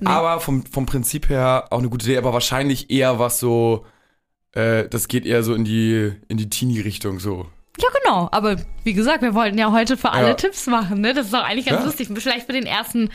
so. 0.00 0.04
nicht. 0.04 0.06
Aber 0.06 0.40
vom, 0.40 0.64
vom 0.66 0.86
Prinzip 0.86 1.28
her 1.28 1.66
auch 1.70 1.78
eine 1.78 1.88
gute 1.88 2.06
Idee, 2.06 2.18
aber 2.18 2.32
wahrscheinlich 2.32 2.90
eher 2.90 3.18
was 3.18 3.38
so, 3.40 3.84
äh, 4.52 4.88
das 4.88 5.08
geht 5.08 5.26
eher 5.26 5.42
so 5.42 5.54
in 5.54 5.64
die, 5.64 6.12
in 6.28 6.36
die 6.38 6.48
Teenie-Richtung 6.48 7.18
so. 7.20 7.46
Ja, 7.80 7.88
genau. 8.02 8.28
Aber 8.30 8.56
wie 8.84 8.92
gesagt, 8.94 9.22
wir 9.22 9.34
wollten 9.34 9.58
ja 9.58 9.72
heute 9.72 9.96
für 9.96 10.12
alle 10.12 10.28
Ja. 10.28 10.34
Tipps 10.34 10.66
machen, 10.66 11.00
ne? 11.00 11.12
Das 11.12 11.26
ist 11.26 11.34
doch 11.34 11.42
eigentlich 11.44 11.66
ganz 11.66 11.80
Ja. 11.80 11.86
lustig. 11.86 12.08
Vielleicht 12.14 12.46
für 12.46 12.52
den 12.52 12.66
ersten 12.66 13.10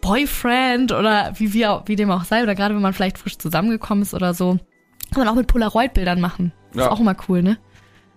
Boyfriend 0.00 0.92
oder 0.92 1.32
wie, 1.36 1.52
wie, 1.52 1.66
auch- 1.66 1.82
wie 1.86 1.96
dem 1.96 2.10
auch 2.10 2.24
sei. 2.24 2.42
Oder 2.42 2.54
gerade 2.54 2.74
wenn 2.74 2.82
man 2.82 2.92
vielleicht 2.92 3.18
frisch 3.18 3.38
zusammengekommen 3.38 4.02
ist 4.02 4.14
oder 4.14 4.34
so. 4.34 4.58
Kann 5.12 5.24
man 5.24 5.28
auch 5.28 5.34
mit 5.34 5.46
Polaroid-Bildern 5.48 6.20
machen. 6.20 6.52
Das 6.72 6.76
Ja. 6.80 6.86
ist 6.86 6.92
auch 6.92 7.00
immer 7.00 7.16
cool, 7.28 7.42
ne? 7.42 7.58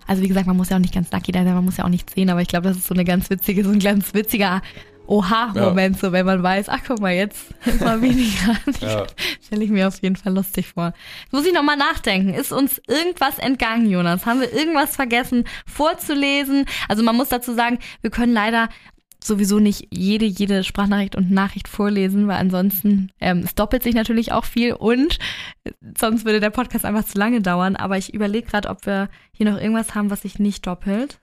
Also 0.07 0.21
wie 0.23 0.27
gesagt, 0.27 0.47
man 0.47 0.57
muss 0.57 0.69
ja 0.69 0.75
auch 0.77 0.81
nicht 0.81 0.93
ganz 0.93 1.12
nackt 1.12 1.33
da 1.35 1.43
sein, 1.43 1.53
man 1.53 1.63
muss 1.65 1.77
ja 1.77 1.83
auch 1.85 1.89
nichts 1.89 2.13
sehen, 2.13 2.29
aber 2.31 2.41
ich 2.41 2.47
glaube, 2.47 2.67
das 2.67 2.77
ist 2.77 2.88
so 2.88 2.95
eine 2.95 3.05
ganz 3.05 3.29
witzige, 3.29 3.63
so 3.63 3.69
ein 3.69 3.77
ganz 3.79 4.13
witziger 4.15 4.62
Oha-Moment, 5.09 5.99
so 5.99 6.11
wenn 6.11 6.25
man 6.25 6.43
weiß, 6.43 6.69
ach 6.69 6.81
guck 6.85 6.99
mal, 6.99 7.13
jetzt 7.13 7.47
ist 7.65 7.81
mal 7.81 7.99
weniger. 8.01 8.55
Ja. 8.79 9.07
Stelle 9.43 9.63
ich 9.63 9.71
mir 9.71 9.87
auf 9.87 9.99
jeden 10.01 10.15
Fall 10.15 10.33
lustig 10.33 10.67
vor. 10.67 10.93
Jetzt 11.23 11.33
muss 11.33 11.45
ich 11.45 11.53
nochmal 11.53 11.77
nachdenken. 11.77 12.33
Ist 12.33 12.51
uns 12.51 12.79
irgendwas 12.87 13.39
entgangen, 13.39 13.89
Jonas? 13.89 14.27
Haben 14.27 14.41
wir 14.41 14.53
irgendwas 14.53 14.95
vergessen 14.95 15.45
vorzulesen? 15.65 16.65
Also 16.87 17.03
man 17.03 17.15
muss 17.15 17.29
dazu 17.29 17.53
sagen, 17.55 17.79
wir 18.01 18.11
können 18.11 18.33
leider 18.33 18.69
sowieso 19.21 19.59
nicht 19.59 19.87
jede, 19.89 20.25
jede 20.25 20.63
Sprachnachricht 20.63 21.15
und 21.15 21.31
Nachricht 21.31 21.67
vorlesen, 21.67 22.27
weil 22.27 22.37
ansonsten, 22.37 23.11
ähm, 23.19 23.39
es 23.39 23.55
doppelt 23.55 23.81
sich 23.81 23.95
natürlich 23.95 24.31
auch 24.31 24.45
viel 24.45 24.73
und 24.73 25.17
sonst 25.99 26.23
würde 26.23 26.39
der 26.39 26.51
Podcast 26.51 26.85
einfach 26.85 27.05
zu 27.05 27.17
lange 27.17 27.41
dauern. 27.41 27.75
Aber 27.75 27.97
ich 27.97 28.13
überlege 28.13 28.47
gerade, 28.47 28.69
ob 28.69 28.85
wir 28.85 29.09
hier 29.31 29.49
noch 29.49 29.59
irgendwas 29.59 29.95
haben, 29.95 30.11
was 30.11 30.21
sich 30.21 30.37
nicht 30.37 30.67
doppelt. 30.67 31.19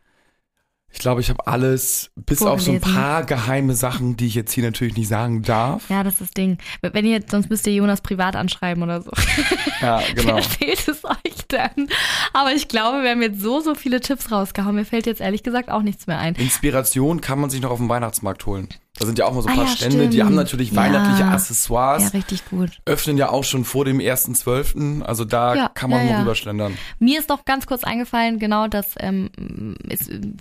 Ich 0.93 1.01
glaube, 1.01 1.21
ich 1.21 1.29
habe 1.29 1.47
alles, 1.47 2.11
bis 2.17 2.41
auf 2.43 2.63
so 2.63 2.73
ein 2.73 2.81
paar 2.81 3.25
geheime 3.25 3.75
Sachen, 3.75 4.17
die 4.17 4.27
ich 4.29 4.35
jetzt 4.35 4.53
hier 4.53 4.65
natürlich 4.65 4.97
nicht 4.97 5.09
sagen 5.09 5.43
darf. 5.43 5.91
Ja, 5.91 6.03
das 6.03 6.15
ist 6.15 6.21
das 6.23 6.31
Ding. 6.31 6.57
Wenn 6.81 7.05
ihr, 7.05 7.21
sonst 7.29 7.51
müsst 7.51 7.67
ihr 7.67 7.75
Jonas 7.75 8.01
privat 8.01 8.35
anschreiben 8.35 8.83
oder 8.83 9.03
so. 9.03 9.11
Ja, 9.83 10.01
genau. 10.15 10.37
erzählt 10.37 10.89
es 10.89 11.05
euch 11.05 11.47
dann. 11.49 11.89
Aber 12.33 12.53
ich 12.53 12.67
glaube, 12.69 13.03
wir 13.03 13.11
haben 13.11 13.21
jetzt 13.21 13.43
so, 13.43 13.61
so 13.61 13.75
viele 13.75 14.01
Tipps 14.01 14.33
rausgehauen. 14.33 14.75
Mir 14.75 14.87
fällt 14.87 15.05
jetzt 15.05 15.21
ehrlich 15.21 15.43
gesagt 15.43 15.69
auch 15.71 15.83
nichts 15.83 16.07
mehr 16.07 16.19
ein. 16.19 16.35
Inspiration 16.37 17.21
kann 17.21 17.39
man 17.39 17.51
sich 17.51 17.61
noch 17.61 17.71
auf 17.71 17.79
dem 17.79 17.91
Weihnachtsmarkt 17.91 18.47
holen. 18.47 18.69
Da 18.99 19.05
sind 19.05 19.19
ja 19.19 19.27
auch 19.27 19.35
mal 19.35 19.43
so 19.43 19.49
ein 19.49 19.53
Ah, 19.53 19.57
paar 19.63 19.65
ja, 19.67 19.77
Stände, 19.77 20.07
die 20.09 20.13
stimmt. 20.15 20.25
haben 20.25 20.35
natürlich 20.37 20.71
Ja. 20.71 20.77
weihnachtliche 20.77 21.21
Ja, 21.21 21.31
Accessoires, 21.33 22.15
richtig 22.15 22.45
gut. 22.47 22.71
öffnen 22.87 23.19
ja 23.19 23.29
auch 23.29 23.45
schon 23.45 23.65
vor 23.67 23.85
dem 23.85 24.01
1.12., 24.01 25.03
also 25.03 25.25
da 25.27 25.55
Ja, 25.55 25.69
kann 25.75 25.91
man 25.91 25.99
ja, 26.01 26.05
nur 26.07 26.13
ja. 26.15 26.21
rüberschlendern. 26.21 26.79
Mir 26.99 27.19
ist 27.19 27.29
noch 27.29 27.45
ganz 27.45 27.67
kurz 27.67 27.85
eingefallen, 27.85 28.39
genau 28.39 28.69
das 28.69 28.95
ähm, 28.99 29.29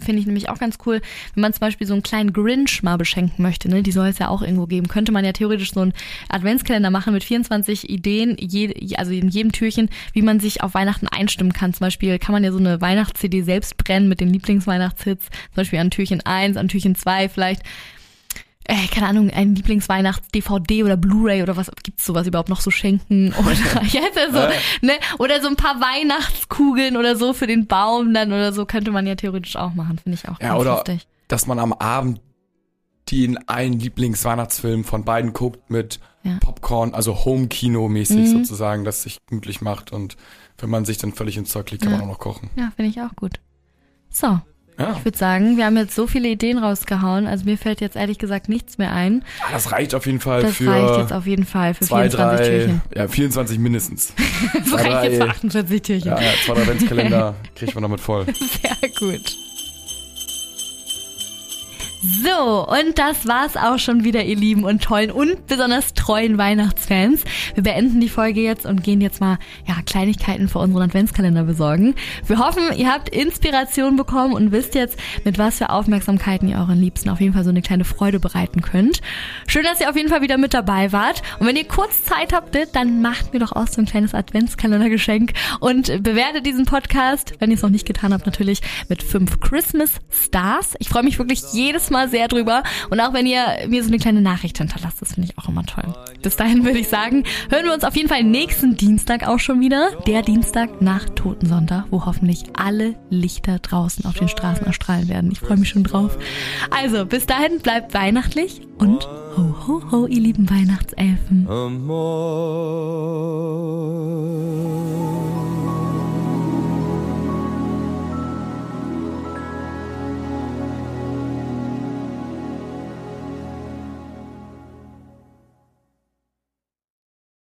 finde 0.02 0.20
ich 0.22 0.26
nämlich 0.26 0.48
auch 0.50 0.58
ganz 0.58 0.78
cool, 0.86 1.02
wenn 1.34 1.42
man 1.42 1.52
zum 1.54 1.60
Beispiel 1.60 1.86
so 1.86 1.94
einen 1.94 2.04
kleinen 2.04 2.32
Grinch 2.34 2.82
mal 2.84 2.98
beschenken 2.98 3.42
möchte, 3.44 3.70
ne? 3.70 3.84
die 3.84 3.92
soll 3.92 4.08
es 4.08 4.20
ja 4.20 4.30
auch 4.30 4.42
irgendwo 4.42 4.68
geben, 4.68 4.88
könnte 4.88 5.12
man 5.12 5.26
ja 5.26 5.34
theoretisch 5.34 5.74
so 5.74 5.82
einen 5.82 5.94
Adventskalender 6.30 6.90
machen 6.92 7.14
mit 7.14 7.24
24 7.24 7.90
Ideen, 7.90 8.38
je, 8.40 8.96
also 8.96 9.12
in 9.12 9.28
jedem 9.30 9.52
Türchen, 9.52 9.90
wie 10.14 10.22
man 10.22 10.40
sich 10.40 10.64
auf 10.64 10.74
Weihnachten 10.74 11.08
einstimmen 11.08 11.54
kann. 11.54 11.74
Zum 11.74 11.82
Beispiel 11.86 12.20
kann 12.20 12.34
man 12.34 12.44
ja 12.44 12.52
so 12.52 12.58
eine 12.58 12.80
Weihnachts-CD 12.82 13.42
selbst 13.42 13.78
brennen 13.78 14.08
mit 14.08 14.20
den 14.22 14.30
Lieblingsweihnachtshits, 14.30 15.26
zum 15.26 15.56
Beispiel 15.56 15.80
an 15.80 15.92
Türchen 15.92 16.22
1, 16.26 16.56
an 16.58 16.68
Türchen 16.70 16.96
2 16.96 17.30
vielleicht. 17.30 17.62
Äh, 18.68 18.88
keine 18.88 19.08
Ahnung, 19.08 19.30
ein 19.30 19.54
Lieblingsweihnachts-DVD 19.56 20.84
oder 20.84 20.98
Blu-ray 20.98 21.44
oder 21.44 21.56
was 21.56 21.70
gibt's 21.84 22.06
sowas 22.06 22.26
überhaupt 22.26 22.50
noch 22.50 22.62
so 22.62 22.72
schenken? 22.72 23.34
Oder 23.34 23.52
jetzt 23.84 24.18
also, 24.18 24.38
Äh. 24.40 24.52
ne? 24.82 24.94
Oder 25.20 25.42
so 25.42 25.48
ein 25.48 25.56
paar 25.56 25.80
Weihnachtskugeln 25.82 26.98
oder 26.98 27.16
so 27.16 27.34
für 27.34 27.48
den 27.48 27.68
Baum 27.68 28.14
dann 28.14 28.30
oder 28.34 28.54
so 28.54 28.66
könnte 28.66 28.92
man 28.92 29.06
ja 29.08 29.16
theoretisch 29.16 29.56
auch 29.56 29.74
machen, 29.76 30.00
finde 30.00 30.18
ich 30.22 30.28
auch 30.28 30.40
Ja, 30.42 30.50
ganz 30.50 30.62
oder 30.62 30.72
lustig. 30.76 31.08
dass 31.28 31.46
man 31.48 31.60
am 31.60 31.74
Abend 31.74 32.22
die 33.10 33.24
in 33.24 33.38
einen 33.48 33.80
Lieblingsweihnachtsfilm 33.80 34.84
von 34.84 35.04
beiden 35.06 35.32
guckt 35.34 35.70
mit 35.70 36.00
Ja. 36.24 36.38
Popcorn, 36.40 36.96
also 36.96 37.24
Home-Kino-mäßig 37.24 38.18
Mhm. 38.18 38.26
sozusagen, 38.40 38.84
das 38.84 39.04
sich 39.04 39.20
gemütlich 39.28 39.62
macht 39.62 39.92
und 39.92 40.18
wenn 40.58 40.72
man 40.72 40.86
sich 40.86 40.98
dann 40.98 41.14
völlig 41.14 41.38
ins 41.38 41.50
Zeug 41.52 41.70
legt, 41.70 41.84
kann 41.84 41.92
Ja. 41.92 42.00
man 42.00 42.08
auch 42.08 42.14
noch 42.14 42.20
kochen. 42.20 42.50
Ja, 42.56 42.72
finde 42.76 42.90
ich 42.90 43.00
auch 43.02 43.16
gut. 43.16 43.34
So, 44.10 44.40
Ja, 44.78 44.96
ich 45.00 45.06
würde 45.06 45.18
sagen, 45.18 45.56
wir 45.58 45.66
haben 45.66 45.78
jetzt 45.78 45.96
so 45.96 46.06
viele 46.06 46.28
Ideen 46.28 46.58
rausgehauen. 46.58 47.28
Also 47.28 47.46
mir 47.46 47.58
fällt 47.58 47.80
jetzt 47.82 47.96
ehrlich 47.96 48.18
gesagt 48.18 48.50
nichts 48.50 48.78
mehr 48.78 48.92
ein. 48.92 49.24
Ah, 49.42 49.52
das 49.54 49.72
reicht 49.72 49.96
auf 49.96 50.06
jeden 50.06 50.20
Fall 50.20 50.42
Das 50.42 50.56
für 50.56 50.70
reicht 50.70 50.98
jetzt 51.00 51.14
auf 51.14 51.26
jeden 51.26 51.46
Fall 51.46 51.74
für 51.74 51.86
zwei, 51.86 52.10
24 52.10 52.38
drei, 52.48 52.50
Türchen. 52.58 52.82
ja, 52.94 53.08
24 53.08 53.60
mindestens. 53.60 54.14
Das 54.54 54.66
zwei, 54.70 54.82
reicht 54.92 55.04
jetzt 55.12 55.14
für 55.22 55.28
drei- 55.28 55.32
48 55.32 55.82
Türchen. 55.82 56.08
Ja, 56.12 56.20
ja, 56.22 56.32
zwei, 56.46 56.54
drei 56.56 56.62
Adventskalender 56.64 57.36
kriegt 57.56 57.74
man 57.76 57.82
damit 57.84 58.02
voll. 58.02 58.26
Sehr 58.26 58.90
gut. 59.00 59.38
So, 62.08 62.68
und 62.68 63.00
das 63.00 63.28
war's 63.28 63.58
auch 63.58 63.80
schon 63.80 64.04
wieder, 64.04 64.24
ihr 64.24 64.36
lieben 64.36 64.64
und 64.64 64.84
tollen 64.84 65.10
und 65.10 65.48
besonders 65.48 65.96
treuen 65.96 66.38
Weihnachtsfans. 66.38 67.24
Wir 67.56 67.64
beenden 67.64 68.00
die 68.00 68.10
Folge 68.10 68.42
jetzt 68.42 68.68
und 68.68 68.84
gehen 68.84 69.02
jetzt 69.02 69.22
mal 69.22 69.40
ja, 69.68 69.76
Kleinigkeiten 69.86 70.48
für 70.48 70.60
unseren 70.60 70.84
Adventskalender 70.84 71.46
besorgen. 71.46 71.96
Wir 72.28 72.38
hoffen, 72.38 72.62
ihr 72.78 72.92
habt 72.92 73.10
Inspiration 73.10 73.96
bekommen 73.96 74.34
und 74.34 74.52
wisst 74.52 74.76
jetzt, 74.76 75.00
mit 75.24 75.40
was 75.40 75.58
für 75.58 75.72
Aufmerksamkeiten 75.72 76.48
ihr 76.48 76.58
euren 76.58 76.80
Liebsten 76.80 77.10
auf 77.10 77.22
jeden 77.22 77.34
Fall 77.34 77.44
so 77.44 77.50
eine 77.50 77.64
kleine 77.64 77.86
Freude 77.86 78.20
bereiten 78.20 78.62
könnt. 78.62 79.02
Schön, 79.48 79.64
dass 79.64 79.82
ihr 79.82 79.90
auf 79.90 79.96
jeden 79.96 80.10
Fall 80.10 80.22
wieder 80.22 80.38
mit 80.38 80.54
dabei 80.54 80.92
wart. 80.92 81.24
Und 81.40 81.48
wenn 81.48 81.56
ihr 81.56 81.68
kurz 81.68 82.04
Zeit 82.04 82.34
habt, 82.34 82.56
dann 82.74 83.02
macht 83.02 83.34
mir 83.34 83.40
doch 83.40 83.54
auch 83.54 83.68
so 83.68 83.82
ein 83.82 83.86
kleines 83.88 84.14
Adventskalendergeschenk 84.14 85.34
und 85.60 86.04
bewertet 86.04 86.46
diesen 86.46 86.66
Podcast, 86.66 87.34
wenn 87.40 87.50
ihr 87.50 87.56
es 87.56 87.64
noch 87.64 87.72
nicht 87.72 87.88
getan 87.88 88.14
habt, 88.14 88.28
natürlich 88.28 88.62
mit 88.90 89.02
fünf 89.02 89.40
Christmas 89.40 89.94
Stars. 90.12 90.76
Ich 90.78 90.90
freue 90.90 91.04
mich 91.04 91.18
wirklich 91.18 91.42
jedes 91.54 91.90
Mal 91.96 92.10
sehr 92.10 92.28
drüber. 92.28 92.62
Und 92.90 93.00
auch 93.00 93.14
wenn 93.14 93.26
ihr 93.26 93.40
mir 93.70 93.82
so 93.82 93.88
eine 93.88 94.00
kleine 94.00 94.20
Nachricht 94.20 94.58
hinterlasst, 94.58 95.02
das 95.02 95.14
finde 95.14 95.30
ich 95.30 95.38
auch 95.38 95.48
immer 95.48 95.64
toll. 95.64 95.86
Bis 96.22 96.36
dahin 96.36 96.66
würde 96.66 96.80
ich 96.80 96.90
sagen, 96.90 97.24
hören 97.50 97.64
wir 97.64 97.74
uns 97.74 97.86
auf 97.86 97.96
jeden 97.96 98.10
Fall 98.10 98.22
nächsten 98.22 98.76
Dienstag 98.76 99.26
auch 99.26 99.40
schon 99.40 99.62
wieder. 99.62 99.92
Der 100.06 100.22
Dienstag 100.22 100.82
nach 100.82 101.06
Totensonntag, 101.12 101.86
wo 101.92 102.06
hoffentlich 102.06 102.44
alle 102.54 102.96
Lichter 103.10 103.60
draußen 103.60 104.04
auf 104.04 104.16
den 104.16 104.28
Straßen 104.28 104.68
erstrahlen 104.68 105.08
werden. 105.08 105.32
Ich 105.32 105.40
freue 105.40 105.56
mich 105.56 105.70
schon 105.70 105.86
drauf. 105.86 106.18
Also, 106.70 107.06
bis 107.06 107.28
dahin 107.28 107.60
bleibt 107.60 107.94
weihnachtlich 107.94 108.60
und 108.78 109.08
ho, 109.38 109.56
ho, 109.66 109.82
ho, 109.92 110.06
ihr 110.08 110.20
lieben 110.20 110.50
Weihnachtselfen. 110.50 111.48
Amor. 111.48 112.96